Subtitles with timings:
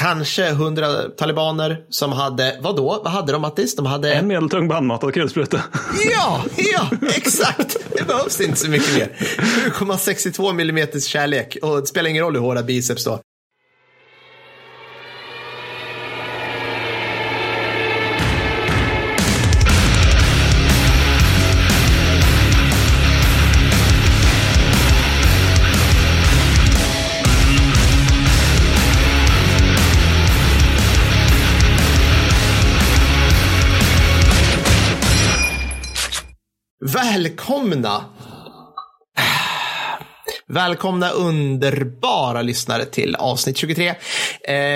[0.00, 3.00] kanske hundra talibaner som hade, vad då?
[3.04, 3.76] Vad hade de Mattis?
[3.76, 4.14] De hade...
[4.14, 5.62] En medeltung bandmat och kulspruta.
[6.10, 7.76] Ja, ja, exakt.
[7.96, 9.16] Det behövs inte så mycket mer.
[9.70, 13.20] 7,62 millimeters kärlek och det spelar ingen roll hur hårda biceps då.
[36.80, 38.04] Välkomna!
[40.52, 43.88] Välkomna underbara lyssnare till avsnitt 23.
[43.88, 43.94] Eh,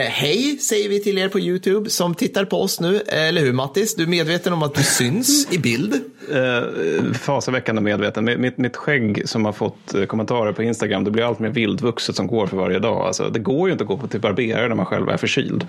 [0.09, 3.01] hej säger vi till er på YouTube som tittar på oss nu.
[3.01, 3.95] Eller hur Mattis?
[3.95, 5.95] Du är medveten om att du syns i bild?
[6.33, 8.25] Eh, fasaväckande medveten.
[8.25, 12.17] Mitt, mitt skägg som har fått eh, kommentarer på Instagram, det blir allt mer vildvuxet
[12.17, 13.07] som går för varje dag.
[13.07, 15.67] Alltså, det går ju inte att gå till barberare när man själv är förkyld.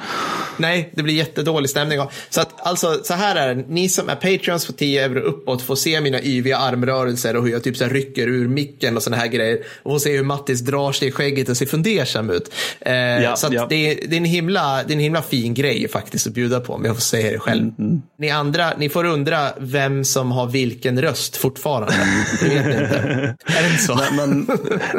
[0.57, 1.99] Nej, det blir jättedålig stämning.
[2.29, 5.61] Så, att, alltså, så här är det, ni som är Patreons för 10 euro uppåt
[5.61, 9.21] får se mina yviga armrörelser och hur jag typ så rycker ur micken och sådana
[9.21, 9.59] här grejer.
[9.83, 12.53] Och får se hur Mattis drar sig i skägget och ser fundersam ut.
[12.79, 13.65] Eh, ja, så ja.
[13.69, 16.59] det, är, det, är en himla, det är en himla fin grej faktiskt att bjuda
[16.59, 17.71] på, om jag får säga det själv.
[17.79, 18.01] Mm.
[18.17, 21.93] Ni andra, ni får undra vem som har vilken röst fortfarande.
[22.41, 23.35] Det vet inte.
[23.45, 23.99] Är det inte så?
[24.11, 24.47] Men,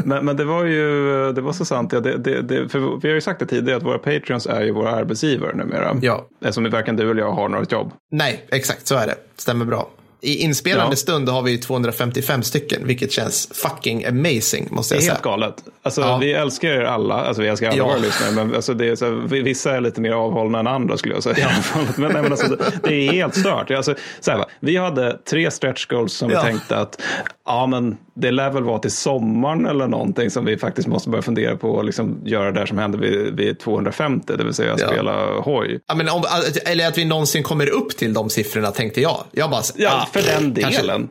[0.05, 1.93] men, men, det var ju det var så sant.
[1.93, 4.63] Ja, det, det, det, för vi har ju sagt det tidigare att våra patreons är
[4.63, 5.97] ju våra arbetsgivare numera.
[6.03, 6.27] Ja.
[6.41, 7.93] Eftersom varken du eller jag har något jobb.
[8.11, 9.15] Nej, exakt så är det.
[9.37, 9.89] Stämmer bra
[10.21, 10.97] i inspelande ja.
[10.97, 14.69] stund har vi 255 stycken, vilket känns fucking amazing.
[14.71, 15.13] Måste jag det är säga.
[15.13, 15.65] helt galet.
[15.83, 16.19] Alltså, ja.
[16.19, 17.87] Vi älskar er alla, alltså, vi älskar alla ja.
[17.87, 21.15] våra lyssnare, men alltså, det är så, vissa är lite mer avhållna än andra skulle
[21.15, 21.37] jag säga.
[21.39, 21.81] Ja.
[21.97, 23.71] men, men alltså, det, det, är helt stört.
[23.71, 27.03] Alltså, så här, vi hade tre stretch goals som vi tänkte att
[27.47, 31.23] ja, men det lär väl vara till sommaren eller någonting som vi faktiskt måste börja
[31.23, 34.89] fundera på och liksom göra det som hände vid, vid 250, det vill säga ja.
[34.89, 35.81] spela hoj.
[35.87, 36.25] Ja, men om,
[36.65, 39.25] eller att vi någonsin kommer upp till de siffrorna tänkte jag.
[39.33, 40.73] Jag bara, ja, ah, för den delen.
[40.73, 41.09] Kanske,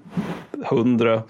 [0.69, 1.23] hundra.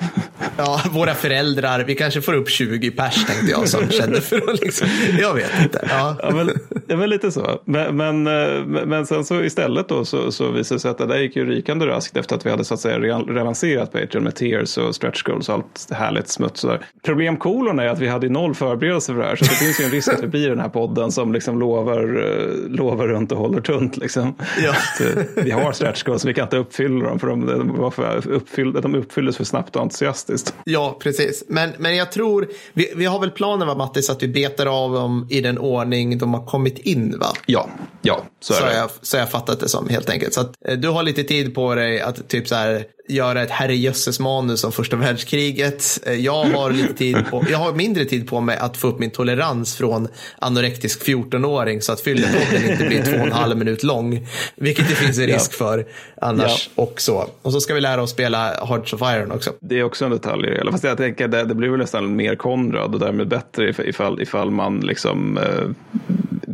[0.58, 4.62] Ja, våra föräldrar, vi kanske får upp 20 pers tänkte jag som kände för att
[4.62, 4.88] liksom,
[5.20, 5.88] jag vet inte.
[5.90, 6.52] Ja, ja men,
[6.88, 7.62] det var lite så.
[7.66, 11.06] Men, men, eh, men sen så istället då så, så visade det sig att det
[11.06, 14.36] där gick ju rykande raskt efter att vi hade så att säga relanserat Patreon med
[14.36, 16.66] tears och stretch goals och allt härligt smuts.
[17.06, 19.92] Problemkolon är att vi hade noll förberedelse för det här så det finns ju en
[19.92, 23.62] risk att det blir den här podden som liksom lovar, eh, lovar runt och håller
[23.62, 24.36] tunt liksom.
[24.64, 24.76] Ja.
[25.06, 28.28] Eh, vi har stretch goals, vi kan inte uppfylla dem för de, de, var för
[28.28, 30.54] uppfyllda, de uppfylldes för snabbt och entusiastiskt.
[30.64, 31.44] Ja, precis.
[31.48, 34.94] Men, men jag tror, vi, vi har väl planen va Mattis att vi betar av
[34.94, 37.28] dem i den ordning de har kommit in va?
[37.46, 37.70] Ja,
[38.02, 38.78] ja så är så det.
[38.78, 40.34] Jag, så jag fattat det som helt enkelt.
[40.34, 43.50] Så att, eh, du har lite tid på dig att typ så här göra ett
[43.50, 46.00] herrejösses manus om första världskriget.
[46.06, 49.00] Eh, jag har, lite tid på, jag har mindre tid på mig att få upp
[49.00, 50.08] min tolerans från
[50.40, 54.28] anorektisk 14-åring så att fyllepodden inte blir två och en halv minut lång.
[54.56, 55.58] Vilket det finns en risk ja.
[55.58, 55.86] för
[56.22, 56.84] annars ja.
[56.84, 57.30] också.
[57.42, 59.54] Och så ska vi lära oss spela Hearts of Iron också.
[59.60, 62.36] Det är också en detalj i Fast jag tänker det, det blir väl nästan mer
[62.36, 65.70] Konrad och därmed bättre ifall, ifall man liksom eh,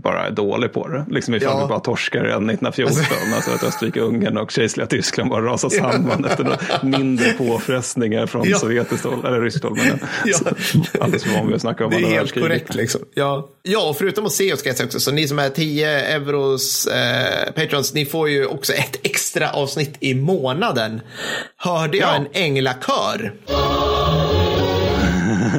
[0.03, 1.05] bara är dålig på det.
[1.09, 1.61] Liksom ifall ja.
[1.61, 2.97] vi bara torskar redan 1914.
[2.97, 8.57] Alltså, alltså att Österrike-Ungern och kejserliga Tyskland bara rasar samman efter mindre påfrestningar från ja.
[8.57, 9.77] sovjetiskt håll, eller ryskt håll.
[9.77, 10.37] Men, ja.
[11.01, 12.75] Alldeles för van vid att snacka om Det är helt korrekt.
[12.75, 13.01] Liksom.
[13.13, 13.49] Ja.
[13.63, 15.99] ja, och förutom att se oss ska jag säga också, så ni som är 10
[16.15, 21.01] euros eh, patrons, ni får ju också ett extra avsnitt i månaden.
[21.57, 22.15] Hörde jag ja.
[22.15, 23.33] en änglakör?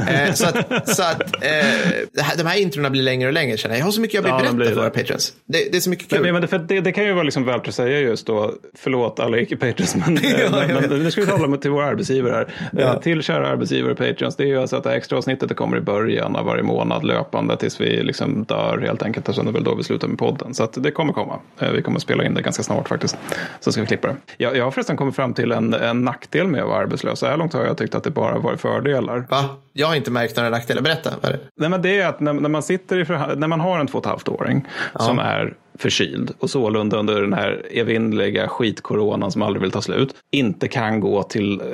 [0.09, 3.81] Eh, så att, så att eh, de här introna blir längre och längre känner jag.
[3.81, 5.33] Jag har så mycket jag vill ja, berätta för våra patrons.
[5.45, 6.23] Det, det, är så mycket kul.
[6.23, 9.21] Men, men det, det, det, kan ju vara liksom värt att säga just då, förlåt
[9.21, 12.49] alla icke-patrons, men, ja, men, men nu ska vi tala till våra arbetsgivare här.
[12.73, 13.01] Ja.
[13.01, 15.81] Till kära arbetsgivare patrons, det är ju alltså att det extra avsnittet det kommer i
[15.81, 19.29] början av varje månad löpande tills vi liksom dör helt enkelt.
[19.29, 20.55] Och sen är det väl då vi slutar med podden.
[20.55, 21.39] Så att det kommer komma.
[21.59, 23.19] Eh, vi kommer spela in det ganska snart faktiskt.
[23.61, 24.17] Så ska vi klippa det.
[24.37, 27.19] Jag, jag har förresten kommit fram till en, en nackdel med att vara arbetslös.
[27.19, 29.27] Så här långt har jag tyckt att det bara varit fördelar.
[29.31, 29.45] Va?
[29.73, 30.83] Jag har inte märkt några nackdelar.
[30.83, 31.11] Berätta.
[31.23, 31.45] Vad är det?
[31.57, 33.99] Nej, men det är att när, när man sitter i när man har en två
[33.99, 35.01] och ett halvt åring ja.
[35.01, 40.15] som är förkyld och sålunda under den här evinnerliga skitkoronan som aldrig vill ta slut
[40.31, 41.67] inte kan gå till, eh,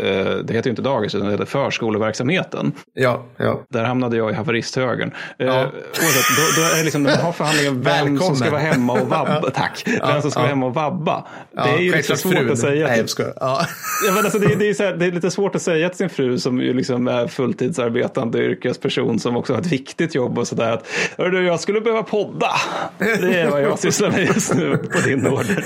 [0.45, 2.73] det heter ju inte dagis utan det heter förskoleverksamheten.
[2.95, 3.63] Ja, ja.
[3.69, 5.11] Där hamnade jag i haveristhögern.
[5.39, 5.63] Eh, ja.
[5.63, 9.51] oavsett, då, då är liksom, man har förhandlingen vem som ska vara hemma och vabba,
[9.51, 11.27] tack, vem som ska vara hemma och vabba.
[11.53, 12.53] det är ju lite svårt frun.
[12.53, 12.87] att säga.
[12.87, 13.33] Nej, jag ska, ja.
[14.07, 15.99] ja, men alltså, det, det, är så här, det är lite svårt att säga till
[15.99, 20.49] sin fru som ju liksom är fulltidsarbetande yrkesperson som också har ett viktigt jobb och
[20.49, 20.87] sådär att
[21.17, 22.51] jag skulle behöva podda.
[22.99, 25.65] Det är vad jag sysslar med just nu på din order.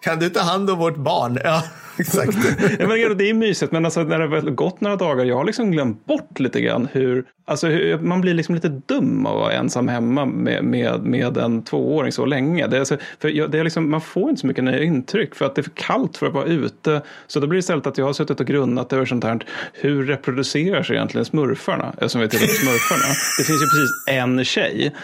[0.00, 1.38] Kan du ta hand om vårt barn?
[1.44, 1.62] Ja.
[2.00, 2.38] Exakt.
[2.78, 5.44] ja, men, det är mysigt, men alltså, när det har gått några dagar, jag har
[5.44, 9.40] liksom glömt bort lite grann hur, alltså, hur man blir liksom lite dum av att
[9.40, 12.66] vara ensam hemma med, med, med en tvååring så länge.
[12.66, 15.34] Det är, alltså, för jag, det är liksom, man får inte så mycket nya intryck
[15.34, 17.02] för att det är för kallt för att vara ute.
[17.26, 20.06] Så då blir det istället att jag har suttit och grunnat över sånt här, hur
[20.06, 21.92] reproducerar sig egentligen smurfarna?
[21.92, 23.14] Eftersom vi tittar på smurfarna.
[23.38, 24.94] Det finns ju precis en tjej.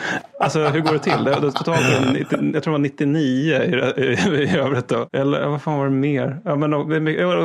[0.40, 1.24] Alltså hur går det till?
[1.24, 1.80] Det, det totalt,
[2.30, 5.08] jag tror det var 99 i, i, i övrigt då.
[5.12, 6.38] Eller vad fan var det mer?
[6.44, 6.85] Ja, men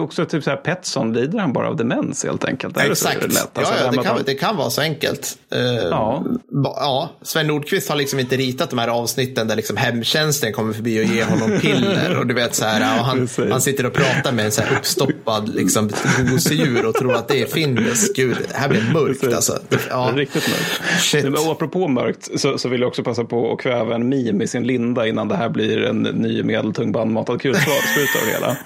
[0.04, 2.78] också typ så här Petson, lider han bara av demens helt enkelt?
[2.78, 3.24] Ja, exakt.
[3.24, 5.38] Alltså, ja, ja, det, kan, det kan vara så enkelt.
[5.56, 6.24] Uh, ja.
[6.64, 7.10] ja.
[7.22, 11.06] Sven Nordqvist har liksom inte ritat de här avsnitten där liksom hemtjänsten kommer förbi och
[11.06, 12.18] ger honom piller.
[12.20, 14.78] och du vet så här, och han, han sitter och pratar med en så här
[14.78, 15.90] uppstoppad liksom,
[16.32, 18.14] gosedjur och tror att det är Findus.
[18.14, 19.60] Gud, det här blir mörkt alltså.
[19.90, 20.12] Ja.
[20.16, 21.02] Riktigt mörkt.
[21.02, 21.24] Shit.
[21.24, 24.48] Men apropå mörkt så, så vill jag också passa på att kväva en meme i
[24.48, 28.58] sin linda innan det här blir en ny medeltung bandmatad kulspruta av det hela.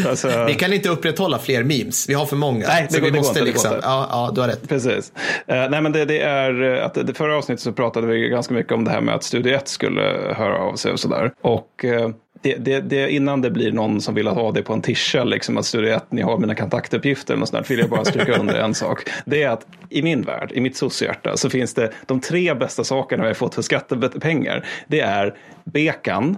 [0.09, 0.45] alltså...
[0.47, 2.09] Vi kan inte upprätthålla fler memes.
[2.09, 2.67] Vi har för många.
[2.67, 3.87] Nej, det, går, vi måste det går liksom, inte.
[3.87, 4.69] Ja, ja, du har rätt.
[4.69, 5.11] Precis.
[5.17, 8.73] Uh, nej, men det, det är att det förra avsnittet så pratade vi ganska mycket
[8.73, 10.01] om det här med att Studio 1 skulle
[10.37, 11.31] höra av sig och sådär.
[11.41, 12.09] Och uh,
[12.41, 15.57] det, det, det, innan det blir någon som vill ha det på en tischa, liksom
[15.57, 18.75] att Studio 1, ni har mina kontaktuppgifter något sånt vill jag bara stryka under en
[18.75, 19.09] sak.
[19.25, 22.83] Det är att i min värld, i mitt soc-hjärta, så finns det de tre bästa
[22.83, 24.65] sakerna vi har fått för skattepengar.
[24.87, 26.37] Det är Bekan,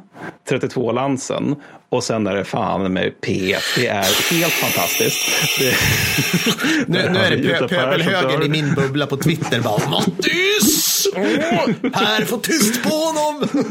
[0.50, 1.56] 32 Lansen
[1.90, 3.58] och sen är det fan med P1.
[3.76, 5.20] Det är helt fantastiskt.
[5.60, 5.76] Det,
[6.88, 10.93] nu, nu är det pöbelhögen i min bubbla på Twitter bara Mattis!
[11.08, 13.48] Oh, per, få tyst på honom!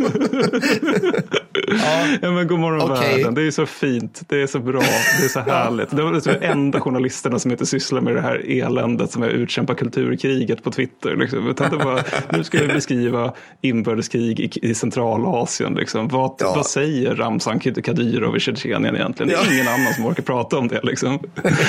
[1.66, 2.06] ja.
[2.22, 2.30] ja.
[2.30, 3.16] men god morgon okay.
[3.16, 3.34] världen.
[3.34, 4.22] Det är så fint.
[4.28, 4.80] Det är så bra.
[5.20, 5.90] Det är så härligt.
[5.90, 9.74] Det är de enda journalisterna som inte sysslar med det här eländet som är utkämpa
[9.74, 11.16] kulturkriget på Twitter.
[11.16, 11.48] Liksom.
[11.48, 15.74] Utan det bara, nu ska vi beskriva inbördeskrig i, i Centralasien.
[15.74, 16.08] Liksom.
[16.08, 16.52] Vad, ja.
[16.56, 19.28] vad säger Ramzan Kadyrov i Tjetjenien egentligen?
[19.28, 19.54] Det är ja.
[19.54, 20.80] ingen annan som orkar prata om det.
[20.82, 21.18] Liksom.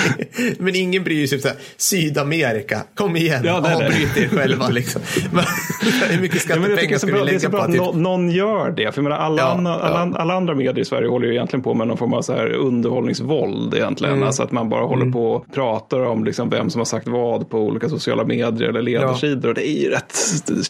[0.58, 1.42] Men ingen bryr sig.
[1.52, 4.70] om Sydamerika, kom igen, ja, avbryt er själva.
[4.70, 5.02] Liksom.
[6.10, 7.94] Hur mycket skattepengar ja, ska vi lägga på att typ...
[7.94, 8.92] någon gör det?
[8.92, 11.74] För menar, alla, ja, andra, alla, alla, andra medier i Sverige håller ju egentligen på
[11.74, 14.14] med någon form av så här underhållningsvåld egentligen.
[14.14, 14.28] Mm.
[14.28, 15.14] Alltså att man bara håller mm.
[15.14, 18.82] på och pratar om liksom vem som har sagt vad på olika sociala medier eller
[18.82, 19.50] ledarsidor.
[19.50, 20.18] Och det är ju rätt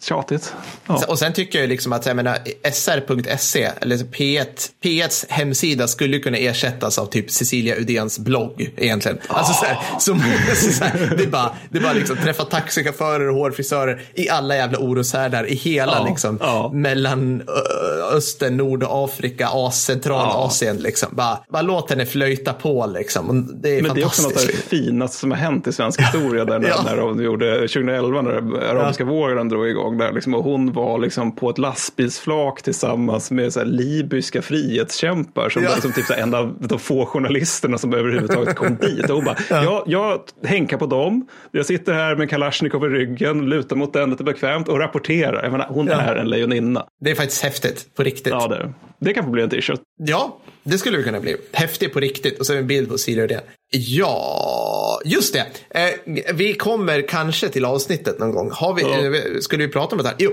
[0.01, 0.53] tjatigt.
[1.07, 2.37] Och sen tycker jag liksom att jag menar,
[2.71, 4.45] sr.se, eller P1,
[4.83, 9.17] P1s hemsida skulle kunna ersättas av typ Cecilia Udens blogg egentligen.
[9.27, 10.15] Alltså så, här, så,
[10.71, 14.55] så här, det är bara, det är bara liksom träffa taxichaufförer och hårfrisörer i alla
[14.55, 16.71] jävla oroshärdar i hela ja, liksom ja.
[16.73, 17.43] mellan
[18.11, 20.75] Östern, Nordafrika, Centralasien.
[20.75, 20.83] Ja.
[20.83, 21.09] Liksom.
[21.11, 23.51] Bara, bara låt henne flöjta på liksom.
[23.55, 26.01] Det är Men det är också något av det finaste som har hänt i svensk
[26.01, 28.31] historia där när, när de gjorde 2011 när
[28.63, 29.09] arabiska ja.
[29.09, 33.59] vågen drog igång där liksom, och hon var liksom på ett lastbilsflak tillsammans med så
[33.59, 35.69] här, libyska frihetskämpar som, ja.
[35.69, 39.09] som typ så här, en av de få journalisterna som överhuvudtaget kom dit.
[39.09, 39.63] Och hon bara, ja.
[39.63, 44.09] jag, jag hänkar på dem, jag sitter här med Kalashnikov i ryggen, lutar mot den
[44.09, 45.43] lite bekvämt och rapporterar.
[45.43, 46.01] Jag menar, hon ja.
[46.01, 46.85] är en lejoninna.
[47.01, 48.33] Det är faktiskt häftigt, på riktigt.
[48.33, 49.79] Ja, det, det kan få bli en t-shirt.
[49.99, 51.35] Ja, det skulle det kunna bli.
[51.51, 53.41] Häftigt på riktigt och så en bild på Siri det.
[53.71, 55.45] Ja, just det.
[55.79, 58.51] Eh, vi kommer kanske till avsnittet någon gång.
[58.53, 59.05] Har vi, ja.
[59.05, 60.15] eh, skulle vi prata om det här?
[60.19, 60.31] Jo,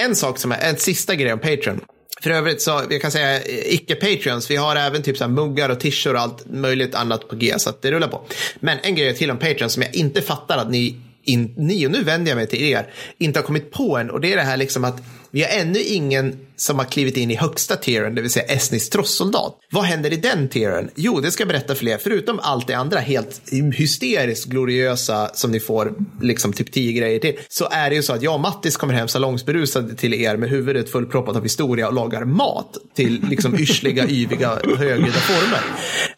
[0.00, 1.80] en sak som är en sista grej om Patreon.
[2.22, 5.90] För övrigt så, jag kan säga icke-patreons, vi har även typ så muggar och t
[6.06, 8.20] och allt möjligt annat på G, så att det rullar på.
[8.60, 10.96] Men en grej till om Patreon som jag inte fattar att ni
[11.26, 14.10] in, ni, och nu vänder jag mig till er, inte har kommit på än.
[14.10, 17.30] Och det är det här liksom att vi har ännu ingen som har klivit in
[17.30, 19.58] i högsta tieren, det vill säga estnisk trossoldat.
[19.70, 20.90] Vad händer i den tieren?
[20.94, 21.98] Jo, det ska jag berätta för er.
[21.98, 23.42] Förutom allt det andra helt
[23.74, 28.12] hysteriskt gloriösa som ni får liksom typ tio grejer till, så är det ju så
[28.12, 31.94] att jag och Mattis kommer hem salongsberusade till er med huvudet fullproppat av historia och
[31.94, 35.60] lagar mat till liksom yrsliga, yviga, högljudda former.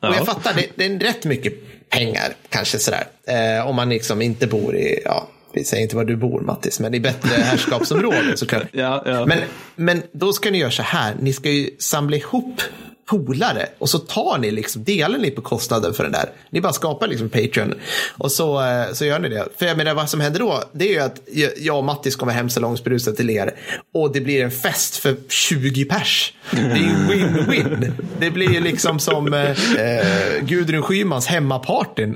[0.01, 1.55] Och jag fattar, det, det är rätt mycket
[1.91, 3.07] pengar, kanske sådär.
[3.27, 6.81] Eh, om man liksom inte bor i, ja, vi säger inte var du bor Mattis,
[6.81, 8.67] men i bättre herrskapsområden såklart.
[8.73, 9.27] ja, ja.
[9.27, 9.39] Men,
[9.77, 12.63] men då ska ni göra så här, ni ska ju samla ihop
[13.09, 16.31] polare och så tar ni liksom, delar ni på kostnaden för den där.
[16.51, 17.75] Ni bara skapar liksom Patreon
[18.19, 19.49] och så, eh, så gör ni det.
[19.59, 21.21] För jag menar vad som händer då, det är ju att
[21.57, 23.55] jag och Mattis kommer hem salongsberusade till er
[23.95, 26.33] och det blir en fest för 20 pers.
[26.51, 27.93] Det är ju win-win.
[28.19, 32.15] Det blir ju liksom som eh, eh, Gudrun Schymans hemmapartyn.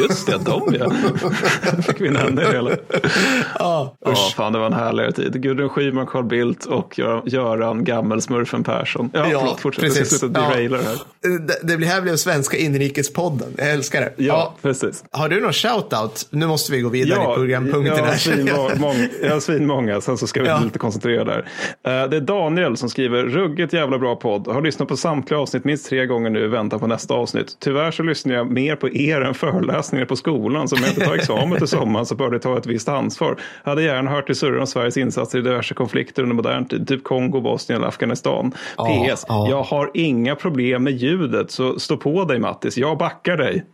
[0.00, 0.92] Just det, de ja.
[1.82, 2.70] fick vi nämna det hela.
[3.58, 5.42] Ja, ja, fan det var en härligare tid.
[5.42, 9.10] Gudrun Schyman, Carl Bildt och Göran Gammelsmurfen Persson.
[9.12, 9.84] Ja, ja förlåt, fortsätt.
[9.84, 10.20] Precis.
[10.34, 10.96] Så derailar här.
[11.46, 13.48] Det, det blir här blev svenska inrikespodden.
[13.58, 14.12] Jag älskar det.
[14.16, 15.04] Ja, precis.
[15.10, 16.26] Har du någon shoutout?
[16.30, 17.96] Nu måste vi gå vidare i programpunkten.
[17.96, 20.56] jag har svinmånga, jag svinmånga, sen så ska vi Ja.
[20.58, 21.44] bli lite koncentrerade
[21.84, 22.02] där.
[22.02, 24.48] Eh, Det är Daniel som skriver, ruggigt jävla bra podd.
[24.48, 27.56] Har lyssnat på samtliga avsnitt minst tre gånger nu i väntan på nästa avsnitt.
[27.60, 30.68] Tyvärr så lyssnar jag mer på er än föreläsningar på skolan.
[30.68, 33.36] Så om jag inte tar examen till sommaren så bör det ta ett visst ansvar.
[33.64, 37.04] Hade gärna hört till surren om Sveriges insatser i diverse konflikter under modern tid, typ
[37.04, 38.52] Kongo, Bosnien eller Afghanistan.
[38.76, 39.46] Ja, PS, ja.
[39.50, 43.64] jag har inga problem med ljudet, så stå på dig Mattis, jag backar dig.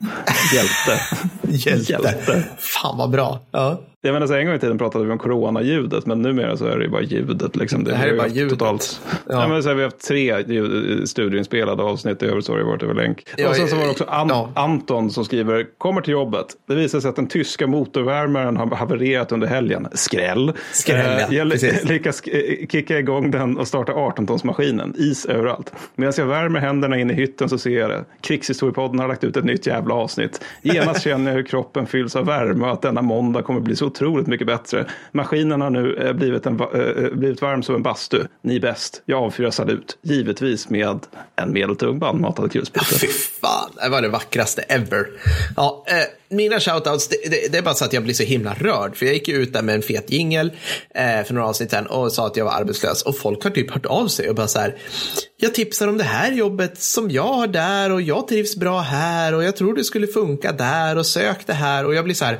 [0.54, 1.02] Hjälte.
[1.70, 1.92] Hjälte.
[1.92, 2.44] Hjälte.
[2.58, 3.40] Fan vad bra.
[3.50, 3.80] Ja.
[4.06, 6.78] Jag menar, så en gång i tiden pratade vi om coronaljudet, men numera så är
[6.78, 7.56] det ju bara ljudet.
[7.56, 7.84] Liksom.
[7.84, 8.50] Det här är har bara ljudet.
[8.58, 9.00] Totalt.
[9.10, 9.20] Ja.
[9.28, 9.48] Ja.
[9.48, 12.82] men så har vi haft tre ljud- studioinspelade avsnitt, i övrigt så har det varit
[12.82, 13.24] över länk.
[13.36, 14.50] Ja, och sen så var det också An- ja.
[14.54, 16.46] Anton som skriver, kommer till jobbet.
[16.68, 19.86] Det visar sig att den tyska motorvärmaren har havererat under helgen.
[19.92, 20.52] Skräll.
[20.72, 21.26] Skräll, ja.
[21.28, 21.84] Eh, jag Precis.
[21.84, 24.94] ly- lyckas eh, kicka igång den och starta 18-tonsmaskinen.
[24.96, 25.72] Is överallt.
[25.96, 28.04] Medan jag värmer händerna in i hytten så ser jag det.
[28.20, 30.44] Krigshistoriepodden har lagt ut ett nytt jävla avsnitt.
[30.62, 33.90] Genast känner jag hur kroppen fylls av värme och att denna måndag kommer bli så
[33.94, 34.86] otroligt mycket bättre.
[35.12, 38.22] Maskinen har nu eh, blivit, en, eh, eh, blivit varm som en bastu.
[38.42, 39.02] Ni är bäst.
[39.04, 39.98] Jag avfyrar salut.
[40.02, 40.98] Givetvis med
[41.36, 42.98] en medeltung bandmatad kulspruta.
[43.00, 45.06] Fy fan, det var det vackraste ever.
[45.56, 48.54] Ja, eh, mina shoutouts, det, det, det är bara så att jag blir så himla
[48.54, 48.96] rörd.
[48.96, 50.52] För jag gick ut där med en fet jingel
[50.94, 53.02] eh, för några avsnitt sedan och sa att jag var arbetslös.
[53.02, 54.76] Och folk har typ hört av sig och bara så här.
[55.36, 59.34] Jag tipsar om det här jobbet som jag har där och jag trivs bra här
[59.34, 61.84] och jag tror det skulle funka där och sök det här.
[61.86, 62.38] Och jag blir så här.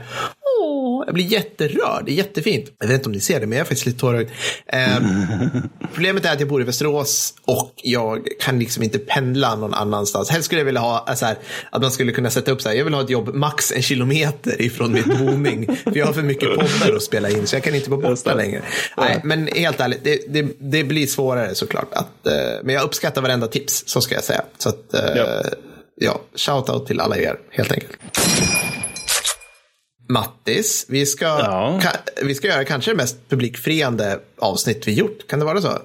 [1.07, 2.03] Jag blir jätterörd.
[2.07, 2.71] Det är jättefint.
[2.81, 4.31] Jag vet inte om ni ser det, men jag är faktiskt lite tårögd.
[4.67, 4.97] Eh,
[5.95, 10.31] problemet är att jag bor i Västerås och jag kan liksom inte pendla någon annanstans.
[10.31, 11.37] Helst skulle jag vilja ha eh, så här,
[11.71, 12.77] att man skulle kunna sätta upp så här.
[12.77, 15.77] Jag vill ha ett jobb max en kilometer ifrån mitt boning.
[15.85, 18.35] för jag har för mycket poddar att spela in så jag kan inte vara borta
[18.35, 18.63] längre.
[18.97, 21.93] Nej, men helt ärligt, det, det, det blir svårare såklart.
[21.93, 22.33] Att, eh,
[22.63, 24.43] men jag uppskattar varenda tips, så ska jag säga.
[24.59, 25.43] Så att, eh, Ja.
[25.97, 27.93] ja, shout out till alla er, helt enkelt.
[30.09, 31.81] Mattis, vi ska, Ja.
[31.83, 31.89] ka,
[32.23, 35.27] vi ska göra kanske det mest publikfriande avsnitt vi gjort.
[35.29, 35.69] Kan det vara så?
[35.69, 35.79] Eh,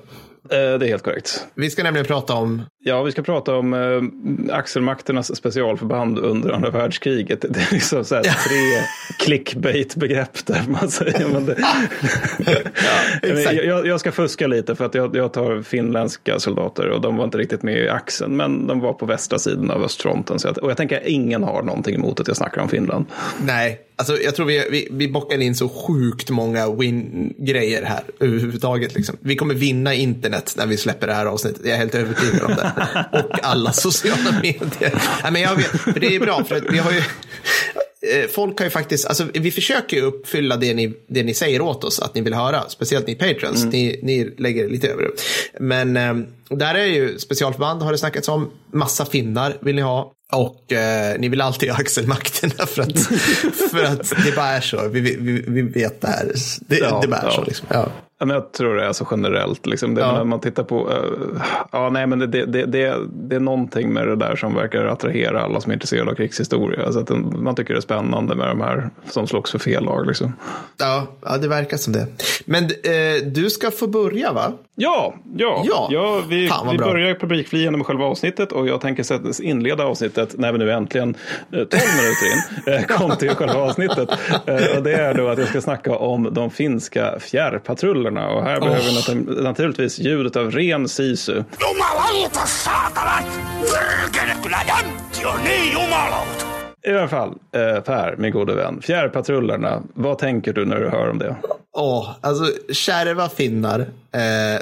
[0.49, 1.45] Det är helt korrekt.
[1.55, 6.69] Vi ska nämligen prata om, Ja, vi ska prata om eh, axelmakternas specialförband under andra
[6.69, 7.41] världskriget.
[7.41, 8.83] Det är liksom så här tre
[9.19, 11.27] clickbait-begrepp där man säger.
[11.27, 11.53] Men det,
[13.21, 13.55] exakt.
[13.63, 17.23] jag, jag ska fuska lite för att jag, jag tar finländska soldater och de var
[17.25, 18.37] inte riktigt med i axeln.
[18.37, 20.39] Men de var på västra sidan av östfronten.
[20.39, 23.05] Så jag, och jag tänker att ingen har någonting emot att jag snackar om Finland.
[23.41, 28.95] nej, alltså jag tror vi, vi, vi bockar in så sjukt många win-grejer här överhuvudtaget.
[28.95, 29.17] Liksom.
[29.19, 31.61] Vi kommer vinna internet när vi släpper det här avsnittet.
[31.63, 32.71] Jag är helt övertygad om det.
[33.19, 35.03] Och alla sociala medier.
[35.23, 36.97] Nej, men jag vet, för det är bra, för vi har ju...
[36.97, 41.61] eh, Folk har ju faktiskt, alltså vi försöker ju uppfylla det ni, det ni säger
[41.61, 45.09] åt oss att ni vill höra, speciellt ni patrons, ni, ni lägger lite över det.
[45.59, 46.13] Men eh,
[46.49, 50.13] där är ju specialförband har det snackats om, massa finnar vill ni ha.
[50.31, 52.99] Och eh, ni vill alltid ha axelmakterna för att,
[53.71, 54.87] för att det bara är så.
[54.87, 56.31] Vi, vi, vi vet det här.
[56.59, 57.31] Det, Ja, det bara är ja.
[57.31, 57.43] så.
[57.43, 57.67] Liksom.
[57.71, 57.87] Ja.
[58.21, 59.65] Ja, men jag tror det är så generellt.
[59.65, 59.95] Liksom.
[59.95, 60.13] Det, Ja.
[60.13, 60.89] När man tittar på...
[60.91, 64.85] eh, ja, nej, men det, det, det, det, är någonting med det där som verkar
[64.85, 66.85] attrahera alla som är intresserade av krigshistoria.
[66.85, 67.09] Alltså att
[67.39, 70.07] man tycker det är spännande med de här som slogs för fel lag.
[70.07, 70.33] Liksom.
[70.77, 72.07] Ja, ja, det verkar som det.
[72.45, 74.51] Men eh, du ska få börja va?
[74.75, 76.21] Ja, ja, Ja.
[76.29, 76.87] vi, Fan, vad vi bra.
[76.87, 81.09] börjar publikfriande med själva avsnittet och jag tänker inleda avsnittet när vi nu äntligen,
[81.51, 84.09] eh, 12 minuter in, eh, kom till själva avsnittet.
[84.45, 88.59] Eh, Och det är då att jag ska snacka om de finska fjärrpatrullerna och här
[88.59, 91.43] behöver vi nat- naturligtvis ljudet av ren sisu.
[96.87, 101.09] I alla fall, eh, Per, min gode vän, fjärrpatrullerna, vad tänker du när du hör
[101.09, 101.35] om det?
[101.77, 103.79] Åh, alltså kärva finnar.
[103.79, 104.61] Eh,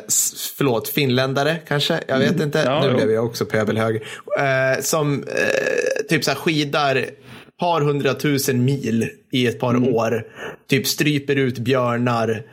[0.57, 1.99] förlåt, finländare kanske?
[2.07, 2.63] Jag vet inte.
[2.65, 2.95] Ja, nu jo.
[2.95, 3.95] blev jag också pöbelhög.
[4.39, 7.05] Eh, som eh, typ så här skidar
[7.59, 9.89] par hundratusen mil i ett par Mm.
[9.95, 10.23] år.
[10.69, 12.43] Typ stryper ut björnar,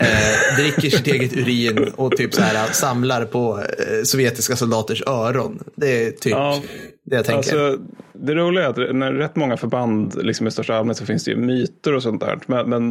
[0.00, 5.64] eh, dricker sitt eget urin och typ så här samlar på eh, sovjetiska soldaters öron.
[5.76, 6.62] Det är typ Ja,
[7.04, 7.36] det jag tänker.
[7.36, 7.78] Alltså,
[8.12, 11.30] det roliga är att när rätt många förband liksom i största allmänhet så finns det
[11.30, 12.38] ju myter och sånt där.
[12.46, 12.90] Men, men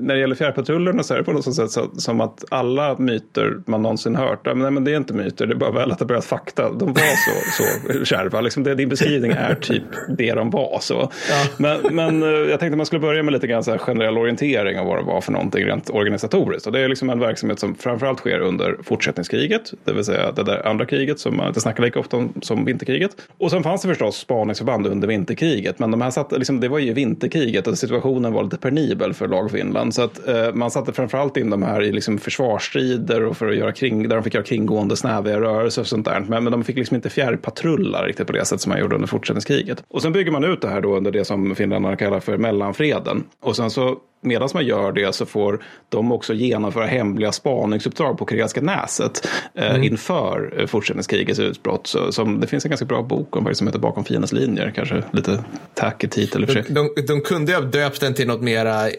[0.00, 3.60] när det gäller fjärrpatrullerna så är det på något sätt så, som att alla myter
[3.66, 5.92] man någonsin hört, ja, men, nej, men det är inte myter, det är bara väl
[5.92, 6.72] att det börjat fakta.
[6.72, 7.64] De var så,
[7.98, 9.82] så kärva, liksom det, din beskrivning är typ
[10.18, 10.78] det de var.
[10.80, 11.12] Så.
[11.56, 14.86] Men, men eh, jag tänkte man skulle börja med lite grann så generell orientering av
[14.86, 16.66] vad det var för någonting rent organisatoriskt.
[16.66, 20.42] Och det är liksom en verksamhet som framförallt sker under fortsättningskriget, det vill säga det
[20.42, 23.16] där andra kriget som man inte snackar lika ofta om som vinterkriget.
[23.38, 26.78] Och sen fanns det förstås spaningsförband under vinterkriget, men de här satt, liksom, det var
[26.78, 29.94] ju vinterkriget och situationen var lite penibel för lag Finland.
[29.94, 33.56] Så att eh, man satte framförallt in de här i liksom, försvarsstrider och för att
[33.56, 36.20] göra kring, där de fick göra kringgående snäviga rörelser och sånt där.
[36.20, 39.08] Men, men de fick liksom inte fjärrpatrulla riktigt på det sätt som man gjorde under
[39.08, 39.84] fortsättningskriget.
[39.88, 43.24] Och sen bygger man ut det här då under det som finländarna kallar för mellanfreden.
[43.40, 48.24] Och sen så medan man gör det så får de också genomföra hemliga spaningsuppdrag på
[48.24, 49.82] Karelska näset eh, mm.
[49.82, 51.86] inför eh, fortsättningskrigets utbrott.
[51.86, 54.72] Så, som, det finns en ganska bra bok om vad som heter Bakom fiendens linjer,
[54.76, 55.44] kanske lite
[55.74, 56.46] tackig titel.
[56.46, 58.94] De, de, de kunde ha döpt den till något, mera, eh,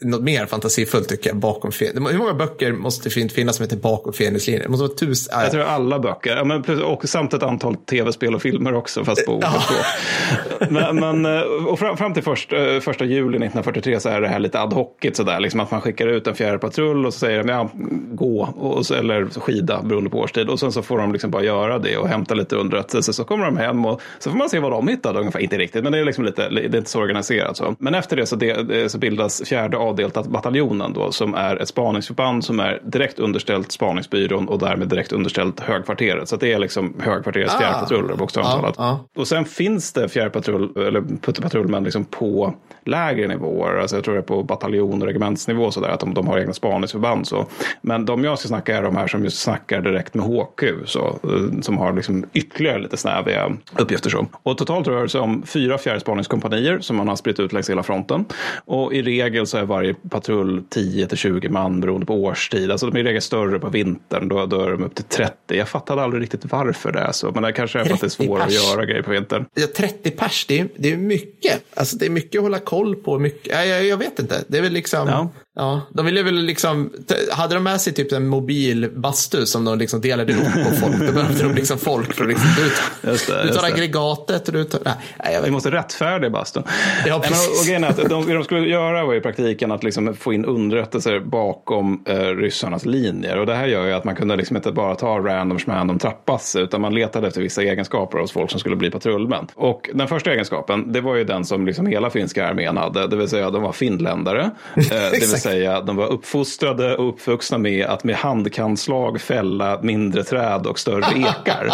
[0.00, 1.36] något mer fantasifullt tycker jag.
[1.36, 4.62] Bakom Hur många böcker måste det finnas som heter Bakom fiendens linjer?
[4.62, 5.40] Det måste vara tusen.
[5.40, 9.26] Jag tror alla böcker, ja, men, och samt ett antal tv-spel och filmer också, fast
[9.26, 10.70] på olika språk.
[10.70, 14.28] men, men, eh, och fram, fram till först, eh, första juli 1943 så är det
[14.28, 17.18] här lite ad hocigt sådär, liksom att man skickar ut en fjärde patrull och så
[17.18, 17.70] säger de ja,
[18.12, 20.48] gå, och, eller skida beroende på årstid.
[20.48, 23.12] Och sen så får de liksom bara göra det och hämta lite underrättelse.
[23.12, 25.40] Så kommer de hem och så får man se vad de hittade ungefär.
[25.40, 27.74] Inte riktigt, men det är liksom lite, det är inte så organiserat så.
[27.78, 32.44] Men efter det så, det, så bildas fjärde avdeltat bataljonen då, som är ett spaningsförband
[32.44, 36.28] som är direkt underställt spaningsbyrån och därmed direkt underställt högkvarteret.
[36.28, 37.58] Så det är liksom högkvarterets ah.
[37.58, 38.74] fjärrpatruller bokstavligt talat.
[38.78, 38.98] Ah, ah.
[39.16, 42.54] Och sen finns det fjärrpatrull, eller putterpatrullmän liksom på
[42.84, 43.76] lägre nivåer.
[43.76, 46.38] Alltså jag tror det är på bataljon och regementsnivå så där, att de, de har
[46.38, 47.26] egna spaningsförband.
[47.26, 47.46] Så.
[47.80, 51.18] Men de jag ska snacka är de här som just snackar direkt med HQ, så,
[51.22, 54.10] eh, som har liksom ytterligare lite snäviga uppgifter.
[54.10, 54.26] Så.
[54.42, 57.82] Och totalt rör det sig om fyra fjärrspaningskompanier som man har spritt ut längs hela
[57.82, 58.24] fronten.
[58.64, 62.70] Och i regel så är varje patrull 10 till 20 man beroende på årstid.
[62.70, 65.34] Alltså de är i regel större på vintern, då, då är de upp till 30.
[65.46, 68.06] Jag fattade aldrig riktigt varför det är så, men det kanske är för att det
[68.06, 69.46] är svårare att göra grejer på vintern.
[69.54, 71.64] Ja, 30 pers, det är, det är mycket.
[71.74, 73.18] Alltså det är mycket att hålla koll på.
[73.18, 74.29] Mycket, jag, jag vet inte.
[74.48, 75.08] Det är väl liksom...
[75.08, 75.28] Ja.
[75.54, 76.92] Ja, de ville väl liksom,
[77.32, 80.98] hade de med sig typ en mobil bastu som de liksom delade upp på folk,
[81.06, 84.54] då behövde de liksom folk för att liksom, du, just det, du tar aggregatet och
[84.54, 86.62] du tar, nej, jag Vi måste rättfärdiga bastun.
[87.06, 87.70] Ja, precis.
[87.70, 91.20] Och, och att de, de skulle göra var i praktiken att liksom få in underrättelser
[91.20, 93.38] bakom eh, ryssarnas linjer.
[93.38, 95.98] Och det här gör ju att man kunde liksom inte bara ta randoms med random
[95.98, 99.46] trappass, utan man letade efter vissa egenskaper hos folk som skulle bli patrullmän.
[99.54, 103.16] Och den första egenskapen, det var ju den som liksom hela finska armén hade, det
[103.16, 104.50] vill säga de var finländare.
[104.76, 110.78] Eh, säga de var uppfostrade och uppvuxna med att med handkanslag fälla mindre träd och
[110.78, 111.72] större ekar.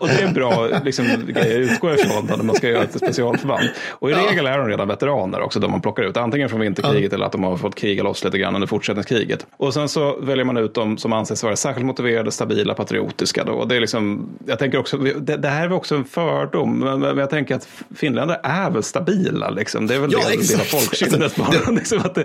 [0.00, 2.96] och det är en bra liksom, grej att utgå ifrån när man ska göra ett
[2.96, 3.68] specialförband.
[3.88, 6.16] Och i regel är de redan veteraner också, de man plockar ut.
[6.16, 9.46] Antingen från vinterkriget eller att de har fått kriga loss lite grann under fortsättningskriget.
[9.56, 13.44] Och sen så väljer man ut dem som anses vara särskilt motiverade, stabila, patriotiska.
[13.44, 13.64] Då.
[13.64, 17.18] Det, är liksom, jag tänker också, det, det här är också en fördom, men, men
[17.18, 19.50] jag tänker att finländare är väl stabila.
[19.50, 19.86] Liksom.
[19.86, 21.70] Det är väl ja, det, del av folksinnet bara.
[21.70, 22.24] liksom att det,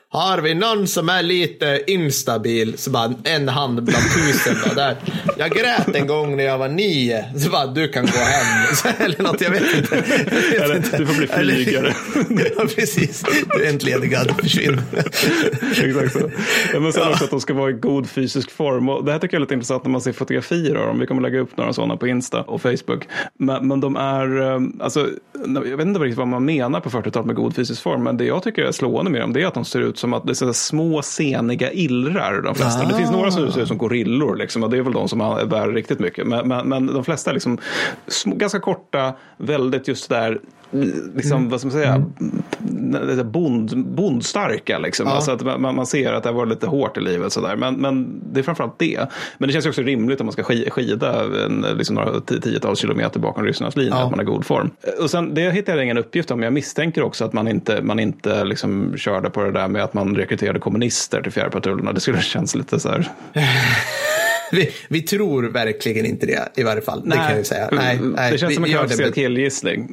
[0.13, 2.77] Har vi någon som är lite instabil?
[2.77, 4.55] Så bara en hand bland tusen.
[4.65, 4.97] Bara, där.
[5.37, 7.25] Jag grät en gång när jag var nio.
[7.39, 8.75] Så bara, du kan gå hem.
[8.75, 10.03] Så, eller något, jag vet inte.
[10.55, 10.97] Jag vet inte.
[10.97, 11.93] Du får bli flygare.
[12.57, 13.23] ja, precis.
[13.55, 14.35] Du är entledigad.
[14.41, 14.81] Försvinn.
[15.83, 16.31] Exakt så.
[16.73, 18.89] Ja, men sen också att de ska vara i god fysisk form.
[18.89, 20.99] Och det här tycker jag är lite intressant när man ser fotografier av dem.
[20.99, 23.07] Vi kommer lägga upp några sådana på Insta och Facebook.
[23.37, 25.09] Men, men de är, eh, alltså,
[25.45, 28.03] jag vet inte riktigt vad man menar på 40-talet med god fysisk form.
[28.03, 30.13] Men det jag tycker är slående med dem det är att de ser ut som
[30.13, 32.41] att det är små seniga illrar.
[32.41, 32.83] De flesta.
[32.83, 32.87] Ah.
[32.87, 35.19] Det finns några som ser ut som gorillor liksom, och det är väl de som
[35.49, 36.27] bär riktigt mycket.
[36.27, 37.57] Men, men, men de flesta är liksom
[38.07, 40.39] små, ganska korta, väldigt just där
[41.15, 41.49] liksom, mm.
[41.49, 42.05] vad ska man säga,
[42.69, 43.31] mm.
[43.31, 44.77] bond, bondstarka.
[44.77, 45.07] Liksom.
[45.07, 45.13] Ja.
[45.13, 47.33] Alltså att man, man, ser att det har varit lite hårt i livet.
[47.33, 47.55] Sådär.
[47.55, 49.07] Men, men det är framförallt det.
[49.37, 53.45] Men det känns också rimligt om man ska skida en, liksom några tiotals kilometer bakom
[53.45, 54.03] ryssarnas linje, ja.
[54.03, 54.69] att man har god form.
[54.99, 57.81] Och sen, det hittar jag ingen uppgift om, men jag misstänker också att man inte,
[57.81, 61.93] man inte liksom körde på det där med att man rekryterade kommunister till fjärrpatrullerna.
[61.93, 63.07] Det skulle kännas lite så här...
[64.51, 67.01] vi, vi, tror verkligen inte det i varje fall.
[67.05, 67.69] Nej, det kan jag säga.
[67.71, 69.87] Nej, nej, det känns som en kvalificerad killgissning.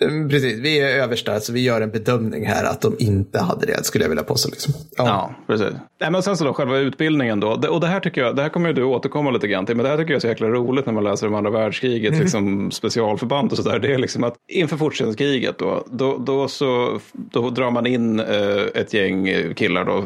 [0.00, 3.66] Mm, precis, vi är översta så vi gör en bedömning här att de inte hade
[3.66, 4.48] det, skulle jag vilja påstå.
[4.50, 4.74] Liksom.
[4.96, 5.06] Ja.
[5.06, 5.74] ja, precis.
[6.00, 7.48] Nej, men sen så då, själva utbildningen då.
[7.48, 9.90] Och det här tycker jag, det här kommer du återkomma lite grann till, men det
[9.90, 12.20] här tycker jag är så jäkla roligt när man läser om andra världskrigets mm.
[12.20, 13.78] liksom, specialförband och sådär.
[13.78, 18.26] Det är liksom att inför fortsättningskriget då, då, då, så, då drar man in eh,
[18.74, 20.04] ett gäng killar då,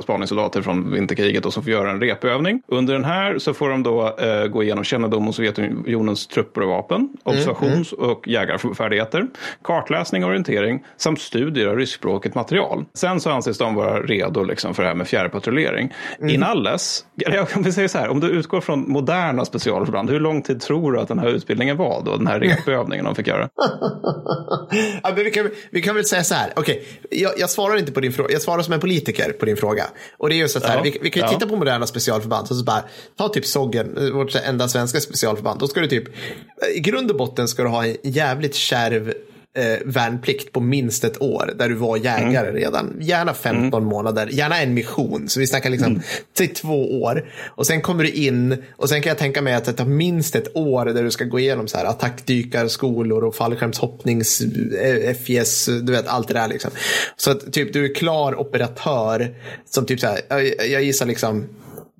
[0.00, 2.62] spaningssoldater från vinterkriget och som får göra en repövning.
[2.68, 6.68] Under den här så får de då eh, gå igenom kännedom om Sovjetunionens trupper och
[6.68, 8.04] vapen, observations mm.
[8.04, 8.16] mm.
[8.16, 9.25] och jägarfärdigheter.
[9.26, 9.30] Studier,
[9.62, 12.84] kartläsning och orientering samt studier av ryskspråkigt material.
[12.94, 15.94] Sen så anses de vara redo liksom för det här med fjärrpatrullering.
[16.18, 16.34] Mm.
[16.34, 20.60] Inalles, jag kan säga så här, om du utgår från moderna specialförband, hur lång tid
[20.60, 23.48] tror du att den här utbildningen var då, den här repövningen de fick göra?
[25.02, 27.78] ja, men vi, kan, vi kan väl säga så här, okej, okay, jag, jag, svarar
[27.78, 29.84] inte på din fråga, jag svarar som en politiker på din fråga.
[30.18, 31.32] Och det är ju så här, ja, vi, vi, kan ju ja.
[31.32, 32.84] titta på moderna specialförband, och så bara,
[33.16, 36.04] ta typ Soggen, vårt enda svenska specialförband, då ska du typ,
[36.74, 39.14] i grund och botten ska du ha en jävligt kärv
[39.56, 42.54] eh, värnplikt på minst ett år där du var jägare mm.
[42.54, 42.96] redan.
[43.00, 43.84] Gärna 15 mm.
[43.84, 45.28] månader, gärna en mission.
[45.28, 46.02] Så vi snackar liksom, mm.
[46.38, 47.30] säg två år.
[47.46, 50.36] Och sen kommer du in och sen kan jag tänka mig att det tar minst
[50.36, 55.92] ett år där du ska gå igenom så här attackdykarskolor och fallskärmshoppnings, eh, FIS, du
[55.92, 56.70] vet allt det där liksom.
[57.16, 59.34] Så att typ du är klar operatör
[59.70, 61.48] som typ så här, jag, jag gissar liksom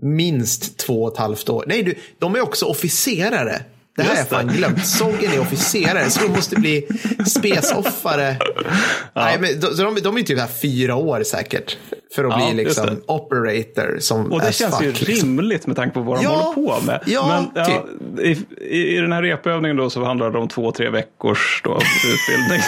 [0.02, 1.64] minst två och ett halvt år.
[1.66, 3.62] Nej, du, de är också officerare.
[3.96, 4.86] Det här har jag fan glömt.
[4.86, 6.86] Soggen är officerare, så de måste bli
[7.26, 8.36] spesoffare.
[8.40, 9.24] Ja.
[9.24, 11.76] Nej, men de, de, de är typ här fyra år säkert.
[12.14, 15.28] För att ja, bli liksom operator som Och det känns fuck, ju liksom.
[15.28, 17.00] rimligt med tanke på vad de ja, håller på med.
[17.06, 18.20] Ja, Men ja, typ.
[18.60, 21.78] i, i, den här repövningen då så handlar det om två, tre veckors då,
[22.14, 22.60] utbildning.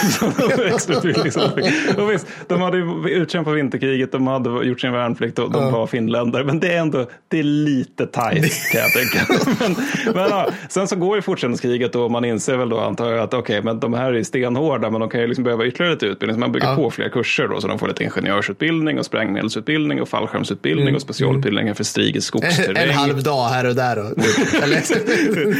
[2.04, 2.78] och visst, de hade
[3.10, 5.70] utkämpat vinterkriget, de hade gjort sin värnplikt och de ja.
[5.70, 6.44] var finländare.
[6.44, 9.26] Men det är ändå, det är lite tajt kan jag tänka.
[9.60, 9.76] men,
[10.14, 13.34] men ja, sen så går ju fortsättningskriget och man inser väl då antar jag att
[13.34, 16.06] okej, okay, men de här är stenhårda, men de kan ju liksom behöva ytterligare lite
[16.06, 16.34] utbildning.
[16.34, 20.02] Så man bygger på fler kurser då, så de får lite ingenjörsutbildning och sprängmedel sprängmedelsutbildning
[20.02, 20.94] och fallskärmsutbildning mm.
[20.94, 22.88] och specialutbildningar för strigets skogsterräng.
[22.88, 23.98] En, halv dag här och där.
[23.98, 24.04] Och,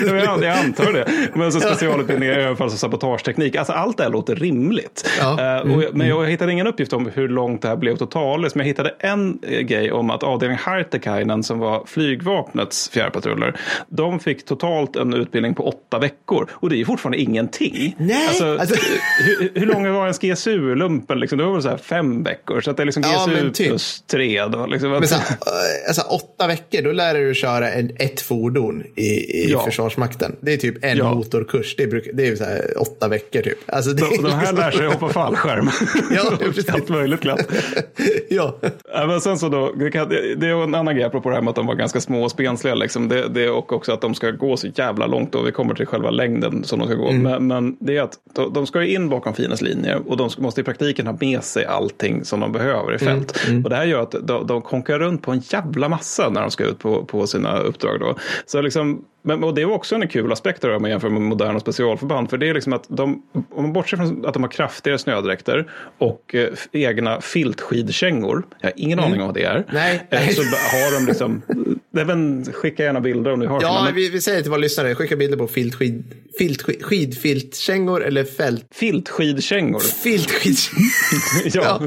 [0.06, 1.08] jag, jag antar det.
[1.34, 3.56] Men så specialutbildningar i överfalls och sabotageteknik.
[3.56, 5.10] Alltså allt det här låter rimligt.
[5.20, 5.62] Ja.
[5.64, 8.54] Uh, och, men jag hittade ingen uppgift om hur långt det här blev totalt.
[8.54, 13.56] Men jag hittade en uh, grej om att avdelningen Hartekainen som var flygvapnets fjärrpatruller.
[13.88, 16.50] De fick totalt en utbildning på åtta veckor.
[16.52, 17.96] Och det är fortfarande ingenting.
[17.98, 18.28] Nej.
[18.28, 18.74] Alltså, alltså...
[19.18, 21.20] hur, hur lång var ens GSU-lumpen?
[21.20, 21.38] Liksom?
[21.38, 22.60] Det var väl så här fem veckor.
[22.60, 23.68] Så att det är liksom GSU ja, typ.
[23.68, 24.46] plus tre.
[24.46, 24.90] Då, liksom.
[24.90, 25.20] Men så, eh,
[25.88, 29.64] alltså, åtta veckor, då lär du köra en, ett fordon i, i ja.
[29.64, 30.36] Försvarsmakten.
[30.40, 31.14] Det är typ en ja.
[31.14, 31.76] motorkurs.
[31.76, 33.58] Det är, det är så här, åtta veckor typ.
[33.66, 35.70] Alltså, de, de här lär sig hoppa fallskärm.
[36.10, 36.68] ja, precis.
[36.68, 37.48] Allt möjligt glatt.
[38.28, 38.58] ja.
[38.92, 41.50] Men sen så då, det, kan, det är en annan grej apropå det här med
[41.50, 42.74] att de var ganska små och spensliga.
[42.74, 43.08] Liksom.
[43.08, 45.86] Det, det, och också att de ska gå så jävla långt och vi kommer till
[45.86, 47.08] själva längden som de ska gå.
[47.08, 47.22] Mm.
[47.22, 50.60] Men, men, det är att de, de ska in bakom fiendens linjer och de måste
[50.60, 53.47] i praktiken ha med sig allting som de behöver i fält.
[53.48, 53.64] Mm.
[53.64, 56.50] Och det här gör att de, de konkurrerar runt på en jävla massa när de
[56.50, 58.00] ska ut på, på sina uppdrag.
[58.00, 58.14] Då.
[58.46, 61.60] Så liksom, men, och det är också en kul aspekt om man jämför med moderna
[61.60, 62.30] specialförband.
[62.30, 65.70] För det är liksom att de, om man bortser från att de har kraftigare snödräkter
[65.98, 68.46] och eh, egna filtskidkängor.
[68.60, 69.10] Jag har ingen mm.
[69.10, 69.64] aning om vad det är.
[69.72, 70.06] Nej.
[70.10, 71.42] Eh, så har de liksom,
[71.98, 74.94] även, skicka gärna bilder om ni har Ja, såna, vi, vi säger till våra lyssnare,
[74.94, 78.66] skicka bilder på filtskid, filtskid, skidfiltkängor eller fält.
[78.70, 79.80] Filtskidkängor.
[79.80, 80.80] Filtskidkängor.
[81.52, 81.80] ja,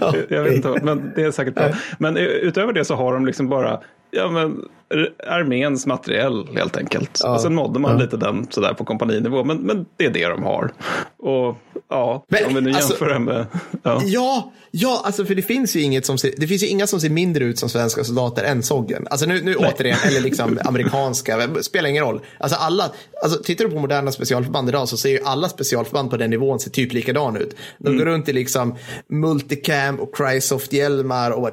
[0.00, 1.68] ja, jag vet inte, men det är säkert bra.
[1.98, 3.80] Men eh, utöver det så har de liksom bara
[4.10, 4.68] ja, men,
[5.26, 7.20] arméns materiell helt enkelt.
[7.22, 7.34] Ja.
[7.34, 8.04] Och sen nådde man ja.
[8.04, 9.44] lite den sådär på kompaninivå.
[9.44, 10.72] Men, men det är det de har.
[11.18, 11.56] Och
[11.88, 13.46] ja, men, om vi nu alltså, jämför med...
[13.82, 14.02] Ja.
[14.04, 17.00] ja, ja, alltså för det finns ju inget som ser, det finns ju inga som
[17.00, 19.06] ser mindre ut som svenska soldater än Soggen.
[19.10, 22.20] Alltså nu, nu återigen, eller liksom amerikanska, spelar ingen roll.
[22.40, 22.90] Alltså alla,
[23.22, 26.60] alltså tittar du på moderna specialförband idag så ser ju alla specialförband på den nivån
[26.60, 27.56] ser typ likadana ut.
[27.78, 27.98] De mm.
[27.98, 28.74] går runt i liksom
[29.08, 31.52] multicam och Crysoft-hjälmar och bara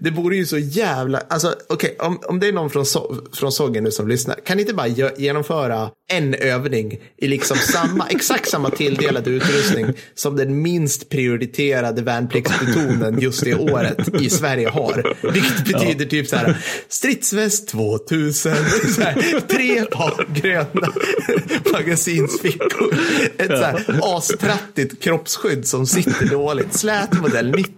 [0.00, 3.16] det vore ju så jävla, alltså okej, okay, om, om det är någon från, so
[3.32, 8.06] från Soggen nu som lyssnar, kan ni inte bara genomföra en övning i liksom samma,
[8.06, 15.16] exakt samma tilldelade utrustning som den minst prioriterade värnpliktsplutonen just det året i Sverige har.
[15.32, 16.10] Vilket betyder ja.
[16.10, 16.56] typ så här,
[16.88, 18.54] stridsväst 2000,
[18.94, 20.92] så här, tre par gröna
[21.72, 22.94] magasinsfickor,
[23.38, 27.72] ett så här astrattigt kroppsskydd som sitter dåligt, slät modell 90,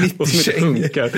[0.00, 1.10] 90 kängor.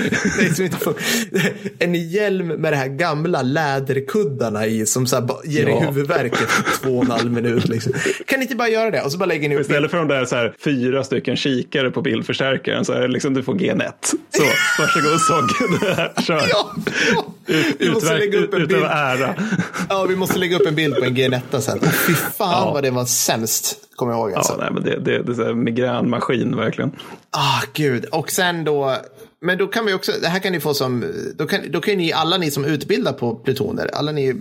[1.79, 5.79] En hjälm med de här gamla läderkuddarna i som så här, ger dig ja.
[5.79, 7.67] huvudvärk efter två och en halv minut.
[7.67, 7.93] Liksom.
[8.25, 9.01] Kan ni inte bara göra det?
[9.01, 11.91] Och så bara lägger ni upp Istället för de där så här, fyra stycken kikare
[11.91, 13.91] på bildförstärkaren så är det liksom du får G1.
[14.29, 14.43] Så,
[14.79, 16.47] varsågod Sogge, kör.
[16.49, 16.71] Ja,
[17.15, 17.25] ja.
[17.47, 18.83] Ut, vi måste lägga upp en bild.
[18.83, 19.35] ära.
[19.89, 21.79] Ja, vi måste lägga upp en bild på en G1 sen.
[21.79, 22.71] Och fy fan ja.
[22.73, 24.33] vad det var sämst, kommer jag ihåg.
[24.33, 24.53] Alltså.
[24.53, 26.91] Ja, nej, men det, det, det är en migränmaskin verkligen.
[27.29, 28.05] Ah, gud.
[28.05, 28.95] Och sen då
[29.39, 31.97] men då kan vi också, det här kan ni få som, då kan, då kan
[31.97, 34.35] ni alla ni som utbildar på plutoner, alla ni eh,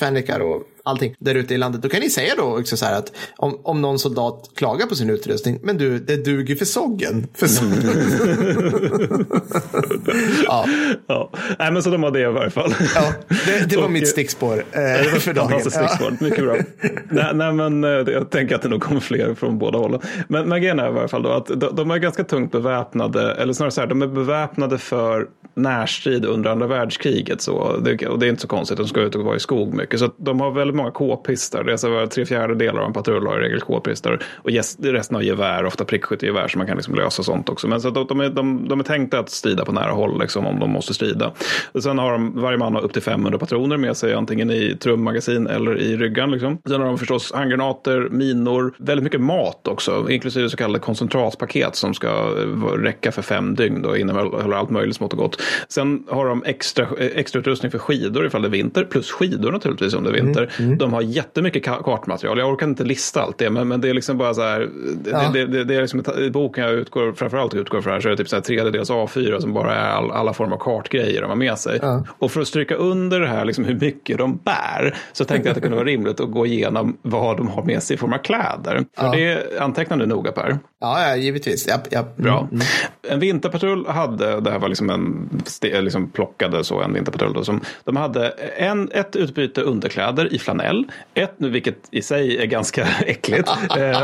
[0.00, 1.82] fänrikar och allting där ute i landet.
[1.82, 4.94] Då kan ni säga då också så här att om, om någon soldat klagar på
[4.94, 7.26] sin utrustning, men du, det duger för soggen.
[7.34, 7.46] För
[10.44, 10.66] ja.
[11.06, 11.30] ja.
[11.58, 12.74] Nej, men så de har det i varje fall.
[12.94, 15.60] Ja, det, det var och, mitt stickspår eh, för dagen.
[15.60, 16.10] Stickspår.
[16.10, 16.16] Ja.
[16.20, 16.56] Mycket bra.
[17.10, 20.00] nej, nej, men eh, jag tänker att det nog kommer fler från båda hållen.
[20.28, 23.34] Men, men grejen är i varje fall då att de, de är ganska tungt beväpnade,
[23.34, 27.40] eller snarare så här, de är beväpnade för närstrid under andra världskriget.
[27.40, 29.74] Så, det, och det är inte så konstigt, de ska ut och vara i skog
[29.74, 30.00] mycket.
[30.00, 31.64] Så de har väldigt många k-pistar.
[31.64, 34.22] Det är så tre fjärdedelar av en patrull har i regel k-pistar.
[34.36, 37.68] Och yes, resten har gevär, ofta prickskyttegevär, så man kan liksom lösa sånt också.
[37.68, 40.46] Men så de, de, är, de, de är tänkta att strida på nära håll liksom,
[40.46, 41.32] om de måste strida.
[41.72, 44.76] Och sen har de, varje man har upp till 500 patroner med sig, antingen i
[44.80, 46.30] trummagasin eller i ryggan.
[46.30, 46.58] Liksom.
[46.68, 51.94] Sen har de förstås handgranater, minor, väldigt mycket mat också, inklusive så kallade koncentratpaket som
[51.94, 55.42] ska eh, räcka för fem dygn och innehåller allt möjligt smått och gott.
[55.68, 59.52] Sen har de extra, eh, extra utrustning för skidor ifall det är vinter, plus skidor
[59.52, 60.42] naturligtvis om det är vinter.
[60.42, 60.78] Mm, Mm.
[60.78, 62.38] De har jättemycket kartmaterial.
[62.38, 64.68] Jag orkar inte lista allt det, men, men det är liksom bara så här.
[65.10, 65.30] Ja.
[65.32, 68.10] Det, det, det, är liksom i boken jag utgår, framförallt utgår från här, så är
[68.10, 71.30] det typ så här tredjedels A4 som bara är all, alla former av kartgrejer de
[71.30, 71.78] har med sig.
[71.82, 72.04] Ja.
[72.18, 75.50] Och för att stryka under det här, liksom hur mycket de bär, så tänkte jag
[75.50, 78.12] att det kunde vara rimligt att gå igenom vad de har med sig i form
[78.12, 78.84] av kläder.
[78.96, 79.12] För ja.
[79.12, 80.58] det antecknar du noga Per.
[80.80, 81.66] Ja, ja givetvis.
[81.68, 81.98] Ja, ja.
[81.98, 82.12] Mm.
[82.16, 82.48] Bra.
[82.52, 82.66] Mm.
[83.08, 85.28] En vinterpatrull hade, det här var liksom en
[85.62, 87.32] liksom plockade så en vinterpatrull.
[87.32, 92.46] Då, som, de hade en, ett utbyte underkläder i flanell, ett, vilket i sig är
[92.46, 93.48] ganska äckligt.
[93.76, 94.02] eh,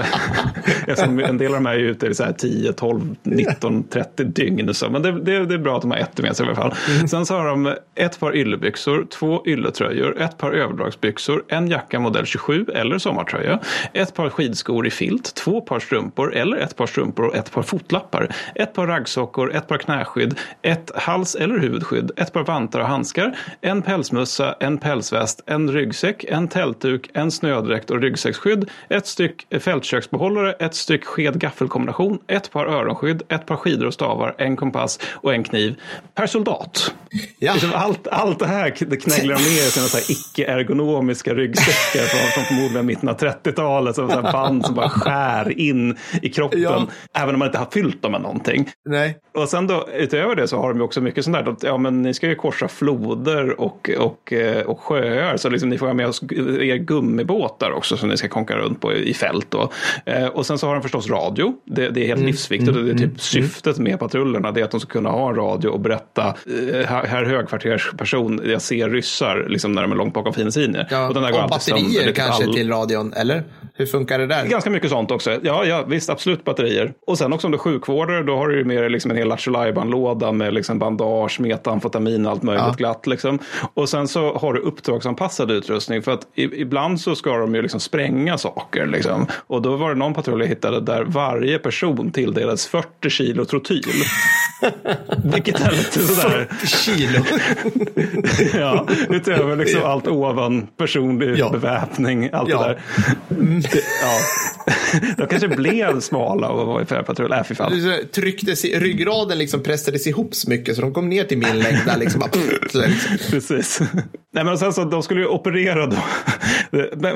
[0.86, 4.24] eftersom en del av de här är ute i så här 10, 12, 19, 30
[4.24, 4.74] dygn.
[4.74, 4.90] Så.
[4.90, 6.74] Men det, det, det, är bra att de har ett med sig i alla fall.
[6.94, 7.08] Mm.
[7.08, 12.26] Sen så har de ett par yllebyxor, två ylletröjor, ett par överdragsbyxor, en jacka modell
[12.26, 13.60] 27 eller sommartröja,
[13.92, 17.62] ett par skidskor i filt, två par strumpor eller ett par strumpor och ett par
[17.62, 22.86] fotlappar, ett par raggsockor, ett par knäskydd, ett hals eller huvudskydd, ett par vantar och
[22.86, 29.46] handskar, en pälsmössa, en pälsväst, en ryggsäck, en tältduk, en snödräkt och ryggsäcksskydd, ett styck
[29.60, 35.34] fältköksbehållare, ett styck sked-gaffelkombination, ett par öronskydd, ett par skidor och stavar, en kompass och
[35.34, 35.80] en kniv
[36.14, 36.94] per soldat.
[37.38, 37.52] Ja.
[37.52, 42.86] Liksom allt, allt det här knägglar de ner i sina icke-ergonomiska ryggsäckar från, från förmodligen
[42.86, 43.94] mitten av 30-talet.
[43.94, 46.60] Som så band som bara skär in i kroppen.
[46.62, 46.86] Ja.
[47.14, 48.68] Även om man inte har fyllt dem med någonting.
[48.84, 49.18] Nej.
[49.34, 51.52] Och sen då utöver det så har de också mycket sånt där.
[51.52, 55.36] Att, ja, men ni ska ju korsa floder och, och, eh, och sjöar.
[55.36, 58.80] Så liksom, ni får ha med oss er gummibåtar också som ni ska konka runt
[58.80, 59.46] på i fält.
[59.50, 59.70] Då.
[60.06, 61.54] Eh, och sen så har de förstås radio.
[61.64, 62.26] Det, det är helt mm.
[62.26, 63.18] livsviktigt och det är typ mm.
[63.18, 64.52] syftet med patrullerna.
[64.52, 68.62] Det är att de ska kunna ha en radio och berätta eh, herr högkvartersperson, jag
[68.62, 70.86] ser ryssar liksom när de är långt bakom fiendeslinjen.
[70.90, 72.54] Ja, och, den där går och batterier kanske all...
[72.54, 73.44] till radion, eller?
[73.78, 74.46] Hur funkar det där?
[74.46, 75.38] Ganska mycket sånt också.
[75.42, 76.92] Ja, ja visst, absolut batterier.
[77.06, 79.28] Och sen också om du är sjukvårdare, då har du ju mer liksom en hel
[79.28, 82.74] lattjo med liksom bandage, metamfetamin och allt möjligt ja.
[82.78, 83.06] glatt.
[83.06, 83.38] Liksom.
[83.74, 86.02] Och sen så har du uppdragsanpassad utrustning.
[86.02, 88.86] För att ibland så ska de ju liksom spränga saker.
[88.86, 89.26] Liksom.
[89.46, 93.82] Och då var det någon patrull jag hittade där varje person tilldelades 40 kilo trotyl.
[95.24, 96.48] Vilket är lite sådär.
[96.50, 97.24] 40 kilo?
[98.60, 101.50] ja, utöver liksom allt ovan personlig ja.
[101.50, 102.30] beväpning.
[102.32, 102.62] Allt ja.
[102.62, 102.78] det där.
[104.02, 104.18] Ja.
[105.16, 107.32] De kanske blev smala och var i färdpatrull.
[107.32, 107.72] Äh, fy fan.
[108.12, 111.86] Trycktes i, ryggraden liksom pressades ihop så mycket så de kom ner till min längd.
[111.86, 112.22] Där liksom,
[113.30, 113.80] Precis.
[114.32, 115.96] Nej, men sen så, de skulle ju operera då.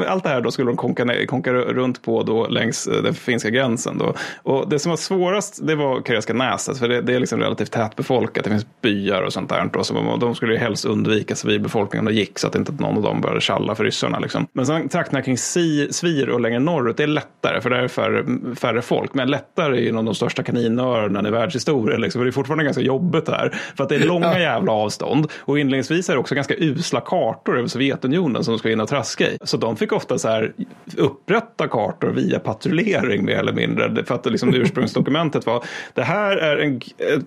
[0.07, 3.51] Allt det här då skulle de konka, konka runt på då längs eh, den finska
[3.51, 3.99] gränsen.
[3.99, 4.15] Då.
[4.43, 6.79] Och det som var svårast det var Karelska näset.
[6.79, 8.45] För det, det är liksom relativt tätbefolkat.
[8.45, 9.71] Det finns byar och sånt där.
[9.73, 13.03] Då, så de skulle ju helst undvika civilbefolkningen och gick så att inte någon av
[13.03, 14.19] dem började tjalla för ryssarna.
[14.19, 14.47] Liksom.
[14.53, 18.25] Men sen trakterna kring Svir och längre norrut, det är lättare för där är färre,
[18.55, 19.15] färre folk.
[19.15, 22.01] Men lättare är ju en av de största kaninöronen i världshistorien.
[22.01, 22.19] Liksom.
[22.19, 23.55] För det är fortfarande ganska jobbigt här.
[23.77, 25.27] För att det är långa jävla avstånd.
[25.41, 28.89] Och inledningsvis är det också ganska usla kartor över Sovjetunionen som de ska in och
[28.89, 29.39] traska i.
[29.43, 30.53] Så de fick ofta så här
[30.97, 34.05] upprätta kartor via patrullering mer eller mindre.
[34.05, 36.81] För att liksom ursprungsdokumentet var det här är en,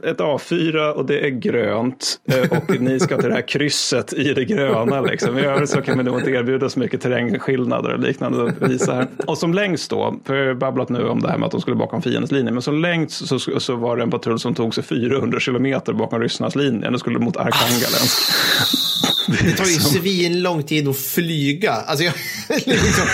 [0.04, 4.34] ett A4 och det är grönt eh, och ni ska till det här krysset i
[4.34, 5.01] det gröna.
[5.01, 5.38] Liksom.
[5.38, 8.93] I övrigt så kan vi nog inte erbjuda så mycket terrängskillnader och liknande att visa
[8.93, 9.05] här.
[9.28, 11.62] Och som längst då, för jag har babblat nu om det här med att de
[11.62, 14.76] skulle bakom fiendens linje, men som längst så, så var det en patrull som tog
[14.76, 16.89] sig 400 kilometer bakom ryssarnas linje.
[16.89, 18.18] Den skulle mot Arkhangelsk.
[19.28, 21.72] Det tar ju svin lång tid att flyga.
[21.72, 22.13] Alltså jag,
[22.65, 23.06] liksom,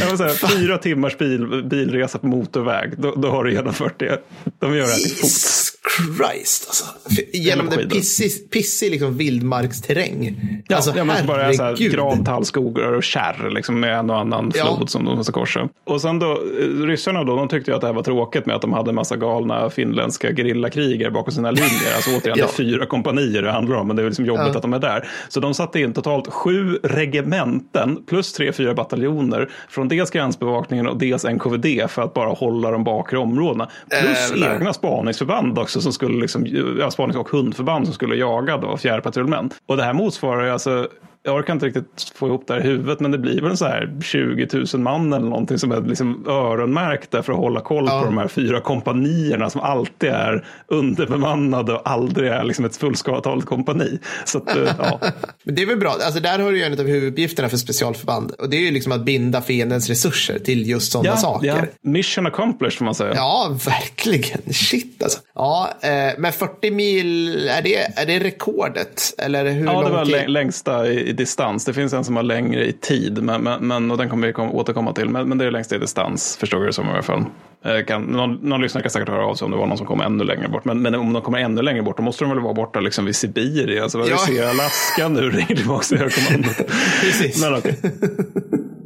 [0.08, 4.24] jag säga, fyra timmars bil, bilresa på motorväg, då, då har du genomfört det.
[4.58, 5.61] De gör det här till fots.
[6.06, 6.84] Christ alltså.
[7.32, 10.36] Genom den pissig, pissig liksom vildmarksterräng.
[10.68, 14.18] Ja, alltså, ja men bara så här, gran, tallskogar och kärr liksom, med en och
[14.18, 14.76] annan Ja.
[14.76, 15.68] flod som de måste korsa.
[15.84, 18.56] Och sen då, eh, ryssarna då, de tyckte ju att det här var tråkigt med
[18.56, 21.94] att de hade en massa galna finländska gerillakrigare bakom sina linjer.
[21.96, 22.44] Alltså återigen, Ja.
[22.46, 24.56] det är fyra kompanier det handlar om, men det är liksom jobbigt Ja.
[24.56, 25.08] att de är där.
[25.28, 30.96] Så de satte in totalt sju regementen plus tre, fyra bataljoner från dels gränsbevakningen och
[30.98, 33.68] dels NKVD för att bara hålla de bakre områdena.
[33.90, 34.54] Plus Jävlar.
[34.54, 36.46] egna spaningsförband också som skulle liksom,
[36.78, 39.50] ja, spanings och hundförband som skulle jaga då fjärrpatrullmän.
[39.66, 40.88] Och det här motsvarar ju alltså
[41.24, 43.64] jag orkar inte riktigt få ihop det här i huvudet, men det blir väl så
[43.64, 48.04] här 20 000 man eller någonting som är liksom öronmärkta för att hålla koll på
[48.04, 53.98] de här fyra kompanierna som alltid är underbemannade och aldrig är liksom ett fullskaligt kompani.
[54.24, 55.00] Så att, eh, ja.
[55.44, 55.96] Men det är väl bra.
[56.04, 58.30] Alltså, där har du en av huvuduppgifterna för specialförband.
[58.30, 61.46] Och det är ju liksom att binda fiendens resurser till just sådana saker.
[61.46, 61.90] ja.
[61.90, 63.12] Mission accomplished får man säga.
[63.14, 64.52] Ja, verkligen.
[64.52, 65.18] Shit alltså.
[65.34, 69.14] Ja, eh, men 40 mil, är det, är det rekordet?
[69.18, 70.30] Eller hur Ja, det var tid?
[70.30, 71.64] längsta i, i distans.
[71.64, 74.50] Det finns en som har längre i tid, men, men, och den kommer vi kom,
[74.54, 75.08] återkomma till.
[75.08, 77.24] Men, men det är längsta i distans, förstår jag det som i alla fall.
[77.64, 79.86] Eh, Kan, någon, någon lyssnare kan säkert höra av sig om det var någon som
[79.86, 80.64] kom ännu längre bort.
[80.64, 83.04] Men, men om de kommer ännu längre bort, då måste de väl vara borta liksom
[83.04, 83.82] vid Sibirien.
[83.82, 84.16] Alltså, vad Ja.
[84.28, 86.56] vi ser Alaska nu ringer tillbaka till högkommandot.
[87.00, 87.42] Precis.
[87.42, 87.78] Men okej.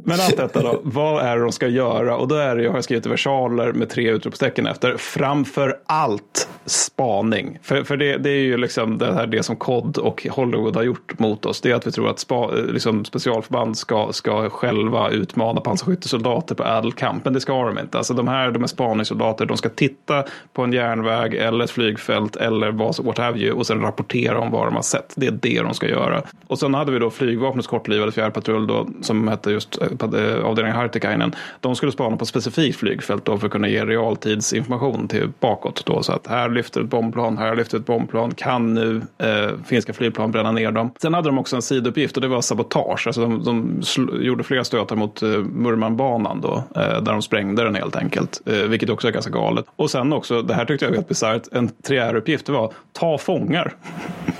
[0.07, 2.17] Men allt detta då, vad är det de ska göra?
[2.17, 6.49] Och då är det, jag har skrivit i versaler med tre utropstecken efter, framför allt
[6.65, 7.59] spaning.
[7.61, 10.83] För, för det, det är ju liksom det, här, det som COD och Hollywood har
[10.83, 11.61] gjort mot oss.
[11.61, 16.63] Det är att vi tror att spa, liksom specialförband ska, ska själva utmana pansarskyttesoldater på
[16.63, 17.25] ädel kamp.
[17.25, 17.97] Men det ska de inte.
[17.97, 19.45] Alltså de här de är spaningssoldater.
[19.45, 23.67] De ska titta på en järnväg eller ett flygfält eller vad, what have you och
[23.67, 25.13] sen rapportera om vad de har sett.
[25.15, 26.21] Det är det de ska göra.
[26.47, 31.35] Och sen hade vi då flygvapnets kortlivade fjärrpatrull då, som hette just eh, avdelningen Hartikainen.
[31.59, 35.85] De skulle spana på ett specifikt flygfält då för att kunna ge realtidsinformation till bakåt.
[35.85, 38.31] Då, så att här lyfter ett bombplan, här lyfter ett bombplan.
[38.31, 40.91] Kan nu eh, finska flygplan bränna ner dem?
[41.01, 43.07] Sen hade de också en sidouppgift och det var sabotage.
[43.07, 43.83] Alltså de, de
[44.23, 48.41] gjorde flera stötar mot eh, Murmanbanan då, eh, där de sprängde den helt enkelt.
[48.45, 49.65] Eh, vilket också är ganska galet.
[49.75, 53.17] Och sen också, det här tyckte jag var helt bisarrt, en triäruppgift det var ta
[53.17, 53.73] fångar.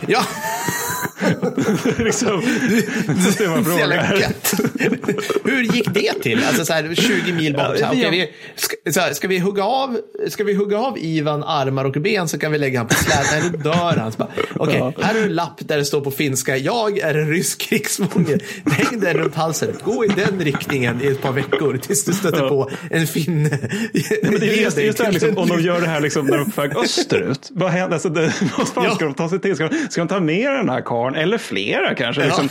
[0.08, 0.22] Ja,
[1.98, 4.32] liksom, ser man så jävla frågar.
[5.48, 6.44] Hur gick det till?
[6.48, 7.78] Alltså så här, 20 mil bort.
[7.78, 9.98] Så här, Ja, okej, vi, ska, så här, ska, vi hugga av,
[10.30, 12.96] ska vi hugga av Ivan armar och ben så kan vi lägga honom på.
[13.32, 14.12] Nej, då dör han.
[14.56, 14.94] Okej, Ja.
[15.02, 16.58] här du en lapp där det står på finska.
[16.58, 18.38] Jag är en rysk krigsfånge.
[18.72, 19.70] Häng den runt halsen.
[19.84, 22.50] Gå i den riktningen i ett par veckor tills du stöter Ja.
[22.50, 23.50] på en finne.
[24.24, 26.38] Men det är just, just det här, liksom, om de gör det här liksom, när
[26.38, 27.48] de är på väg österut.
[27.52, 27.94] Vad händer?
[27.94, 28.96] Alltså, det, vad fan Ja.
[28.96, 29.56] ska de ta sig till?
[29.56, 32.26] Ska de, ska de ta med den här karln eller flera kanske?
[32.26, 32.50] Liksom,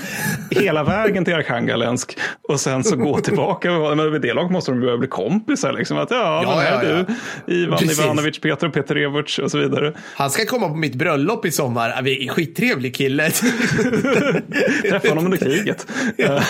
[0.51, 3.71] Hela vägen till Arkhangalensk och sen så gå tillbaka.
[3.95, 5.73] Men vid det laget måste de börja bli kompisar.
[5.73, 5.99] Liksom.
[5.99, 7.05] Att, ja, Ja, här ja, är ja.
[7.47, 8.01] du, Ivan Precis.
[8.05, 9.93] Ivanovic, Petro Petrevich och så vidare.
[10.15, 11.89] Han ska komma på mitt bröllop i sommar.
[11.97, 13.31] Ja, vi är Skittrevlig kille.
[14.91, 15.87] Träffa honom under kriget.
[16.19, 16.43] Eh,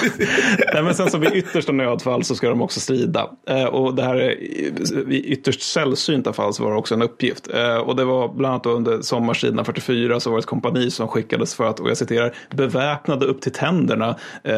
[0.74, 3.30] Nej, men sen så vid yttersta nödfall så ska de också strida.
[3.48, 4.72] Eh, Och det här är i-
[5.10, 7.48] i ytterst sällsynta fall så var det också en uppgift.
[7.54, 11.08] Eh, Och det var bland annat under sommarsidan 44 så var det ett kompani som
[11.08, 14.16] skickades för att, och jag citerar, beväpnade upp till tänderna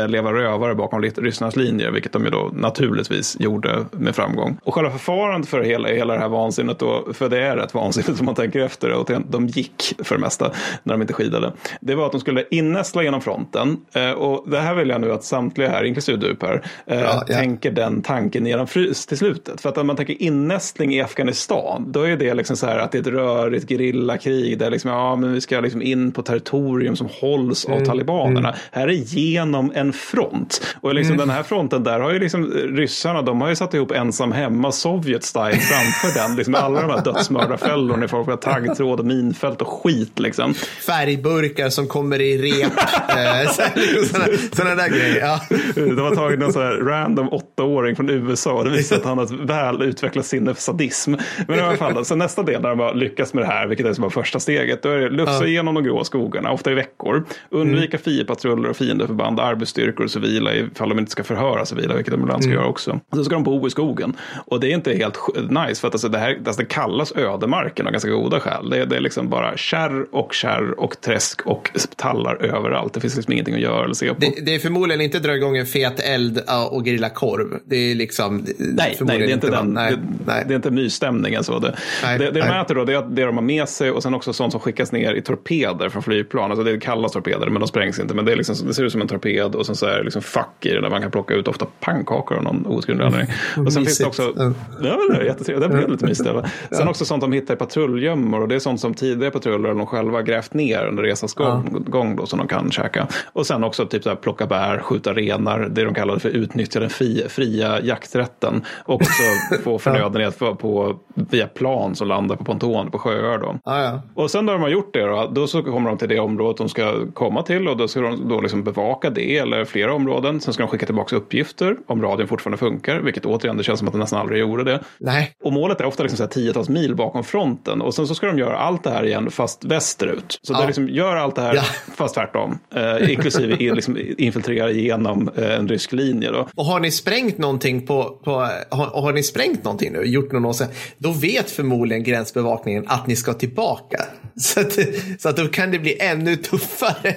[0.08, 4.59] leva rövare bakom lit- ryssarnas linjer, vilket de ju då naturligtvis gjorde med framgång.
[4.64, 8.20] Och själva förfarandet för hela, hela det här vansinnet då, för det är rätt vansinnigt
[8.20, 10.50] om man tänker efter, och de gick för det mesta
[10.83, 11.52] när de inte skidade.
[11.81, 13.76] Det var att de skulle innästla genom fronten.
[13.94, 17.24] Eh, Och det här vill jag nu att samtliga här, inklusive du Per, eh, Ja,
[17.28, 17.35] ja.
[17.37, 19.61] tänker den tanken genom frys till slutet.
[19.61, 22.92] För att om man tänker innästling i Afghanistan, då är det liksom så här att
[22.92, 26.96] det är ett rörigt gerillakrig där liksom, ja, men vi ska liksom in på territorium
[26.96, 28.54] som hålls Mm, av talibanerna.
[28.72, 30.76] Här är genom en front.
[30.81, 31.26] Och liksom Mm.
[31.28, 34.72] den här fronten där har ju liksom ryssarna, de har ju satt ihop ensam hemma,
[34.72, 36.37] Sovjet style framför den.
[36.37, 40.54] Liksom alla de här dödsmördarfällorna i form av taggtråd och minfält och skit liksom.
[40.54, 42.72] Färgburkar som kommer i rep.
[42.72, 45.20] eh, så här, såna, såna där grejer.
[45.20, 45.40] Ja.
[45.74, 49.18] De har tagit någon sån här random åttaåring från USA och det visar att han
[49.18, 51.14] har ett väl utvecklat sinne för sadism.
[51.48, 53.87] Men i alla fall, så nästa del när de har lyckats med det här, vilket
[53.87, 56.74] är som var första steget, då är det lufsa igenom de grå skogarna, ofta i
[56.74, 58.04] veckor, undvika Mm.
[58.04, 62.42] fiendepatruller och fiendeförband, arbetsstyrkor och civila ifall de inte ska förhöra civila, vilket de ibland
[62.42, 62.61] ska Mm.
[62.61, 63.01] göra också.
[63.14, 64.16] Så ska de bo i skogen.
[64.46, 65.18] Och det är inte helt
[65.51, 68.70] nice, för att alltså det här alltså det kallas ödemarken av ganska goda skäl.
[68.70, 72.92] Det är, det är liksom bara kärr och kärr och träsk och tallar överallt.
[72.94, 74.20] Det finns liksom ingenting att göra eller se på.
[74.20, 77.59] Det, det är förmodligen inte dra igång en fet eld och grilla korv.
[77.64, 78.37] Det är liksom...
[78.59, 79.66] Nej, nej, det är inte den.
[79.74, 80.44] Nej, det, nej.
[80.46, 81.44] det är inte mysstämningen.
[81.44, 82.48] Så det, Nej, det, det de nej.
[82.48, 84.61] mäter då, det är att det de har med sig och sen också sånt som
[84.61, 86.51] skickas ner i torpeder från flygplan.
[86.51, 88.14] Alltså det kallas torpeder, men de sprängs inte.
[88.14, 90.05] Men det, är liksom, det ser ut som en torped och sen så är det
[90.05, 93.34] liksom fack i det där man kan plocka ut ofta pannkakor av någon outgrundlig anledning.
[93.66, 94.52] Och sen finns det också, Ja.
[94.80, 96.30] det är jättetrevligt, det blir lite mysigt.
[96.70, 99.78] Sen också sånt de hittar i patrullgömmor och det är sånt som tidigare patruller eller
[99.78, 103.06] de själva grävt ner under resans gång, gång då, som de kan käka.
[103.32, 106.80] Och sen också typ så här, plocka bär, skjuta renar, det de kallade för utnyttja
[106.80, 108.64] den fri, fria jakträtten.
[108.84, 109.22] Och också
[109.64, 113.38] få förnödenhet på, på, via plan som landar på ponton på sjöar.
[113.38, 113.58] Då.
[113.64, 114.02] Ja, ja.
[114.14, 116.56] Och sen när de har gjort det då, då så kommer de till det området
[116.56, 120.40] de ska komma till och då ska de då liksom bevaka det eller flera områden.
[120.40, 123.88] Sen ska de skicka tillbaka uppgifter om radion fortfarande funkar, vilket återigen det känns som
[123.88, 124.81] att den nästan aldrig gjorde det.
[125.00, 125.33] Nej.
[125.44, 128.26] Och målet är ofta liksom så här tiotals mil bakom fronten och sen så ska
[128.26, 130.38] de göra allt det här igen fast västerut.
[130.42, 130.61] Så Ja.
[130.61, 131.62] det liksom, gör allt det här Ja.
[131.96, 136.31] fast tvärtom, eh, inklusive liksom, infiltrera igenom eh, en rysk linje.
[136.31, 136.48] Då.
[136.54, 138.31] Och har ni sprängt någonting på, på
[138.70, 143.07] har, och har ni sprängt någonting nu, gjort någon åsikt, då vet förmodligen gränsbevakningen att
[143.07, 144.04] ni ska tillbaka.
[144.40, 144.78] Så att,
[145.18, 147.14] så att då kan det bli ännu tuffare.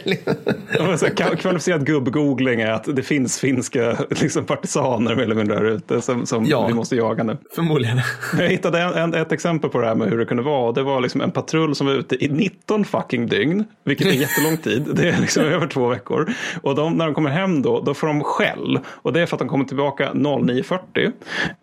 [0.77, 5.23] Ja, men så här, kva- Kvalificerad gubb-googling är att det finns finska liksom, partisaner mer
[5.23, 6.67] eller mindre där ute som, som Ja.
[6.67, 7.37] vi måste jaga nu.
[7.55, 8.01] förmodligen.
[8.39, 10.71] Jag hittade en, en, ett exempel på det här med hur det kunde vara.
[10.71, 14.57] Det var liksom en patrull som var ute i 19 fucking dygn, vilket är jättelång
[14.57, 14.87] tid.
[14.93, 16.33] Det är liksom över två veckor.
[16.61, 18.79] Och de, när de kommer hem då, då får de skäll.
[18.87, 21.11] Och det är för att de kommer tillbaka 09.40.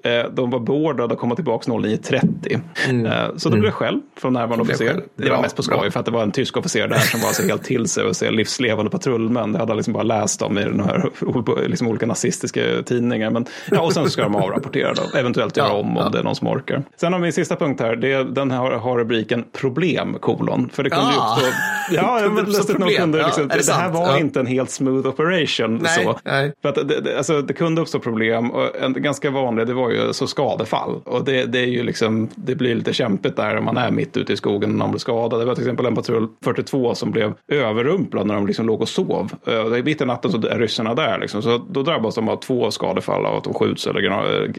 [0.04, 3.26] Eh, de var beordrade att komma tillbaka 09.30.
[3.28, 5.02] Eh, så det blev skäll från närvarande officer.
[5.16, 5.78] Det var Bra, mest på bra.
[5.78, 8.04] skoj för att det var en tysk officer där som var så helt till sig
[8.04, 9.52] och se livslevande patrullmän.
[9.52, 11.10] Det hade han liksom bara läst om i den här,
[11.68, 13.30] liksom olika nazistiska tidningar.
[13.30, 16.08] Men, ja, och sen så ska de avrapportera då, eventuellt göra Ja, om om ja.
[16.08, 16.82] det är någon som orkar.
[16.96, 20.70] Sen har vi min sista punkt här, det den här har rubriken problem, kolon.
[20.72, 21.34] För det kunde ju Ah.
[21.36, 21.52] uppstå...
[21.90, 25.08] Ja, men lustigt nog kunde det liksom, det det, här var inte en helt smooth
[25.08, 25.78] operation.
[25.82, 26.18] Nej, så.
[26.24, 26.52] nej.
[26.62, 29.90] För att det, det, alltså, det kunde uppstå problem och en ganska vanlig det var
[29.90, 31.00] ju så skadefall.
[31.04, 34.16] Och det, det är ju liksom, det blir lite kämpigt där om man är mitt
[34.16, 35.40] ute i skogen och någon blir skadad.
[35.40, 38.88] Det var till exempel en patrull 42 som blev överrumplad när de liksom låg och
[38.88, 39.32] sov.
[39.46, 41.42] Eh, och Mitt i natten så är ryssarna där liksom.
[41.42, 44.10] Så då drabbas de av två skadefall av att de skjuts eller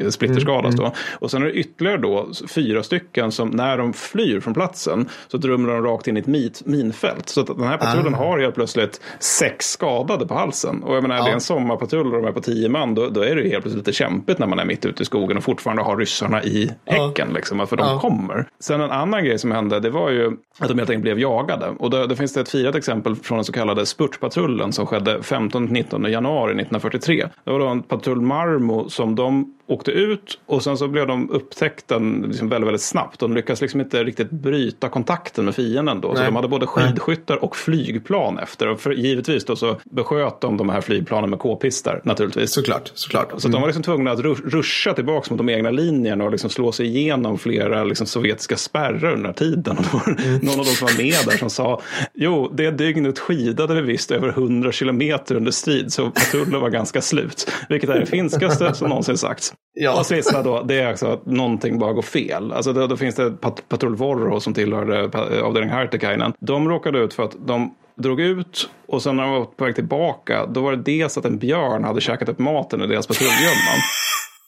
[0.04, 0.92] eh, splitterskadas då.
[1.20, 5.38] Och sen är det ytterligare då fyra stycken som när de flyr från platsen så
[5.38, 7.30] drömmer de rakt in i ett mit, minfält.
[7.30, 10.84] Så att den här patrullen har helt plötsligt sex skadade på halsen.
[10.84, 11.34] Och jag menar, är det Ja.
[11.34, 13.98] en sommarpatrull och de är på tio man, då, då är det helt plötsligt lite
[13.98, 17.68] kämpigt när man är mitt ute i skogen och fortfarande har ryssarna i häcken, liksom,
[17.68, 18.00] för de Ja.
[18.00, 18.48] kommer.
[18.60, 21.66] Sen en annan grej som hände, det var ju att de helt enkelt blev jagade.
[21.80, 25.18] Och då, då finns det ett firat exempel från den så kallade spurtpatrullen som skedde
[25.20, 27.26] 15-19 januari 1943.
[27.44, 31.30] Det var då en patrull Marmo som de åkte ut och sen så blev de
[31.30, 33.20] upptäckta liksom väldigt, väldigt snabbt.
[33.20, 36.08] De lyckades liksom inte riktigt bryta kontakten med fienden då.
[36.14, 36.26] Så Nej.
[36.26, 38.68] de hade både skidskyttar och flygplan efter.
[38.68, 42.52] Och för, givetvis då så besköt de de här flygplanen med k-pistar naturligtvis.
[42.54, 43.32] Såklart, såklart.
[43.38, 46.32] Så att de var liksom tvungna att ru- ruscha tillbaka mot de egna linjerna och
[46.32, 49.78] liksom slå sig igenom flera liksom sovjetiska spärrar under den här tiden.
[50.18, 51.82] Det någon av de som var med där som sa,
[52.14, 57.02] jo, det dygnet skidade vi visst över 100 kilometer under strid, så patrullen var ganska
[57.02, 57.52] slut.
[57.70, 59.54] Vilket är det finskaste som någonsin sagts.
[59.74, 60.00] Ja.
[60.00, 62.52] Och sista då, det är alltså att någonting bara går fel.
[62.52, 66.34] Alltså då, då finns det pat- patrull Vorro som tillhörde eh, avdelning Hertekainen.
[66.40, 69.76] De råkade ut för att de drog ut och sen när de var på väg
[69.76, 73.74] tillbaka, då var det dels att en björn hade käkat upp maten i deras patrullgömma.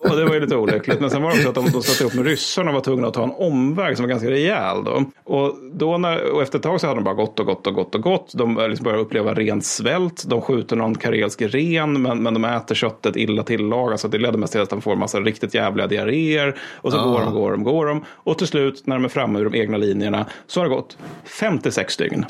[0.10, 1.00] Och det var ju lite olyckligt.
[1.00, 3.08] Men sen var det också att de, de satte upp med ryssarna och var tvungna
[3.08, 4.84] att ta en omväg som var ganska rejäl.
[4.84, 5.04] Då.
[5.24, 7.74] Och, då när, och efter ett tag så hade de bara gått och gått och
[7.74, 8.32] gått och gått.
[8.36, 10.24] De eh, liksom började uppleva ren svält.
[10.28, 14.00] De skjuter någon karelsk ren men, men de äter köttet illa tillagat.
[14.00, 16.56] Så det ledde mest till att de får en massa riktigt jävliga diarréer.
[16.76, 17.04] Och så Ah.
[17.04, 18.06] går de, går de, går de.
[18.10, 20.98] Och till slut när de är framme ur de egna linjerna så har det gått
[21.26, 22.26] 56 dygn.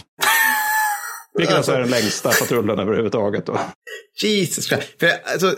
[1.37, 3.45] Vilket alltså är den längsta patrullen överhuvudtaget.
[3.45, 3.59] Då.
[4.21, 4.83] Jesus Christ.
[4.99, 5.55] För, alltså,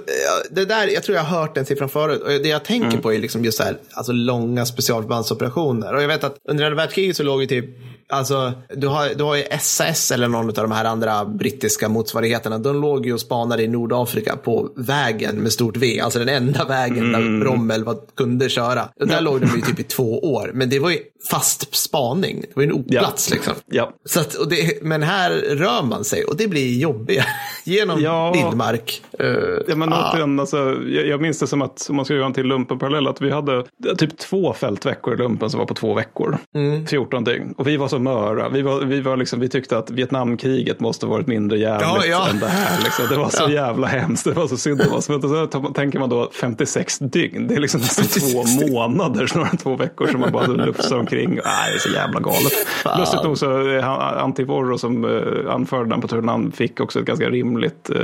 [0.49, 2.21] det där, jag tror jag har hört den siffran förut.
[2.21, 5.93] Och det jag tänker på är liksom just så här, alltså långa specialförbandsoperationer.
[5.93, 7.65] Och jag vet att under andra världskriget så låg ju typ,
[8.13, 12.57] alltså du har, du har ju SAS eller någon av de här andra brittiska motsvarigheterna.
[12.57, 15.99] De låg ju och spanade i Nordafrika på vägen med stort V.
[15.99, 18.89] Alltså den enda vägen där Rommel var, kunde köra.
[18.99, 20.51] Och där låg de ju typ i två år.
[20.53, 20.99] Men det var ju
[21.31, 22.41] fast spaning.
[22.41, 23.53] Det var ju en oplats liksom.
[23.65, 23.91] Ja.
[24.05, 27.25] Så att, och det, men här rör man sig och det blir jobbigare.
[27.63, 28.31] Genom Ja.
[28.31, 29.01] vildmark.
[29.19, 29.27] Eh,
[29.67, 30.11] Ja, men ah.
[30.11, 30.57] återigen, alltså,
[30.87, 33.31] jag, jag minns det som att, om man ska göra en till lumpenparallell, att vi
[33.31, 33.63] hade
[33.97, 36.37] typ två fältveckor i lumpen som var på två veckor.
[36.55, 36.87] Mm.
[36.87, 37.53] 14 dygn.
[37.57, 38.49] Och vi var så möra.
[38.49, 42.29] Vi, var, vi, var liksom, vi tyckte att Vietnamkriget måste varit mindre jävligt Ja, ja.
[42.29, 42.83] än det här.
[42.83, 43.05] Liksom.
[43.09, 44.23] Det var så jävla hemskt.
[44.25, 45.09] Det var så synd om oss.
[45.09, 47.47] Men så tänker man då 56 dygn.
[47.47, 51.29] Det är liksom nästan två månader snarare två veckor som man bara lufsar omkring.
[51.29, 52.53] Nej, det är så jävla galet.
[52.83, 52.99] Fan.
[52.99, 53.89] Lustigt nog så eh,
[54.23, 57.97] Antivorro som eh, anförde den patrullen, han fick också ett ganska rimligt eh,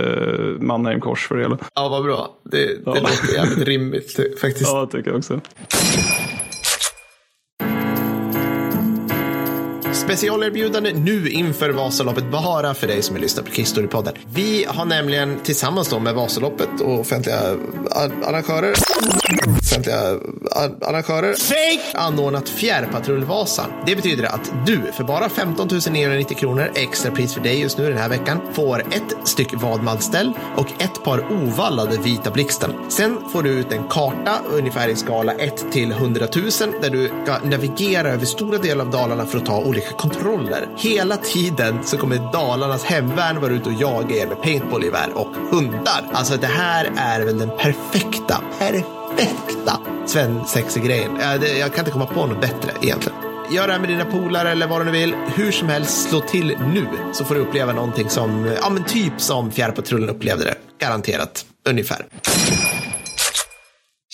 [0.60, 1.58] Mannheim-kors för det hela.
[1.76, 2.30] Ja, vad bra.
[2.52, 2.93] Det, det Ja.
[2.93, 4.70] låter jävligt rimligt faktiskt.
[4.72, 5.39] Ja, det tycker jag också.
[10.10, 14.14] Specialerbjudande nu inför Vasaloppet bara för dig som är lyssnar på Kristorypodden.
[14.34, 17.39] Vi har nämligen tillsammans då med Vasaloppet och offentliga
[18.26, 18.74] arrangörer
[19.60, 20.20] offentliga
[20.82, 21.36] arrangörer
[21.93, 23.72] anordnat Fjärrpatrullvasan.
[23.86, 27.89] Det betyder att du för bara 15 990 kronor extra pris för dig just nu
[27.89, 32.74] den här veckan får ett styck vadmalställ och ett par ovallade vita blixten.
[32.89, 36.45] Sen får du ut en karta ungefär i skala 1 till 100 000
[36.82, 40.68] där du ska navigera över stora delar av Dalarna för att ta olika kontroller.
[40.78, 46.06] Hela tiden så kommer Dalarnas hemvärn vara ute och jaga er med paintballgevär och hundar.
[46.14, 51.12] Alltså det här är väl den perfekta, perfekta svensexig-grejen.
[51.20, 53.18] Jag, jag kan inte komma på något bättre egentligen.
[53.52, 55.14] Gör det här med dina polare eller vad du vill.
[55.36, 59.14] Hur som helst, slå till nu så får du uppleva någonting som, ja men typ
[59.18, 60.56] som Fjärrpatrullen upplevde det.
[60.80, 62.06] Garanterat, ungefär.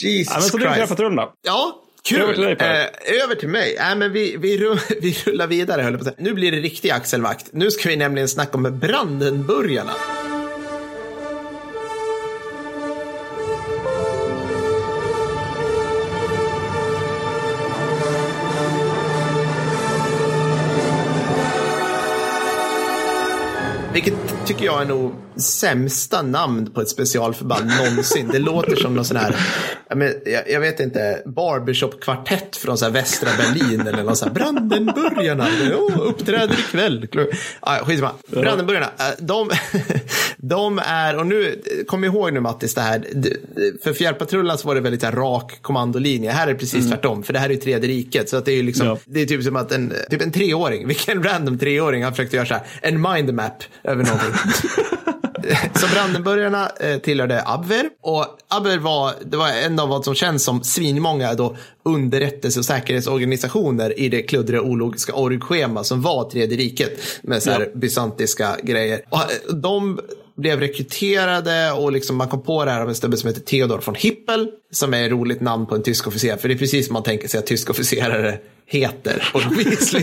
[0.03, 0.75] Jesus Ja, men så det är Christ.
[0.75, 1.33] Fjärrpatrullen då.
[1.41, 2.21] Ja, kul.
[2.21, 2.91] Över till dig.
[3.05, 3.75] Eh, över till mig.
[3.75, 5.81] Äh, men vi, vi, rull, vi rullar vidare.
[5.81, 6.15] höll på att säga.
[6.17, 7.45] Nu blir det riktig axelvakt.
[7.51, 9.93] Nu ska vi nämligen snacka om Brandenburgarna.
[23.93, 28.27] Vilket tycker jag är nog sämsta namn på ett specialförband någonsin.
[28.27, 29.35] Det låter som någon sån här,
[30.47, 35.47] jag, vet inte, barbershop-kvartett från så här västra Berlin eller någon sån här Brandenburgarna.
[35.77, 37.07] Oh, uppträder ikväll.
[37.59, 38.11] Ah, skitsamma.
[38.27, 39.49] Brandenburgarna, eh, de,
[40.49, 43.05] de är, och nu, kom ihåg nu Mattis det här,
[43.83, 46.31] för Fjärrpatrullen så var det väldigt här, rak kommandolinje.
[46.31, 48.29] Här är det precis tvärtom, för det här är ju tredje riket.
[48.29, 48.97] Så att det är ju liksom, Ja.
[49.05, 52.45] det är typ som att en, typ en treåring, vilken random treåring har försökt göra
[52.45, 54.31] så här, en mindmap över någonting.
[55.75, 60.43] Så Brandenburgarna eh, tillhörde Abwehr och Abwehr var, det var en av vad som känns
[60.43, 66.91] som svinmånga då underrättelse och säkerhetsorganisationer i det kluddriga ologiska orgschema som var Tredje riket
[67.21, 67.65] med så här Ja.
[67.79, 69.01] bysantiska grejer.
[69.09, 69.99] Och eh, de
[70.37, 73.81] blev rekryterade och liksom man kom på det här av en snubbe som heter Theodor
[73.85, 76.37] von Hippel som är ett roligt namn på en tysk officer.
[76.37, 79.23] För det är precis som man tänker sig att tyska officerare heter.
[79.57, 80.01] Liksom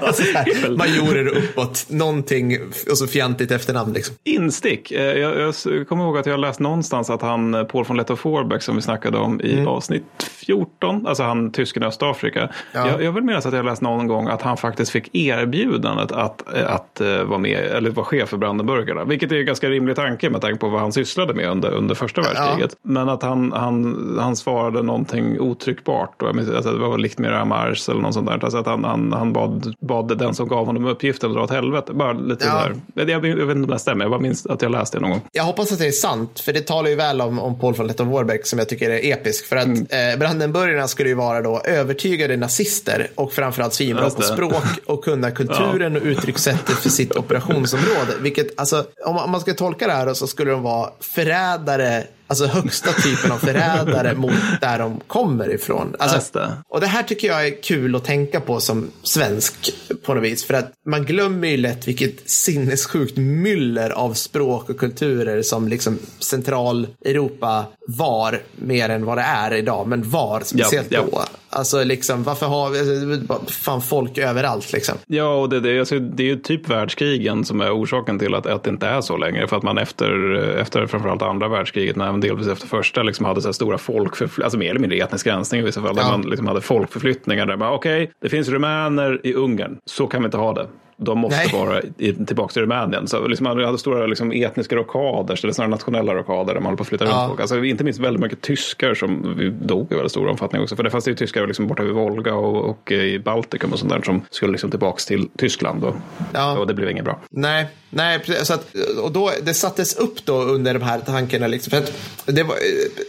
[0.00, 2.58] alltså, så här, majorer uppåt, någonting
[2.90, 4.16] och så fjantigt efternamn liksom.
[4.24, 4.90] Instick.
[4.90, 8.16] Eh, Jag, jag kommer ihåg att jag läst någonstans att han, eh, Paul von Lettow
[8.16, 10.04] Forbeck som vi snackade om i avsnitt
[10.46, 12.48] 14, alltså han tysken i Östafrika.
[12.72, 12.88] Ja.
[12.88, 16.54] Jag, jag vill minnas att jag läst någon gång att han faktiskt fick erbjudandet att,
[16.54, 19.04] eh, att, eh, vara med, eller vara chef för Brandenburgarna.
[19.04, 21.94] Vilket är en ganska rimlig tanke med tanke på vad han sysslade med under, under
[21.94, 22.76] första världskriget.
[22.82, 26.22] Men att han, han, han svarade någonting otryckbart.
[26.22, 28.38] Och jag minns, alltså det var likt med Ramars eller något sånt där.
[28.44, 31.50] Alltså att han, han, han bad, bad den som gav honom uppgiften att dra åt
[31.50, 31.92] helvete.
[31.92, 32.54] Bara lite Ja.
[32.54, 32.74] där.
[32.94, 35.10] Jag, jag, vet inte om det stämmer, jag bara minns att jag läste det någon
[35.10, 35.20] gång.
[35.32, 37.86] Jag hoppas att det är sant, för det talar ju väl om, om Paul von
[37.86, 39.46] Lettow Warbeck som jag tycker är episk.
[39.46, 39.86] För att Mm.
[40.12, 45.30] eh, Brandenburgarna skulle ju vara då övertygade nazister och framförallt svinbra på språk och kunna
[45.40, 48.12] kulturen och uttryckssättet för sitt operationsområde.
[48.20, 52.92] Vilket, alltså, om man- ska tolka det här så skulle de vara förrädare, alltså högsta
[52.92, 55.96] typen av förrädare mot där de kommer ifrån.
[55.98, 56.52] Alltså, det.
[56.68, 59.72] och det här tycker jag är kul att tänka på som svensk
[60.02, 60.44] på något vis.
[60.44, 65.98] För att man glömmer ju lätt vilket sinnessjukt myller av språk och kulturer som liksom
[66.18, 69.88] Centraleuropa var mer än vad det är idag.
[69.88, 71.18] Men var speciellt Ja, ja.
[71.18, 71.24] då.
[71.54, 74.94] Alltså liksom, varför har vi, alltså, fan folk överallt liksom.
[75.06, 78.46] Ja, och det, det, alltså, det är ju typ världskrigen som är orsaken till att,
[78.46, 79.48] att det inte är så längre.
[79.48, 83.40] För att man efter, efter framförallt andra världskriget, men även delvis efter första, liksom hade
[83.42, 86.10] så här stora folkförflyttningar, alltså mer eller mindre etnisk rensning i vissa fall, där Ja.
[86.10, 90.24] man liksom hade folkförflyttningar där man, okej, det finns rumäner i Ungern, så kan vi
[90.24, 90.66] inte ha det.
[90.96, 91.50] De måste Nej.
[91.52, 93.08] vara i, tillbaka till Rumänien.
[93.08, 96.76] Så liksom man hade stora liksom, etniska rockader, eller snarare nationella rockader där man håller
[96.76, 97.10] på att flytta Ja.
[97.10, 97.40] runt folk.
[97.40, 100.76] Alltså, inte minst väldigt mycket tyskar som dog i väldigt stor omfattning också.
[100.76, 103.92] För det fanns ju tyskar liksom borta vid Volga och, och i Baltikum och sånt
[103.92, 105.82] där som skulle liksom tillbaka till Tyskland.
[105.82, 105.94] Då.
[106.32, 106.58] Ja.
[106.58, 107.20] Och det blev inget bra.
[107.30, 111.46] Nej, nej så att, och då, det sattes upp då under de här tankarna.
[111.46, 111.92] Liksom, för att
[112.26, 112.58] det var, eh,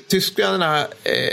[0.10, 0.80] tyskarna,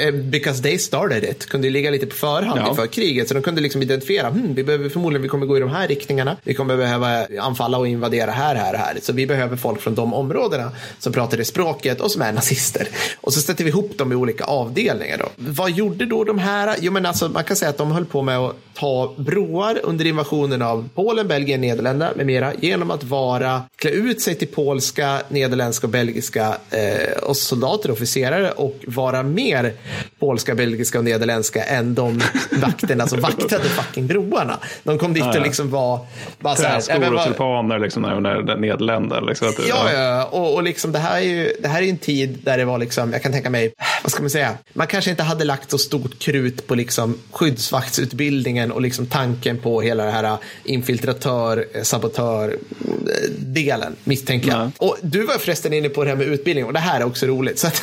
[0.06, 2.68] eh, because they started it, kunde ligga lite på förhand Ja.
[2.70, 3.28] inför kriget.
[3.28, 5.88] Så de kunde liksom identifiera, hmm, vi behöver förmodligen vi kommer gå i de här
[5.88, 6.36] riktningarna.
[6.50, 8.98] Vi kommer behöva anfalla och invadera här, här, här.
[9.02, 12.88] Så vi behöver folk från de områdena som pratar det språket och som är nazister.
[13.20, 15.18] Och så sätter vi ihop dem i olika avdelningar.
[15.18, 15.28] Då.
[15.36, 16.76] Vad gjorde då de här?
[16.80, 20.06] Jo, men alltså, man kan säga att de höll på med att ta broar under
[20.06, 25.22] invasionen av Polen, Belgien, Nederländerna med mera genom att vara, klä ut sig till polska,
[25.28, 29.74] nederländska och belgiska eh, och soldater och officerare och vara mer
[30.18, 32.20] polska, belgiska och nederländska än de
[32.52, 34.58] vakterna som vaktade fucking broarna.
[34.82, 36.06] De kom dit och liksom var...
[36.40, 39.20] Bara så här, Träskor "Nej, men och tulpaner liksom när, när, när Nederländer.
[39.20, 40.24] Liksom, att, Ja, ja.
[40.24, 42.78] Och, och liksom det här är ju det här är en tid där det var
[42.78, 43.72] liksom, jag kan tänka mig,
[44.02, 48.72] vad ska man säga, man kanske inte hade lagt så stort krut på liksom skyddsvaktsutbildningen
[48.72, 54.58] och liksom tanken på hela det här infiltratör, eh, sabotör eh, delen, misstänker jag.
[54.58, 54.70] Nej.
[54.78, 57.26] Och du var förresten inne på det här med utbildning och det här är också
[57.26, 57.58] roligt.
[57.58, 57.82] Så att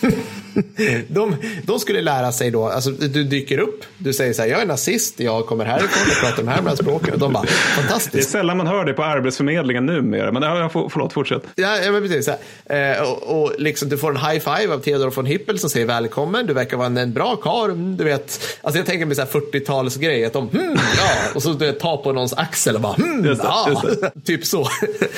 [1.08, 4.60] de, de skulle lära sig då, alltså du dyker upp, du säger så här, jag
[4.62, 7.48] är nazist, jag kommer härifrån, jag pratar de här med språken och de bara, Det
[7.48, 8.30] är fantastiskt.
[8.30, 10.32] sällan man hör det på Arbetsförmedlingen numera.
[10.32, 11.42] Men ja, jag får, förlåt, fortsätt.
[11.54, 12.28] Ja, men precis.
[12.28, 15.86] Eh, och, och liksom, du får en high five av Theodor von Hippel som säger
[15.86, 16.46] välkommen.
[16.46, 17.96] Du verkar vara en, en bra karl.
[17.96, 20.26] Du vet, alltså jag tänker mig så här 40-talsgrej.
[20.26, 21.10] Att de, hmm, ja.
[21.34, 23.82] Och så du vet, ta på någons axel och bara, hmm, Just det, ja.
[23.84, 24.68] just typ så.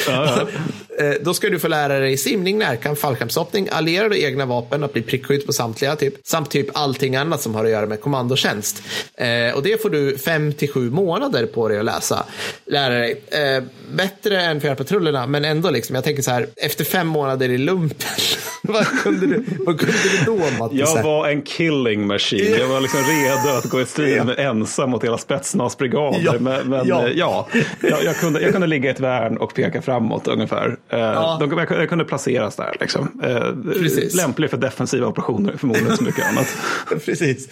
[0.09, 0.47] Ja,
[1.01, 4.93] Eh, Då ska du få lära dig simning, närkamp, fallskärmshoppning, allierade och egna vapen, att
[4.93, 8.83] bli prickskytt på samtliga, typ, samt typ allting annat som har att göra med kommandotjänst.
[9.15, 12.25] Eh, och det får du fem till sju månader på dig att läsa.
[12.67, 13.23] Lära dig.
[13.31, 17.59] Eh, bättre än fjärrpatrullerna, men ändå liksom, jag tänker så här, efter fem månader i
[17.59, 18.09] lumpen,
[18.63, 20.79] vad kunde du, vad kunde du då Mattis?
[20.79, 22.57] Jag var en killing machine.
[22.59, 26.21] Jag var liksom redo att gå i strid med ensam mot hela spetsnazbrigader.
[26.25, 26.35] Ja.
[26.41, 27.09] Men, men Ja.
[27.15, 27.49] ja,
[27.81, 30.77] jag, jag, kunde, jag kunde ligga i ett värn och peka framåt ungefär.
[30.89, 32.77] Eh, de, jag, kunde placeras där.
[32.81, 33.21] Liksom.
[33.25, 36.57] Eh, lämplig för defensiva operationer förmodligen så mycket annat.
[37.05, 37.49] Precis.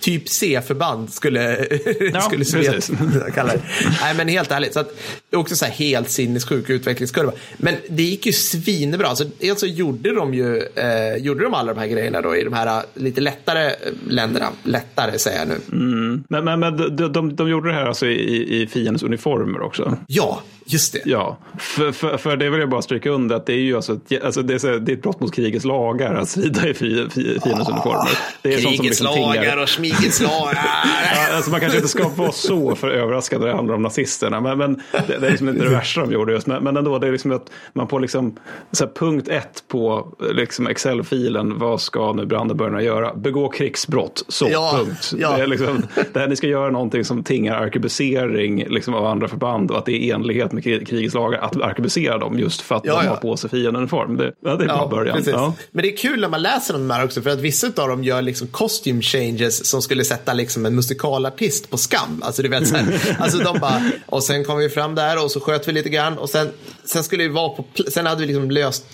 [0.00, 1.66] typ C-förband skulle,
[2.12, 2.44] Ja, skulle.
[2.44, 2.90] Sovjet
[3.34, 3.62] kalla det.
[4.00, 4.72] Nej, men helt ärligt.
[4.72, 4.92] Så att,
[5.32, 7.32] också så här helt sinnessjuk utvecklingskurva.
[7.56, 9.06] Men det gick ju svinbra.
[9.06, 12.44] Alltså, dels så gjorde de ju eh, gjorde de alla de här grejerna då i
[12.44, 13.72] de här eh, lite lättare eh,
[14.08, 14.48] länderna.
[14.62, 15.58] Lättare säger jag nu.
[16.28, 19.98] Men, men, men de, de, de gjorde det här alltså i, i fiendens uniformer också.
[20.06, 21.00] Ja, just det.
[21.04, 23.92] Ja, för, för, för det vill jag bara stryka under att det är ju alltså
[24.10, 27.06] ett, alltså det är, det är ett brott mot krigets lagar att strida i fi-
[27.10, 28.10] fi- fiendens uniformer.
[28.42, 30.58] Det är Krigets liksom tingar- lagar och smigets lagar.
[31.16, 34.40] Ja, alltså man kanske inte ska vara så för överraskad när det handlar om nazisterna.
[34.40, 34.74] Men, men
[35.06, 36.46] det, det är liksom inte det värsta de gjorde just.
[36.46, 38.36] Men, men ändå, det är liksom att man på liksom,
[38.72, 43.14] så punkt ett på liksom Excel-filen, vad ska nu brandarburgarna göra?
[43.14, 45.12] Begå krigsbrott, så Ja, punkt.
[45.18, 45.36] ja.
[45.36, 49.28] Det är liksom, det här, ni ska göra någonting som tingar arkebusering liksom, av andra
[49.28, 52.74] förband och att det är enlighet med kri- krigets lagar att arkebusera dem just för
[52.74, 54.16] att Ja, de har på sig fiendeuniform.
[54.16, 55.16] Det, det är bara början.
[55.16, 55.32] precis.
[55.32, 55.54] Ja.
[55.70, 58.04] Men det är kul när man läser de här också för att vissa av dem
[58.04, 62.22] gör liksom costume changes som skulle sätta liksom en musikalartist på skam.
[62.24, 65.30] Alltså du vet så här, alltså de bara, och sen kom vi fram där och
[65.30, 66.48] så sköt vi lite grann och sen,
[66.84, 68.84] sen skulle vi vara på, sen hade vi liksom löst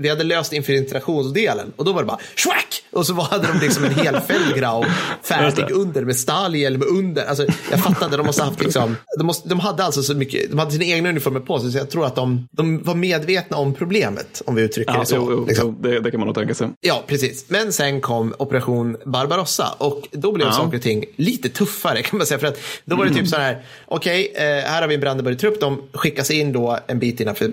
[0.00, 2.82] vi hade löst infiltrationsdelen och då var det bara schwack!
[2.92, 4.84] Och så hade de liksom en hel Feldgrau
[5.22, 7.24] färdig under med stallhjälm under.
[7.26, 10.50] Alltså, jag fattade, de måste ha haft liksom, de, måste, de hade alltså så mycket,
[10.50, 13.56] de hade sina egna uniformer på sig så jag tror att de, de var medvetna
[13.56, 15.16] om problemet om vi uttrycker Ja, det så.
[15.16, 15.82] jo, jo, liksom.
[15.82, 16.68] det, det kan man nog tänka sig.
[16.80, 17.44] Ja, precis.
[17.48, 20.52] Men sen kom Operation Barbarossa och då blev Ja.
[20.52, 22.38] saker och ting lite tuffare kan man säga.
[22.38, 25.60] För att då var det typ så här, okej, eh, här har vi en Brandenburg-trupp,
[25.60, 27.50] de skickas in då en bit innanför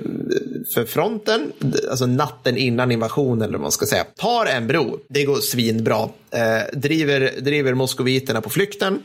[0.74, 1.52] för fronten,
[1.90, 2.06] alltså
[2.38, 4.04] natten innan invasionen eller vad man ska säga.
[4.04, 6.10] Tar en bro, det går svinbra.
[6.32, 9.04] Eh, driver, driver moskoviterna på flykten,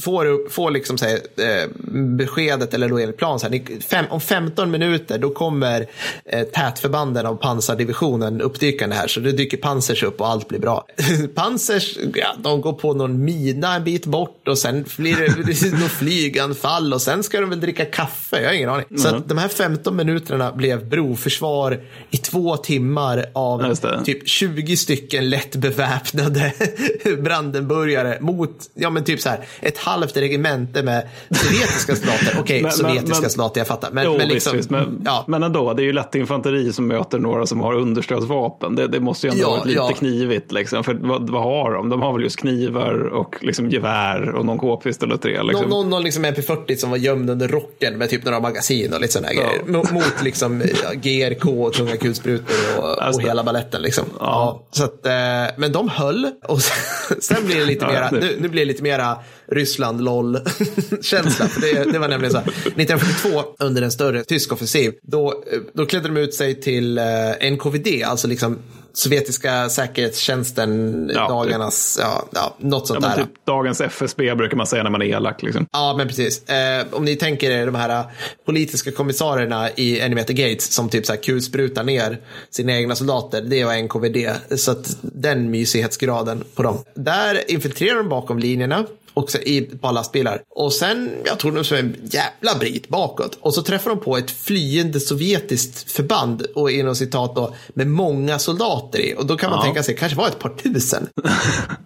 [0.00, 1.68] får, får liksom så här, eh,
[2.16, 5.86] beskedet, eller då enligt plan, så här, ni, fem, om 15 minuter då kommer
[6.24, 10.86] eh, tätförbanden av pansardivisionen uppdykande här, så det dyker pansers upp och allt blir bra.
[11.34, 15.90] pansers, ja, de går på någon mina en bit bort och sen blir det, något
[15.90, 18.86] flyganfall och sen ska de väl dricka kaffe, jag har ingen aning.
[18.98, 25.30] Så att de här 15 minuterna blev broförsvar i två timmar av typ 20 stycken
[25.30, 26.52] lätt beväpnade
[27.22, 32.36] brandenburgare mot, ja men typ så här, ett halvt regemente med sovjetiska soldater.
[32.40, 33.90] Okej, Men- sovjetiska men- soldater, jag fattar.
[33.92, 35.24] Men, jo, men liksom, visst, men, ja.
[35.28, 38.74] men ändå, det är ju lätt infanteri som möter några som har understödsvapen.
[38.74, 39.88] Det, det måste ju ändå Ja, vara lite ja.
[39.98, 40.52] knivigt.
[40.52, 40.84] Liksom.
[40.84, 41.88] För vad, vad har de?
[41.88, 45.42] De har väl just knivar och liksom gevär och någon k-pist eller tre.
[45.42, 45.68] Liksom.
[45.70, 49.12] Någon, någon, liksom MP40 som var gömd under rocken med typ några magasin och lite
[49.12, 49.92] sådana grejer.
[49.92, 52.45] Mot, liksom ja, GRK och tunga kulsprutor
[52.78, 53.82] och, Just och hela balletten.
[53.82, 54.04] Liksom.
[54.18, 54.68] Ja.
[54.70, 55.12] så att, eh,
[55.56, 56.76] men de höll och sen,
[57.20, 59.18] sen blir det lite mera, nu, nu blir det lite mera
[59.48, 61.46] Ryssland LOL-känsla.
[61.48, 65.58] För det, det var nämligen så här, 1942 under en större tysk offensiv, då, eh,
[65.74, 68.58] då klädde de ut sig till eh, NKVD, alltså liksom
[68.96, 73.16] sovjetiska säkerhetstjänsten, Ja, dagarnas, ja, ja, något Ja, sånt men där.
[73.24, 75.42] typ dagens FSB brukar man säga när man är elak.
[75.42, 75.66] Liksom.
[75.72, 76.48] Ja, men precis.
[76.48, 78.06] Eh, om ni tänker er de här eh,
[78.46, 82.18] politiska kommissarierna i Animator Gates som typ så här kulsprutar ner
[82.50, 83.42] sina egna soldater.
[83.42, 84.30] Det var NKVD.
[84.58, 86.78] Så att den mysighetsgraden på dem.
[86.94, 88.84] Där infiltrerar de bakom linjerna
[89.16, 90.42] också i ett par lastbilar.
[90.50, 93.38] Och sen, jag tog de som en jävla bit bakåt.
[93.40, 98.38] Och så träffade de på ett flyende sovjetiskt förband, och inom citat då, med många
[98.38, 99.14] soldater i.
[99.18, 99.64] Och då kan man Ja.
[99.64, 101.08] tänka sig, kanske var ett par tusen.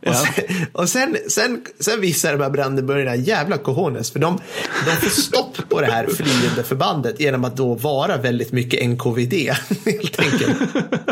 [0.03, 0.11] Ja.
[0.11, 4.41] Och sen, och sen, sen, sen visar de här brandenburgarna jävla cojones, för de,
[4.87, 9.33] de får stopp på det här flyende förbandet genom att då vara väldigt mycket NKVD,
[9.85, 10.57] helt enkelt.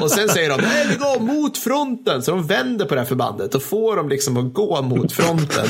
[0.03, 3.07] Och sen säger de, nej, vi går mot fronten, så de vänder på det här
[3.09, 5.67] förbandet och får dem liksom att gå mot fronten.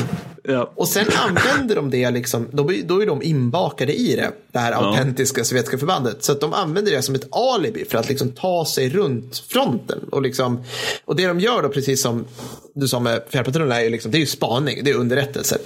[0.49, 0.71] Ja.
[0.75, 4.71] Och sen använder de det, liksom, då, då är de inbakade i det, det här
[4.71, 6.23] autentiska sovjetiska förbandet.
[6.23, 9.99] Så att de använder det som ett alibi för att liksom ta sig runt fronten.
[10.11, 10.63] Och, liksom,
[11.05, 12.25] och det de gör då, precis som
[12.73, 15.57] du sa med fjärrpatrullen, är ju liksom, det är ju spaning, det är underrättelse.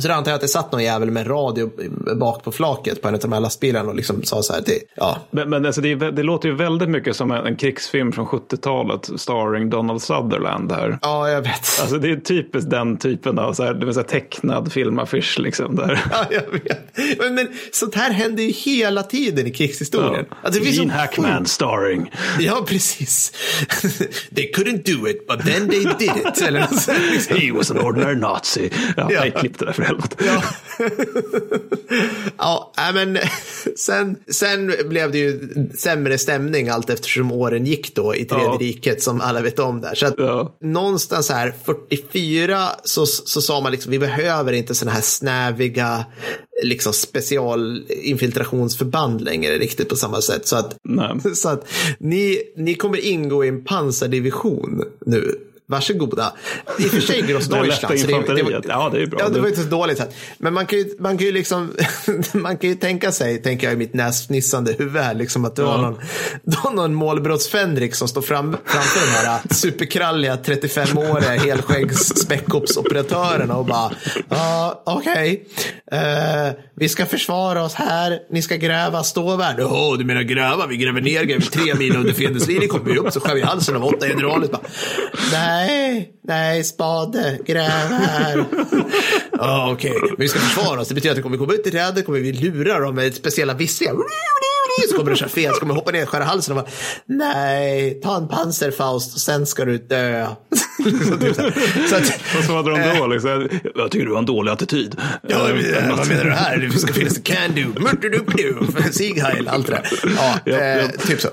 [0.00, 1.70] Så då antar jag att det satt någon jävel med radio
[2.16, 4.78] bak på flaket på en av de här lastbilarna och liksom sa så här till,
[4.94, 8.12] ja, Men, men alltså det, är det låter ju väldigt mycket som en, en krigsfilm
[8.12, 10.98] från 70-talet starring Donald Sutherland här.
[11.02, 11.80] ja jag vet.
[11.80, 15.76] Alltså det är typiskt den typen av så här, det vill säga tecknad filmaffisch liksom.
[15.76, 16.00] Där.
[16.10, 17.18] Ja, jag vet.
[17.18, 20.26] Men, men sånt här händer ju hela tiden i krigshistorien.
[20.42, 22.10] Alltså, det finns Gene Hackman starring.
[22.40, 23.32] Ja, precis.
[24.36, 26.42] they couldn't do it, but then they did it.
[26.46, 27.36] Eller sånt, liksom.
[27.36, 28.70] He was an ordinary nazi.
[28.96, 29.20] Ja, Ja.
[29.20, 30.16] Nej, klipp det där för helvete.
[32.38, 33.18] Ja, ja men
[33.76, 35.40] sen, sen blev det ju
[35.78, 38.56] sämre stämning allt eftersom åren gick då i Tredje Ja.
[38.60, 39.94] riket som alla vet om där.
[39.94, 40.56] Så att Ja.
[40.60, 46.04] någonstans här 44 så, så sa man liksom vi behöver inte sådana här snäviga
[46.62, 50.46] liksom specialinfiltrationsförband längre riktigt på samma sätt.
[50.46, 51.20] Så att, Nej.
[51.34, 55.38] så att ni, ni kommer ingå i en pansardivision nu.
[55.68, 56.32] Varsågoda.
[56.78, 58.00] I och för sig Det Grossdeutschland.
[58.00, 58.62] så det- det var-.
[58.68, 59.18] Ja, det är bra.
[59.22, 59.98] Ja, det var inte så dåligt.
[59.98, 60.08] Här.
[60.38, 61.72] Men man kan ju, man kan ju liksom,
[62.32, 65.62] man kan ju tänka sig, tänker jag i mitt näsfnissande huvud här, liksom att du
[65.62, 66.00] har någon,
[66.44, 73.90] du har någon målbrottsfänrik som står fram, framför de här superkralliga 35-åriga helskeggs-späckhoppsoperatörerna och bara,
[74.28, 75.46] ja, okej,
[75.92, 79.54] Eh, vi ska försvara oss här, ni ska gräva ståvärn.
[79.58, 80.66] Jaha, du menar gräva?
[80.66, 83.42] Vi gräver ner, gräver tre mil under fiendens linje, kommer vi upp så skär vi
[83.42, 84.48] halsen av åtta generaler.
[84.48, 84.60] Bara,
[85.56, 88.44] nej, nej, spade, gräv här.
[89.38, 90.88] Ja, okej, men vi ska försvara oss.
[90.88, 93.54] Det betyder att om vi kommer ut i rädet kommer vi lura dem med speciella
[93.54, 93.94] visslingar.
[94.90, 96.70] Så kommer det köra fel, så kommer hoppa ner och skära halsen och bara,
[97.06, 100.26] nej, ta en panserfaust och sen ska du dö.
[101.08, 101.42] så, typ så,
[101.88, 105.00] så att, Och så hade de då liksom, jag tycker du har en dålig attityd.
[105.28, 106.56] Ja, Eh, men, vad menar du här?
[106.58, 109.88] Det ska finnas can do, murder-do-do, Sieg Heil, allt det där.
[110.16, 110.88] Ja, Ja, eh, ja.
[111.06, 111.28] typ så.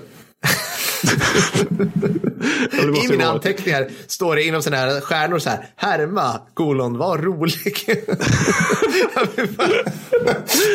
[3.04, 7.54] I mina anteckningar står det inom sådana här stjärnor så här, härma, kolon, var rolig.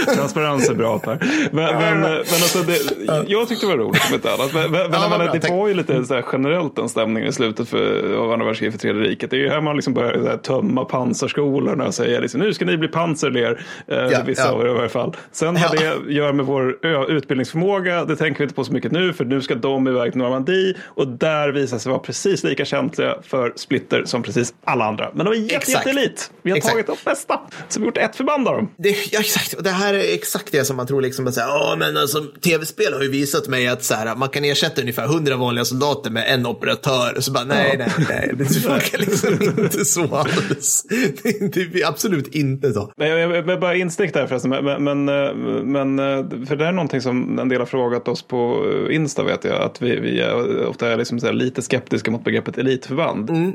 [0.14, 1.18] Transparens är bra Per.
[1.52, 2.78] Men, men, men alltså det,
[3.26, 4.54] jag tyckte det var roligt om inte annat.
[4.54, 7.68] Men, men, Ja, men, det var ju lite så här generellt en stämning i slutet
[7.68, 9.30] för, av andra världskriget för tredje riket.
[9.30, 12.64] Det är ju här man liksom börjar här, tömma pansarskolorna och säga liksom, nu ska
[12.64, 13.60] ni bli pansarler.
[13.86, 14.50] Eh, vissa ja.
[14.50, 15.16] av er i varje fall.
[15.32, 19.12] Sen vad det gör med vår utbildningsförmåga, det tänker vi inte på så mycket nu
[19.12, 23.52] för nu ska de iväg Normandie och där visar sig vara precis lika känsliga för
[23.56, 25.10] splitter som precis alla andra.
[25.14, 25.86] Men de är jätte, Exakt.
[25.86, 26.30] jättelit.
[26.42, 26.72] Vi har Exakt.
[26.72, 27.40] tagit de bästa.
[27.68, 28.70] Så vi har gjort ett förband av dem.
[28.76, 29.52] Det, ja, exakt.
[29.52, 32.24] Och det här är exakt det som man tror liksom att säga, ja men alltså
[32.40, 36.10] tv-spel har ju visat mig att så här, man kan ersätta ungefär hundra vanliga soldater
[36.10, 37.16] med en operatör.
[37.16, 40.84] Och så bara, nej, nej, nej, det funkar liksom inte så alls.
[41.22, 42.92] Det är, inte- det är absolut inte så.
[42.96, 44.50] Nej, jag, jag, jag bara instick där förresten.
[44.50, 48.22] Men, men, eh, men, eh, för det är någonting som en del har frågat oss
[48.22, 49.62] på eh, Insta vet jag.
[49.62, 53.30] Att vi, vi är, ofta är liksom så här lite skeptiska mot begreppet elitförband.
[53.30, 53.52] Mm.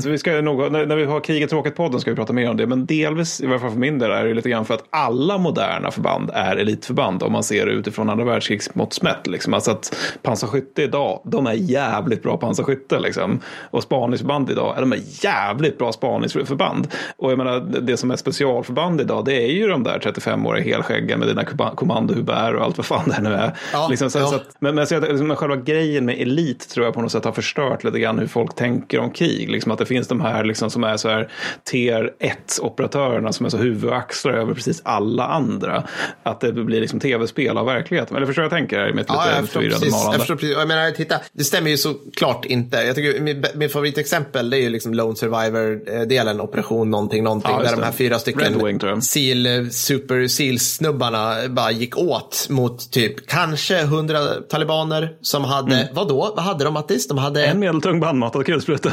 [0.00, 2.56] Så vi ska nog, när, när vi har kriget tråkigt-podden ska vi prata mer om
[2.56, 2.66] det.
[2.66, 5.38] Men delvis, i varje fall för min del, är det lite grann för att alla
[5.38, 7.22] moderna förband är elitförband.
[7.22, 9.26] Om man ser det utifrån andra världskrigsmått mätt.
[9.26, 9.54] Liksom.
[9.54, 12.98] Alltså att pansarskytte idag, de är jävligt bra pansarskytte.
[12.98, 13.40] Liksom.
[13.70, 16.88] Och spaningsförband idag, de är jävligt bra spaningsförband.
[17.16, 21.18] Och jag menar, det som är specialförband idag, det är ju de där 35-åriga helskäggen
[21.18, 23.52] med dina kommandohubär och allt vad fan det nu är.
[23.72, 24.26] Ja, liksom, så, ja.
[24.26, 27.12] så att, men, men så att, liksom, själva grejen med elit tror jag på något
[27.12, 29.50] sätt har förstört lite grann hur folk tänker om krig.
[29.50, 31.30] Liksom att det finns de här liksom, som är så här
[31.64, 35.84] tier 1-operatörerna som är så huvudaxlar över precis alla andra.
[36.22, 38.16] Att det blir liksom tv-spel av verkligheten.
[38.16, 40.04] Eller förstår jag tänker i mitt Ja, jag lite förstår förvirrande precis.
[40.04, 40.56] Jag förstår precis.
[40.56, 42.76] Jag menar, titta, det stämmer ju såklart inte.
[42.76, 47.50] Jag tycker min, min favoritexempel det är ju liksom Lone Survivor-delen, operation någonting, någonting.
[47.52, 47.84] Ja, där de det.
[47.84, 49.02] här fyra stycken Wing, jag.
[49.02, 56.44] Seal, Super Seal-snubbarna bara gick åt mot typ kanske hundra talibaner som hade, vadå, vad
[56.44, 57.08] hade de Mattis?
[57.08, 57.40] De hade...
[57.40, 57.50] Mm.
[57.50, 58.92] En medeltung bandmatad kulspruta.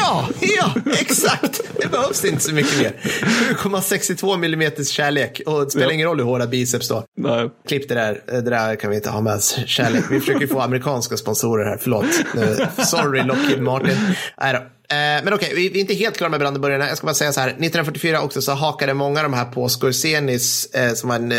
[0.00, 1.60] Ja, ja, exakt.
[1.80, 2.94] Det behövs inte så mycket mer.
[3.54, 5.92] 7,62 millimeters kärlek och det spelar Ja.
[5.92, 7.04] ingen roll hur hårda biceps då.
[7.16, 7.50] Nej.
[7.68, 8.22] Klipp det där.
[8.26, 9.42] Det där kan vi inte ha med.
[9.66, 10.04] Kärlek.
[10.10, 11.78] Vi försöker få amerikanska sponsorer här.
[11.80, 12.06] Förlåt.
[12.86, 13.96] Sorry Lockheed Martin.
[14.40, 14.60] Nej då.
[15.24, 16.88] men okej, vi, vi, är inte helt klara med Brandenburgarna.
[16.88, 19.68] Jag ska bara säga så här, 1944 också så hakade många av de här på
[19.68, 21.38] Skorsenis, eh, som var en eh,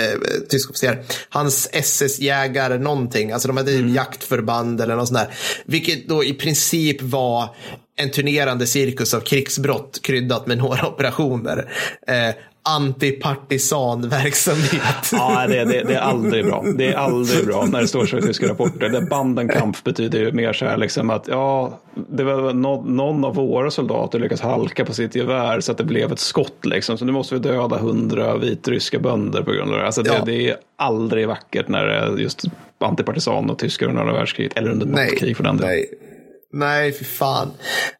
[0.49, 3.95] tysk officer, hans SS-jägare någonting, alltså de hade mm.
[3.95, 5.29] jaktförband eller något sånt där.
[5.65, 7.55] Vilket då i princip var
[7.95, 11.71] en turnerande cirkus av krigsbrott kryddat med några operationer.
[12.07, 15.11] Eh, antipartisanverksamhet.
[15.11, 16.63] Ja, det, det, det, är aldrig bra.
[16.77, 18.89] Det är aldrig bra när det står så i tyska rapporter.
[18.89, 21.79] Det Bandenkampf betyder ju mer så här liksom att ja,
[22.09, 25.83] det var någon, någon av våra soldater lyckats halka på sitt gevär så att det
[25.83, 26.97] blev ett skott liksom.
[26.97, 29.85] Så nu måste vi döda hundra vitryska bönder på grund av det.
[29.85, 30.23] Alltså det, ja.
[30.25, 32.43] det är aldrig vackert när det är just
[32.79, 35.71] antipartisan och tyskar under andra världskriget eller under något krig för den delen.
[35.71, 35.89] Nej,
[36.91, 37.51] för fan.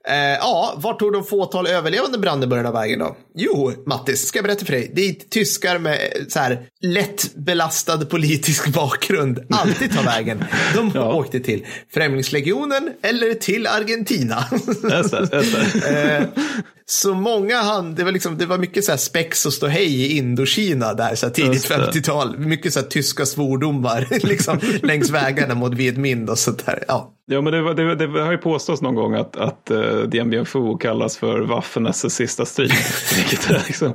[0.08, 3.18] Eh, ja, vart tog de fåtal överlevande Brandenburgarna vägen då?
[3.36, 4.92] Jo, Mattis, ska jag berätta för dig.
[4.96, 5.98] Det är tyskar med
[6.28, 10.46] så här lätt belastad politisk bakgrund alltid tar vägen.
[10.76, 11.14] De ja.
[11.14, 14.46] åkte till Främlingslegionen eller till Argentina.
[14.52, 16.18] Just det, just det.
[16.18, 16.44] eh,
[16.92, 20.18] så många han, det var, liksom, det var mycket så här spex och ståhej i
[20.18, 22.38] Indokina där, så tidigt 50-tal.
[22.40, 26.84] Mycket så här tyska svordomar liksom, längs vägarna mot Viet Minh och sånt där.
[26.88, 27.14] Ja.
[27.26, 30.46] Ja, men det, det, det, har ju påståtts någon gång att, att uh, Dien Bien
[30.46, 32.72] Phu kallas för Waffen-SS sista strid.
[33.16, 33.94] Vilket är liksom,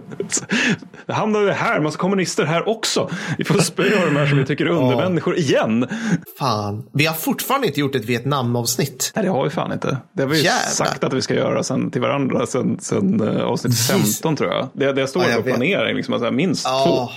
[1.06, 3.10] det hamnade här, massa kommunister här också.
[3.38, 5.88] Vi får spöa de här som vi tycker är undermänniskor igen.
[6.38, 9.12] Fan, vi har fortfarande inte gjort ett Vietnam-avsnitt.
[9.16, 9.98] Nej, det har vi fan inte.
[10.12, 10.60] Det har vi Jävlar.
[10.60, 14.68] sagt att vi ska göra sen till varandra sen, sen uh, avsnitt 15 tror jag.
[14.72, 16.84] Det, det står ja, på planering, liksom, alltså, minst ja.
[16.84, 17.08] två.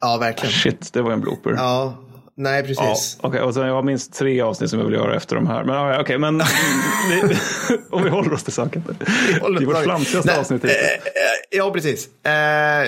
[0.00, 0.52] Ja, verkligen.
[0.52, 1.50] Shit, det var en blooper.
[1.50, 1.94] Ja.
[2.36, 3.18] Nej, precis.
[3.22, 5.46] Ja, okay, och sen jag har minst tre avsnitt som jag vill göra efter de
[5.46, 5.64] här.
[5.64, 6.40] Men okej, okay, men
[7.90, 8.84] om vi håller oss till saken.
[8.98, 9.04] Det
[9.62, 10.64] är vårt flamsigaste avsnitt.
[10.64, 10.70] Äh,
[11.50, 12.08] ja, precis.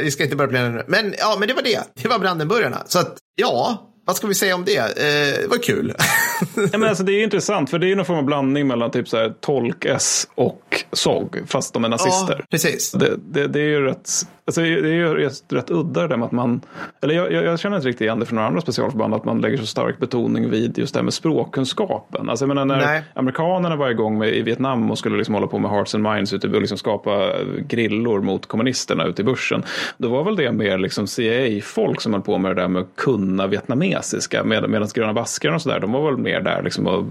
[0.03, 0.85] Vi ska inte börja planera nu.
[0.87, 1.81] Men, ja, men det var det.
[2.03, 2.83] Det var Brandenburgarna.
[2.87, 4.79] Så att, ja, vad ska vi säga om det?
[4.79, 5.95] Eh, vad kul.
[6.73, 9.09] ja, men alltså, det är intressant för det är någon form av blandning mellan typ
[9.09, 12.37] så här, tolk-S och SOG fast de är nazister.
[12.39, 12.93] Ja, precis.
[12.93, 14.09] Det, det, det är ju rätt
[14.45, 16.61] Alltså, det är ju rätt udda det med att man,
[17.03, 19.57] eller jag, jag, känner inte riktigt igen det från några andra specialförband, att man lägger
[19.57, 22.31] så stark betoning vid just det här med språkkunskapen.
[22.31, 23.03] Alltså jag menar när Nej.
[23.15, 26.33] amerikanerna var igång med, i Vietnam och skulle liksom hålla på med hearts and minds
[26.33, 27.33] ute och liksom skapa
[27.69, 29.65] grillor mot kommunisterna ute i börsen.
[29.97, 32.97] Då var väl det mer liksom CIA-folk som höll på med det där med att
[32.97, 34.45] kunna vietnamesiska.
[34.45, 37.05] Med, Medan gröna baskarna och sådär, de var väl mer där liksom och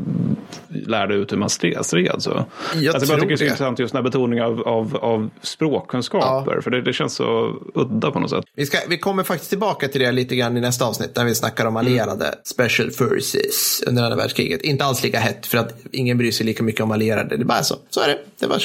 [0.70, 1.86] lärde ut hur man stred.
[1.86, 2.46] Så.
[2.76, 5.30] Jag, alltså, jag tycker det är så intressant just den här betoningen av, av, av
[5.42, 6.56] språkkunskaper.
[6.56, 6.62] Ja.
[6.62, 8.46] För det, det känns så udda på något sätt.
[8.56, 11.36] Vi, ska, vi kommer faktiskt tillbaka till det lite grann i nästa avsnitt när vi
[11.36, 12.40] snackar om allierade mm.
[12.44, 14.62] special forces under andra världskriget.
[14.62, 17.38] Inte alls lika hett för att ingen bryr sig lika mycket om allierade.
[17.38, 17.76] Det är bara så.
[17.90, 18.18] Så är det.
[18.40, 18.62] Det var.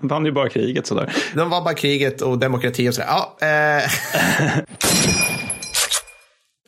[0.00, 1.12] De vann ju bara kriget sådär.
[1.34, 3.08] De var bara kriget och demokrati och sådär.
[3.08, 3.90] Ja, eh.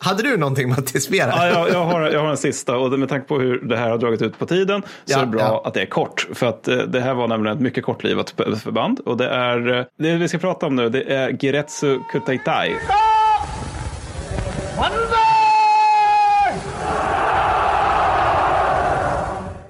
[0.02, 1.28] Hade du någonting Mattis mer?
[1.28, 3.90] Ja, jag, jag, har, jag har en sista och med tanke på hur det här
[3.90, 5.62] har dragit ut på tiden så ja, är det bra ja.
[5.64, 6.28] att det är kort.
[6.32, 9.84] För att eh, det här var nämligen ett mycket kortlivat förband och det är eh,
[9.98, 12.74] det vi ska prata om nu det är Giretsu Kutaitai.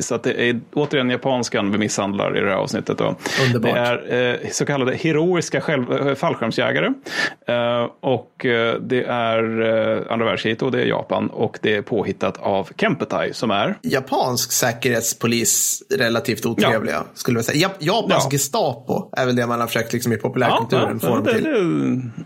[0.01, 2.99] Så att det är återigen japanskan vi misshandlar i det här avsnittet.
[2.99, 3.17] Då.
[3.47, 3.73] Underbart.
[3.73, 6.87] Det är eh, så kallade heroiska själv, eh, fallskärmsjägare.
[7.47, 11.31] Eh, och eh, det är eh, andra världskriget och det är Japan.
[11.31, 16.95] Och det är påhittat av Kempetai som är japansk säkerhetspolis relativt otrevliga.
[16.95, 17.05] Ja.
[17.15, 17.71] Skulle jag säga.
[17.79, 18.31] Japansk ja.
[18.31, 21.45] Gestapo är väl det man har försökt liksom, i populärkulturen ja, form det, till.
[21.45, 21.51] Det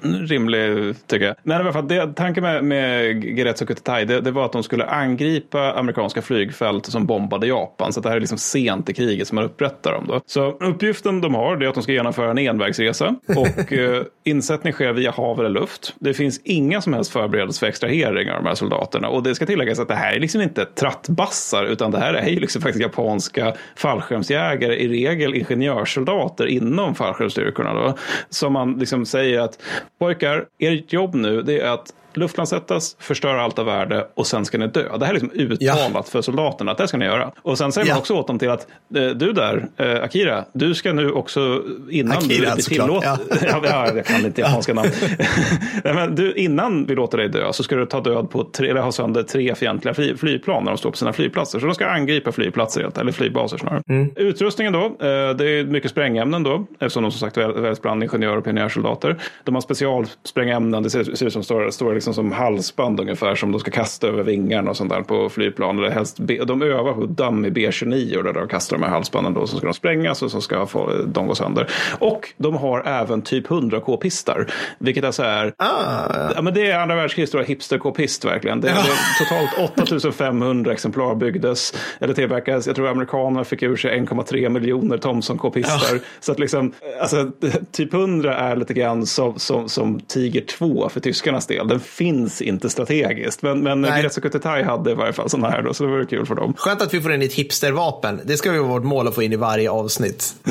[0.09, 1.37] är rimligt tycker jag.
[1.43, 4.63] Men i alla fall, det, tanken med, med Geretsu Kutaitai det, det var att de
[4.63, 7.93] skulle angripa amerikanska flygfält som bombade Japan Japan.
[7.93, 10.05] Så det här är liksom sent i kriget som man upprättar dem.
[10.09, 10.21] Då.
[10.27, 13.15] Så uppgiften de har är att de ska genomföra en envägsresa.
[13.29, 15.95] Och eh, insättning sker via hav eller luft.
[15.99, 19.09] Det finns inga som helst förberedelser för extrahering av de här soldaterna.
[19.09, 21.65] Och det ska tilläggas att det här är liksom inte trattbassar.
[21.65, 24.77] Utan det här är ju liksom faktiskt japanska fallskärmsjägare.
[24.77, 27.75] I regel ingenjörssoldater inom fallskärmsstyrkorna.
[27.75, 27.97] Då,
[28.29, 29.59] som man liksom säger att
[29.99, 34.59] pojkar, ert jobb nu det är att luftlandsättas, förstöra allt av värde och sen ska
[34.59, 34.99] ni dö.
[34.99, 36.03] Det här är liksom uttalat ja.
[36.03, 37.33] för soldaterna att det ska ni göra.
[37.43, 37.95] Och sen säger ja.
[37.95, 41.63] man också åt dem till att eh, du där, eh, Akira, du ska nu också
[41.91, 43.09] innan Akira, du tillåter...
[43.09, 43.19] Ja.
[43.65, 44.91] ja, jag kan inte japanska namn.
[45.85, 48.81] Men du, innan vi låter dig dö så ska du ta död på tre, eller
[48.81, 51.61] ha sönder tre fientliga fly, flygplan när de står på sina flygplatser.
[51.61, 53.83] Så de ska angripa flygplatser, eller flygbaser snarare.
[53.89, 54.11] Mm.
[54.17, 58.37] Utrustningen då, eh, det är mycket sprängämnen då, eftersom de som sagt väljs bland ingenjörer
[58.37, 59.17] och pionjärsoldater.
[59.45, 63.53] De har specialsprängämnen, det ser, ser ut som stora, stora liksom som halsband ungefär som
[63.53, 65.79] de ska kasta över vingarna och sånt där på flygplan.
[65.79, 69.47] Eller helst de övar på dummy B29 och där de kastar de här halsbanden då
[69.47, 71.71] som ska de sprängas och så ska få, de gå sönder.
[71.99, 74.51] Och de har även typ 100k-pistar.
[74.79, 78.61] Vilket är så här, Ah, ja, men det är andra världskrigets stora hipster-k-pist verkligen.
[78.61, 82.67] Det, det, totalt 8500 exemplar byggdes eller tillverkades.
[82.67, 86.01] Jag tror amerikanerna fick ur sig 1,3 miljoner Thomson-k-pistar.
[86.21, 87.31] Så att liksom, alltså,
[87.73, 91.69] typ 100 är lite grann som, som, som Tiger 2 för tyskarnas del.
[91.69, 93.43] Den finns inte strategiskt.
[93.43, 93.83] Men, men.
[93.83, 96.35] Gretz och Kutetai hade i varje fall sådana här då, så det var kul för
[96.35, 96.55] dem.
[96.57, 98.21] Skönt att vi får in ett hipstervapen.
[98.25, 100.35] Det ska vara vårt mål att få in i varje avsnitt.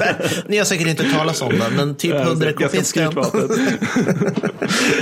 [0.00, 3.06] Här, Ni har säkert inte talat om det, men typ 100 Ganska kopister.
[3.06, 3.48] obskyrt vapen.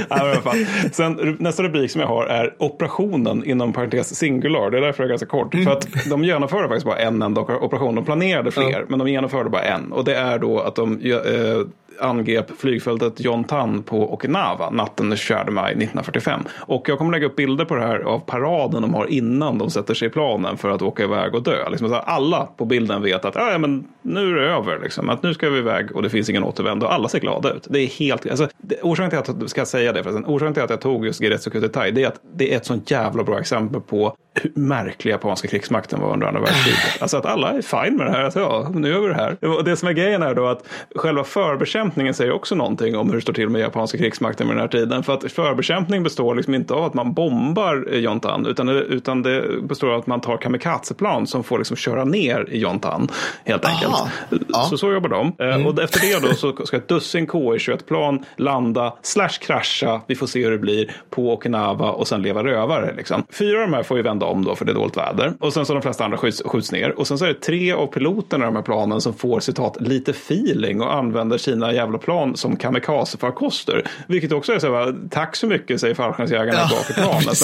[0.09, 0.67] ja, men i alla fall.
[0.93, 4.71] Sen, nästa rubrik som jag har är operationen inom parentes singular.
[4.71, 5.55] Det är därför det är ganska kort.
[5.65, 7.95] För att de genomförde faktiskt bara en enda operation.
[7.95, 9.93] De planerade fler, men de genomförde bara en.
[9.93, 11.17] Och det är då att de eh,
[12.01, 16.41] angrep flygfältet Yontan på Okinawa natten den 24 maj 1945.
[16.57, 19.71] Och jag kommer lägga upp bilder på det här av paraden de har innan de
[19.71, 21.69] sätter sig i planen för att åka iväg och dö.
[21.71, 25.11] Liksom så alla på bilden vet att ah, ja, men nu är det över, liksom.
[25.11, 26.87] att nu ska vi iväg och det finns ingen återvändo.
[26.87, 27.67] Alla ser glada ut.
[27.71, 30.63] Det är helt, alltså, det, orsaken till att jag ska säga det förresten, orsaken till
[30.63, 33.41] att jag tog just Giretsu Kutetai, det är att det är ett sånt jävla bra
[33.41, 37.03] exempel på hur märklig japanska krigsmakten var under andra världskriget.
[37.03, 39.45] Alltså att alla är fine med det här, att ja, nu gör vi det här.
[39.45, 43.15] Och det som är grejen är då att själva förbekämpningen säger också någonting om hur
[43.17, 45.03] det står till med japanska krigsmakten med den här tiden.
[45.03, 49.89] För att förbekämpning består liksom inte av att man bombar Jontan, utan, utan det består
[49.89, 53.09] av att man tar kamikazeplan som får liksom köra ner i Jontan,
[53.45, 53.75] helt Aha.
[53.75, 53.95] enkelt.
[54.49, 54.63] Ja.
[54.71, 55.33] Så, så jobbar de.
[55.39, 60.27] Eh, Och efter det då så ska ett dussin KI-21-plan landa, slash krascha, vi får
[60.27, 62.95] se hur det blir, på Okinawa och sen leva rövare.
[62.97, 63.25] Liksom.
[63.39, 65.33] Fyra av de här får ju vända om då för det är dåligt väder.
[65.41, 66.99] Och sen så de flesta andra skjuts, skjuts ner.
[66.99, 69.77] Och sen så är det tre av piloterna i de här planen som får citat
[69.81, 73.83] lite feeling och använder sina jävla plan som kamikazefarkoster.
[74.07, 77.43] Vilket också är så här, tack så mycket säger fallskärmsjägarna Ja, bak i planet.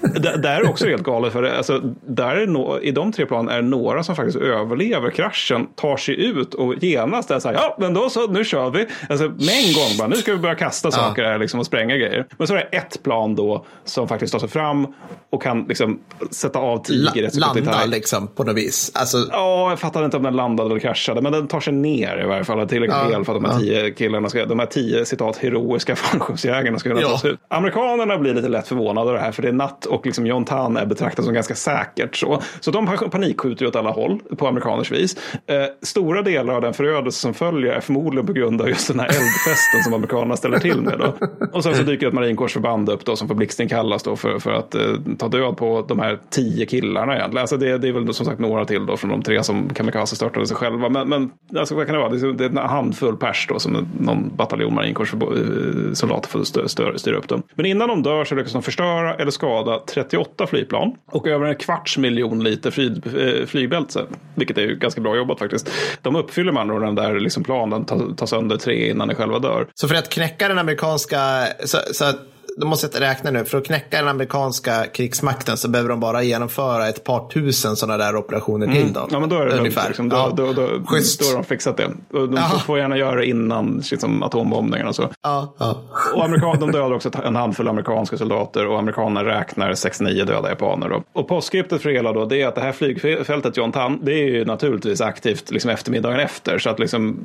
[0.00, 1.32] Men, ja, där, är också helt galet.
[1.32, 4.38] För det, alltså, där är no, I de tre planen är det några som faktiskt
[4.38, 8.44] överlever kraschen, tar sig ut och genast är så här, ja men då så, nu
[8.44, 8.86] kör vi.
[9.08, 11.96] Alltså, med en gång bara, nu ska vi börja kasta saker här liksom, och spränga
[11.96, 12.26] grejer.
[12.38, 14.94] Men så är det ett plan då som faktiskt tar sig fram
[15.30, 15.98] och kan liksom,
[16.30, 16.78] sätta av
[17.14, 18.92] rätt så landa liksom på något vis.
[18.94, 22.22] Alltså, Ja, jag fattar inte om den landade eller kraschade, men den tar sig ner
[22.24, 23.55] i varje fall tillräckligt Ja, hel för att de ja.
[23.60, 27.08] Tio killarna, ska, de här tio citat heroiska fallskärmsjägarna ska kunna Ja.
[27.08, 27.38] ta sig ut.
[27.48, 30.44] Amerikanerna blir lite lätt förvånade av det här, för det är natt och liksom John
[30.44, 32.16] Tan är betraktad som ganska säkert.
[32.16, 35.16] Så, så de pan- panikskjuter ju åt alla håll på amerikaners vis.
[35.46, 39.00] Eh, stora delar av den förödelse som följer är förmodligen på grund av just den
[39.00, 40.98] här eldfesten som amerikanerna ställer till med.
[40.98, 41.26] Då.
[41.52, 44.74] Och sen så dyker ett marinkårsförband upp då som får blixtinkallas då för, för att
[44.74, 44.80] eh,
[45.18, 47.40] ta död på de här tio killarna egentligen.
[47.40, 50.16] Alltså det, det är väl som sagt några till då från de tre som kamikaze
[50.16, 50.88] störtade sig själva.
[50.88, 52.10] Men, men alltså, vad kan det vara?
[52.10, 57.16] Det är, det är en handfull pers då som någon bataljon marinkårssoldater eh, får styra
[57.16, 57.42] upp dem.
[57.54, 61.54] Men innan de dör så lyckas de förstöra eller skada 38 flygplan och över en
[61.54, 64.04] kvarts miljon liter flyg, eh, flygbälte.
[64.34, 65.70] Vilket är ju ganska bra jobbat faktiskt.
[66.02, 69.14] De uppfyller med andra ord den där liksom planen, ta, ta sönder tre innan de
[69.14, 69.66] själva dör.
[69.74, 71.18] Så för att knäcka den amerikanska,
[71.64, 72.20] så, så att,
[72.56, 76.88] då måste räkna nu, för att knäcka den amerikanska krigsmakten så behöver de bara genomföra
[76.88, 79.00] ett par tusen sådana där operationer till då.
[79.00, 79.10] Mm.
[79.12, 79.58] Ja, men då är det.
[79.58, 79.86] Ungefär.
[79.86, 80.08] Liksom.
[80.08, 80.32] Då, ja.
[80.36, 81.20] då, då, Schysst.
[81.20, 81.90] då har de fixat det.
[82.10, 82.58] De Jaha.
[82.58, 85.10] får, gärna göra det innan liksom, atombombningarna och så.
[85.22, 85.82] ja, ja.
[86.14, 90.88] Och amerikan, de dödar också en handfull amerikanska soldater och amerikanerna räknar 69 döda japaner.
[90.88, 91.02] Då.
[91.12, 94.28] Och postskriptet för hela då, det är att det här flygfältet John Tan, det är
[94.28, 96.58] ju naturligtvis aktivt liksom eftermiddagen efter.
[96.58, 97.18] Så att liksom,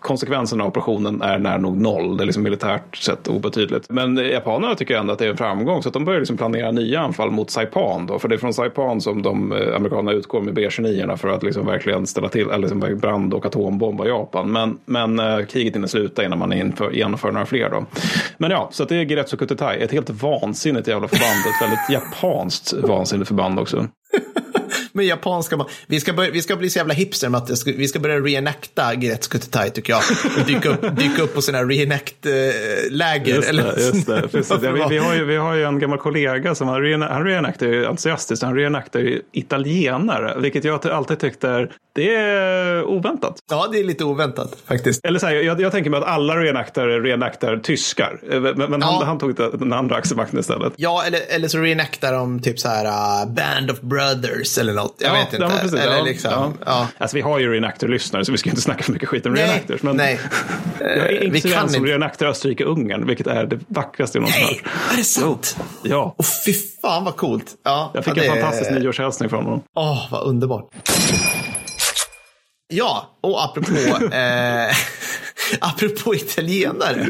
[0.00, 2.16] konsekvenserna av operationen är nära nog noll.
[2.16, 3.90] Det är liksom militärt sett obetydligt.
[3.90, 5.82] Men japanerna tycker ändå att det är en framgång.
[5.82, 8.06] Så att de börjar liksom planera nya anfall mot Saipan.
[8.06, 11.42] Då, för det är från Saipan som de eh, amerikanerna utgår med B-29 för att
[11.42, 14.52] liksom verkligen ställa till, eller liksom brand och atombomba Japan.
[14.52, 17.70] Men, men eh, kriget hinner sluta innan man inför, genomför några fler.
[17.70, 17.84] Då.
[18.38, 19.82] Men ja, så att det är Giretsu Kutetai.
[19.82, 21.46] Ett helt vansinnigt jävla förband.
[21.46, 23.86] Ett väldigt japanskt vansinnigt förband också.
[24.92, 27.72] Men japanska, man- vi ska, börja, vi ska bli så jävla hipster med att ska-
[27.76, 30.02] vi ska börja reenacta Giretsu Kutetai tycker jag.
[30.40, 33.34] Och dyka upp, dyka upp på här reenact-läger.
[33.34, 34.28] Just det, just det.
[34.28, 34.56] Precis.
[34.62, 37.86] Ja, vi, vi, har ju, vi har ju en gammal kollega som han reenactar ju
[37.86, 38.42] entusiastiskt.
[38.42, 43.36] Han reenactar ju italienare, vilket jag alltid tyckte är, det är oväntat.
[43.50, 45.04] Ja, det är lite oväntat faktiskt.
[45.06, 48.20] Eller så här, jag, jag tänker mig att alla reenactare reenactar tyskar.
[48.30, 49.02] Eh, Men, men han, Ja.
[49.06, 50.72] han tog det- den andra axelmakten istället.
[50.76, 54.94] Ja, eller, eller så reenactar de typ så här uh, Band of Brothers eller något.
[54.98, 55.36] Jag vet inte.
[55.44, 55.80] ja, precis.
[55.80, 56.52] eller ja, liksom, ja.
[56.66, 56.88] ja.
[56.98, 59.42] Alltså vi har ju reenactor-lyssnare så vi ska inte snacka för mycket skit om Nej,
[59.42, 59.82] reenactors.
[59.82, 60.20] Men nej.
[60.80, 64.92] jag är kan den som reenactar Österrike-Ungern, vilket är det vackraste jag någonsin Nej, hört.
[64.92, 65.56] är det sant?
[65.82, 67.46] Ja, Åh, fy fan vad coolt.
[67.64, 69.62] Ja, jag fick ja, en fantastisk nyårshälsning från honom.
[69.74, 70.70] Åh, vad underbart.
[72.68, 74.04] Ja, och apropå...
[74.14, 74.76] eh,
[75.60, 77.06] Apropå italienare.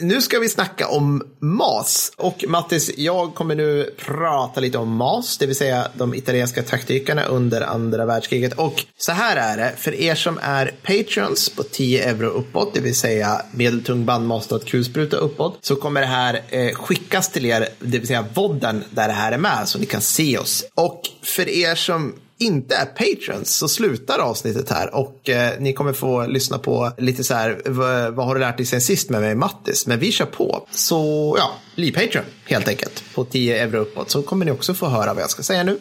[0.00, 2.12] Nu ska vi snacka om MAS.
[2.16, 7.24] Och Mattis, jag kommer nu prata lite om MAS, det vill säga de italienska trackdykarna
[7.24, 8.52] under andra världskriget.
[8.52, 12.80] Och så här är det, för er som är patreons på 10 euro uppåt, det
[12.80, 17.68] vill säga medeltung bandmaster och kulspruta uppåt, så kommer det här eh, skickas till er,
[17.78, 20.64] det vill säga vodden där det här är med, så ni kan se oss.
[20.74, 25.92] Och för er som inte är patrons så slutar avsnittet här och eh, ni kommer
[25.92, 29.34] få lyssna på lite så här, vad, har du lärt dig sen sist med mig
[29.34, 29.86] Mattis?
[29.86, 30.66] Men vi kör på.
[30.70, 34.86] Så ja, bli Patreon helt enkelt på 10 euro uppåt så kommer ni också få
[34.86, 35.80] höra vad jag ska säga nu.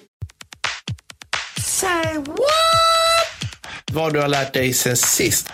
[1.66, 2.40] Say what?
[3.92, 5.50] Vad du har lärt dig sen sist.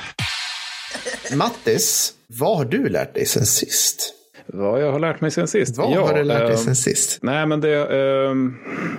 [1.34, 4.14] Mattis, vad har du lärt dig sen sist?
[4.47, 5.77] Vad jag har lärt mig sen sist?
[5.77, 7.19] Vad ja, har du lärt dig sen ehm, sist?
[7.21, 8.35] Nej, men det, äh,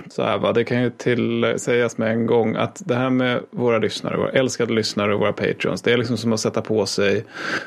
[0.09, 3.39] så här, va, det kan ju till sägas med en gång att det här med
[3.51, 6.85] våra lyssnare, våra älskade lyssnare och våra patreons, det är liksom som att sätta på
[6.85, 7.25] sig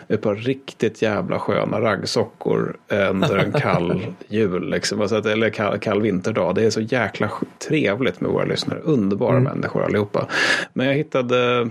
[0.08, 6.02] ett par riktigt jävla sköna raggsockor under en kall jul, liksom, alltså, eller kall, kall
[6.02, 6.54] vinterdag.
[6.54, 7.30] Det är så jäkla
[7.68, 9.44] trevligt med våra lyssnare, underbara mm.
[9.44, 10.26] människor allihopa.
[10.72, 11.68] Men jag hittade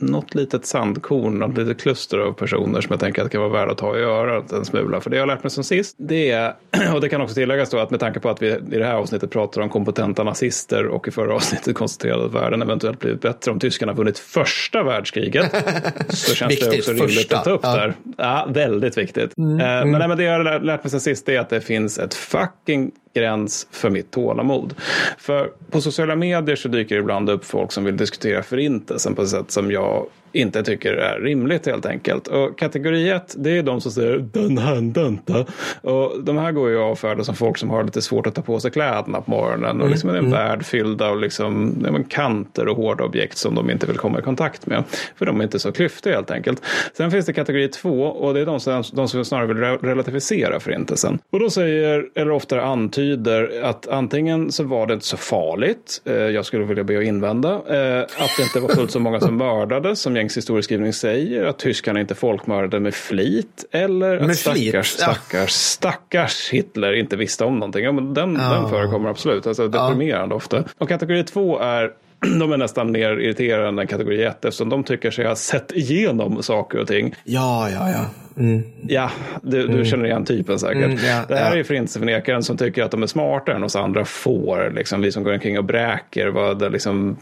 [0.00, 3.52] något litet sandkorn, något litet kluster av personer som jag tänker att det kan vara
[3.52, 5.00] värda att ta i örat en smula.
[5.00, 6.54] För det jag har lärt mig som sist, det är,
[6.94, 8.94] och det kan också tilläggas då att med tanke på att vi i det här
[8.94, 13.52] avsnittet pratar om kompetenta nazister och i förra avsnittet konstaterade att världen eventuellt blivit bättre
[13.52, 15.54] om tyskarna vunnit första världskriget.
[16.08, 17.38] så känns det också rimligt första.
[17.38, 17.76] att ta upp ja.
[17.76, 17.94] där.
[18.16, 19.38] Ja, väldigt viktigt.
[19.38, 19.90] Mm, eh, mm.
[19.90, 22.90] Men, men det jag har lärt mig sen sist är att det finns ett fucking
[23.14, 24.74] gräns för mitt tålamod.
[25.18, 29.22] För på sociala medier så dyker det ibland upp folk som vill diskutera förintelsen på
[29.22, 32.28] ett sätt som jag or inte tycker är rimligt helt enkelt.
[32.28, 35.46] Och kategori 1, det är de som säger den hände inte.
[35.82, 38.42] Och de här går ju att avfärda som folk som har lite svårt att ta
[38.42, 39.80] på sig kläderna på morgonen.
[39.80, 40.24] Och liksom mm.
[40.24, 44.18] en värld fylld av liksom, ja, kanter och hårda objekt som de inte vill komma
[44.18, 44.84] i kontakt med.
[45.16, 46.62] För de är inte så klyftiga helt enkelt.
[46.96, 49.56] Sen finns det kategori 2 och det är de som, de som snarare vill
[49.88, 51.18] relativisera förintelsen.
[51.30, 56.02] Och då säger, eller oftare antyder, att antingen så var det inte så farligt.
[56.04, 57.50] Eh, jag skulle vilja be att invända.
[57.50, 61.58] Eh, att det inte var fullt så många som mördades som gängs historieskrivning säger att
[61.58, 67.58] tyskarna inte folkmördade med flit eller att med stackars, stackars, stackars Hitler inte visste om
[67.58, 67.84] någonting.
[67.84, 68.52] Ja, men den, ja.
[68.52, 70.36] den förekommer absolut, alltså deprimerande ja.
[70.36, 70.64] ofta.
[70.78, 71.92] Och kategori två är
[72.40, 76.42] de är nästan mer irriterande än kategori 1 eftersom de tycker sig ha sett igenom
[76.42, 77.14] saker och ting.
[77.24, 78.04] Ja, ja, ja.
[78.40, 78.62] Mm.
[78.88, 79.10] Ja,
[79.42, 79.84] du, du mm.
[79.84, 80.84] känner igen typen säkert.
[80.84, 81.60] Mm, ja, det här ja.
[81.60, 84.72] är förintelseförnekaren som tycker att de är smartare än oss andra får.
[84.74, 87.16] Liksom, vi som går omkring och bräker vad liksom,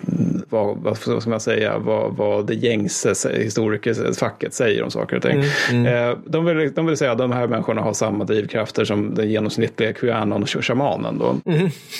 [0.49, 5.45] vad, vad ska man säga, vad, vad det gängse historikerfacket säger om saker och ting.
[5.71, 6.11] Mm, mm.
[6.11, 9.31] Eh, de, vill, de vill säga att de här människorna har samma drivkrafter som den
[9.31, 11.41] genomsnittliga Qanon-shamanen.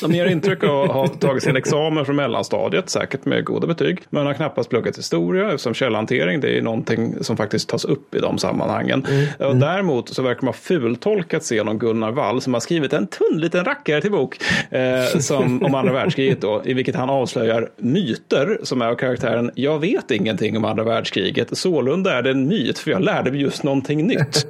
[0.01, 3.99] De ger intryck av att ha tagit sin examen från mellanstadiet, säkert med goda betyg,
[4.11, 8.19] men har knappast pluggat historia eftersom källhantering det är någonting som faktiskt tas upp i
[8.19, 9.07] de sammanhangen.
[9.09, 9.51] Mm.
[9.51, 13.07] Och däremot så verkar man ha fultolkat scenen om Gunnar Wall som har skrivit en
[13.07, 14.37] tunn liten rackare till bok
[14.71, 19.51] eh, som, om andra världskriget då, i vilket han avslöjar myter som är av karaktären
[19.55, 23.41] jag vet ingenting om andra världskriget, sålunda är det en myt för jag lärde mig
[23.41, 24.47] just någonting nytt.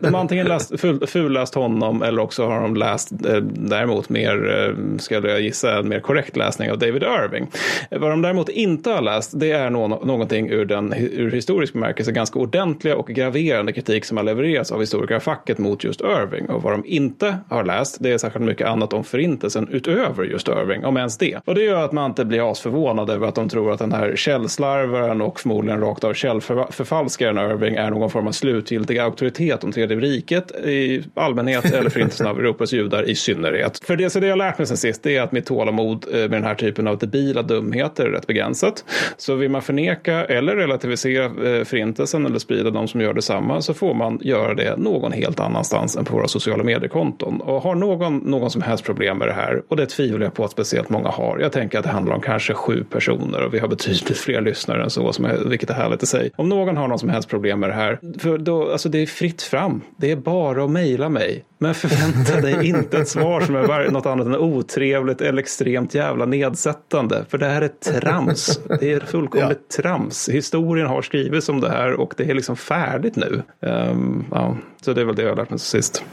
[0.00, 4.66] De har antingen läst, ful, fulläst honom eller också har de läst eh, däremot mer,
[4.68, 7.50] eh, ska jag gissa, en mer korrekt läsning av David Irving.
[7.90, 12.12] Vad de däremot inte har läst det är no någonting ur den ur historisk bemärkelse
[12.12, 16.46] ganska ordentliga och graverande kritik som har levererats av historikerfacket mot just Irving.
[16.50, 20.48] Och vad de inte har läst, det är särskilt mycket annat om förintelsen utöver just
[20.48, 21.40] Irving, om ens det.
[21.44, 24.16] Och det gör att man inte blir asförvånad över att de tror att den här
[24.16, 29.96] källslarvaren och förmodligen rakt av källförfalskaren Irving är någon form av slutgiltig auktoritet om tredje
[29.96, 33.84] riket i allmänhet eller förintelsen av Europas judar i synnerhet.
[33.84, 36.06] För det, så det jag har lärt mig sen sist det är att mitt tålamod
[36.12, 38.84] eh, med den här typen av debila dumheter är rätt begränsat.
[39.16, 43.74] Så vill man förneka eller relativisera eh, förintelsen eller sprida de som gör detsamma så
[43.74, 47.40] får man göra det någon helt annanstans än på våra sociala mediekonton.
[47.40, 50.44] Och har någon någon som helst problem med det här, och det tvivlar jag på
[50.44, 51.38] att speciellt många har.
[51.38, 54.82] Jag tänker att det handlar om kanske sju personer och vi har betydligt fler lyssnare
[54.82, 56.30] än så, som är, vilket är härligt i sig.
[56.36, 59.06] Om någon har någon som helst problem med det här, för då, alltså det är
[59.06, 59.80] fritt fram.
[59.96, 61.44] Det är bara att mejla mig.
[61.62, 66.26] Men förvänta dig inte ett svar som är något annat än otrevligt eller extremt jävla
[66.26, 67.24] nedsättande.
[67.28, 67.68] För det här är
[68.00, 68.60] trams.
[68.80, 69.82] Det är fullkomligt ja.
[69.82, 70.28] trams.
[70.28, 73.42] Historien har skrivits om det här och det är liksom färdigt nu.
[73.60, 74.56] Um, ja.
[74.84, 76.04] Så det är väl det jag har lärt mig sist.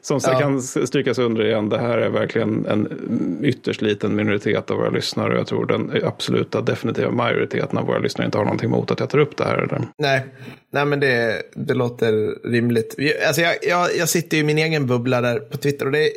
[0.00, 0.38] Som ja.
[0.38, 5.32] kan strykas under igen, det här är verkligen en ytterst liten minoritet av våra lyssnare.
[5.32, 9.00] Och jag tror den absoluta definitiva majoriteten av våra lyssnare inte har någonting emot att
[9.00, 9.58] jag tar upp det här.
[9.58, 9.82] Eller?
[9.98, 10.26] Nej,
[10.72, 12.12] Nej men det, det låter
[12.50, 12.96] rimligt.
[13.26, 16.10] Alltså jag, jag, jag sitter i min egen bubbla där på Twitter och det,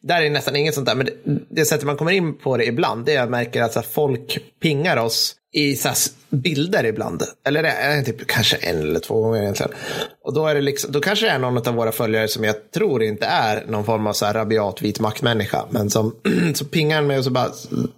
[0.00, 0.94] där är nästan inget sånt där.
[0.94, 1.12] Men det,
[1.48, 4.38] det sättet man kommer in på det ibland, det är att jag märker att folk
[4.62, 5.96] pingar oss i så här
[6.30, 7.22] bilder ibland.
[7.46, 9.72] Eller det är typ kanske en eller två gånger egentligen.
[10.24, 12.70] Och då, är det liksom, då kanske det är någon av våra följare som jag
[12.74, 15.64] tror inte är någon form av så här rabiat vit maktmänniska.
[15.70, 16.16] Men som
[16.54, 17.50] så pingar han mig och så bara,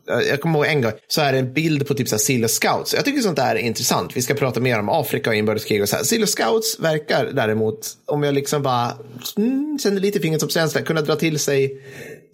[0.07, 2.49] jag kommer ihåg en gång, så är det en bild på typ så här Silo
[2.49, 2.95] Scouts.
[2.95, 4.17] Jag tycker sånt där är intressant.
[4.17, 6.05] Vi ska prata mer om Afrika och inbördeskrig och så här.
[6.05, 8.93] Silo Scouts verkar däremot, om jag liksom bara
[9.37, 11.83] mm, känner lite fingertoppskänsla, kunna dra till sig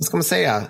[0.05, 0.62] vad ska man säga,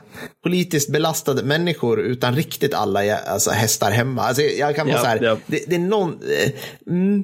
[0.44, 4.22] politiskt belastade människor utan riktigt alla ja, alltså, hästar hemma.
[4.22, 5.36] Alltså, jag kan vara Ja, så här, ja.
[5.46, 6.08] det, det är någon...
[6.12, 6.50] eh,
[6.86, 7.22] Mm.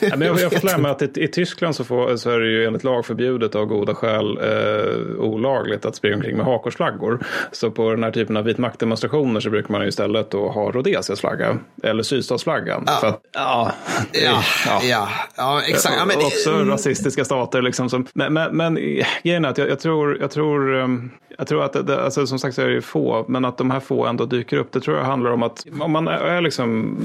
[0.00, 0.82] Ja, men jag, jag fått lära inte.
[0.82, 3.66] mig att i, i Tyskland så, får, så är det ju enligt lag förbjudet av
[3.66, 7.24] goda skäl eh, olagligt att springa omkring med hakorsflaggor.
[7.52, 10.70] Så på den här typen av vit maktdemonstrationer så brukar man ju istället då ha
[10.70, 12.84] Rhodesias flagga eller sydstatsflaggan.
[12.86, 13.72] Att, ja,
[14.12, 14.42] det- Ja,
[14.82, 15.94] ja, ja, exakt.
[15.98, 17.62] Ja, men, också mm, rasistiska stater.
[17.62, 18.74] Liksom som, men, men, men
[19.22, 22.38] grejen är att jag, jag tror, jag tror, um, jag tror att det, alltså, som
[22.38, 24.72] sagt så är det ju få, men att de här få ändå dyker upp.
[24.72, 26.96] Det tror jag handlar om att om man är, liksom,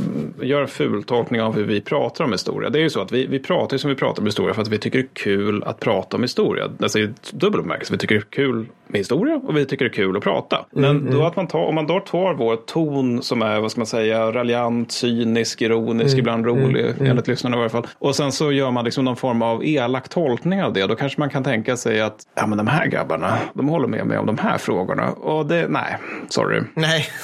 [0.42, 2.70] gör en fultolkning av hur vi pratar om historia.
[2.70, 4.62] Det är ju så att vi, vi pratar ju som vi pratar om historia för
[4.62, 6.70] att vi tycker det är kul att prata om historia.
[6.80, 7.94] Alltså i dubbel bemärkelse.
[7.94, 10.66] Vi tycker det är kul med historia och vi tycker det är kul att prata.
[10.72, 13.80] Men då att man tar, om man då tar vår ton som är, vad ska
[13.80, 17.88] man säga, raljant, cynisk, ironisk, ibland rolig, enligt lyssnarna i varje fall.
[18.00, 20.88] Och sen så gör man liksom någon form av elak tolkning av det.
[20.88, 24.06] Då kanske man kan tänka sig att, ja men de här grabbarna, de håller med
[24.06, 25.12] mig om de här frågorna.
[25.12, 25.98] Och det, nej,
[26.30, 26.62] sorry.
[26.74, 27.08] Nej.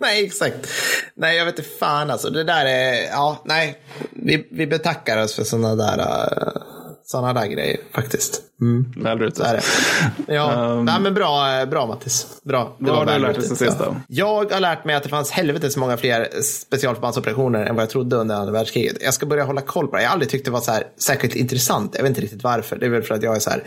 [0.00, 0.68] Nej, exakt.
[1.14, 2.30] Nej, jag vet inte fan alltså.
[2.30, 3.82] Det där är, ja, nej.
[4.10, 6.62] Vi, vi betackar oss för sådana där, uh,
[7.10, 8.42] såna där grejer faktiskt.
[8.60, 9.36] Mm, ute.
[9.36, 9.62] så är det.
[10.34, 12.40] Ja, Um, nej, men bra, bra Mattis.
[12.44, 12.76] Bra.
[12.78, 13.96] Det vad har du lärt dig sen sist då?
[14.08, 18.16] Jag har lärt mig att det fanns helvetes många fler specialförbandsoperationer än vad jag trodde
[18.16, 18.96] under andra världskriget.
[19.00, 20.02] Jag ska börja hålla koll på det.
[20.02, 21.94] Jag har aldrig tyckt det var så här särskilt intressant.
[21.94, 22.76] Jag vet inte riktigt varför.
[22.76, 23.62] Det är väl för att jag är så här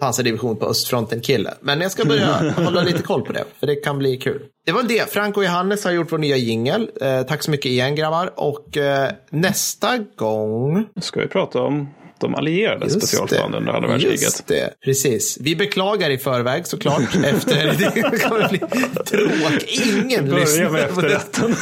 [0.00, 1.54] pansardivision på östfronten-kille.
[1.60, 4.42] Men jag ska börja hålla lite koll på det, för det kan bli kul.
[4.66, 5.12] Det var det.
[5.12, 6.90] Frank och Johannes har gjort vår nya jingel.
[7.00, 8.32] Eh, tack så mycket igen grabbar.
[8.36, 11.88] Och eh, nästa gång Ska vi prata om
[12.20, 14.22] de allierade Just under andra världskriget.
[14.22, 15.38] Just det, precis.
[15.40, 17.14] Vi beklagar i förväg såklart.
[17.24, 17.54] efter
[18.10, 18.58] det kommer bli
[19.04, 19.86] tråkigt.
[19.96, 21.14] Ingen lyssnar med på det.
[21.14, 21.54] efterrätten.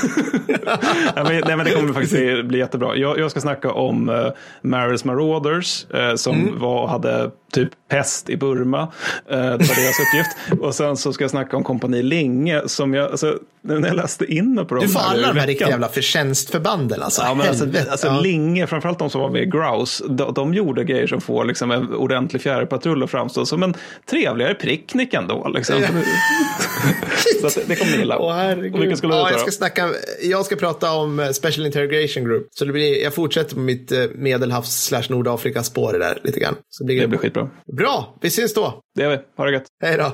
[1.47, 2.97] nej, men, det kommer faktiskt bli jättebra.
[2.97, 4.29] Jag, jag ska snacka om uh,
[4.63, 6.59] Maris Marauders uh, som Mm.
[6.59, 8.83] var, hade typ pest i Burma.
[8.83, 8.89] Uh,
[9.29, 10.63] det var deras uppgift.
[10.63, 14.25] Och sen så ska jag snacka om Kompani Linge som jag, alltså, när jag läste
[14.25, 17.23] in på dem Du får alla de här riktiga jävla förtjänstförbanden alltså.
[17.23, 18.21] Ja, men alltså, alltså Ja.
[18.21, 21.71] Linge, framförallt de som var med i Grouse, de, de gjorde grejer som får liksom
[21.71, 23.75] en ordentlig fjärrpatrull att framstå som en
[24.11, 25.49] trevligare pricknick ändå.
[25.49, 25.77] Liksom.
[27.41, 28.19] så att det, det kommer ni gilla.
[28.19, 29.91] Åh, Och vilka skulle du ja, jag, ska snacka,
[30.23, 32.47] jag ska prata om eh, Special Interrogation Group.
[32.51, 36.55] Så det blir, jag fortsätter på mitt eh, medelhavs slash Nordafrika spår där lite grann.
[36.69, 37.49] Så blir Det blir skitbra.
[37.77, 38.81] Bra, vi syns då.
[38.95, 39.19] Det gör vi.
[39.37, 39.67] Ha det gött.
[39.83, 40.13] Hej då.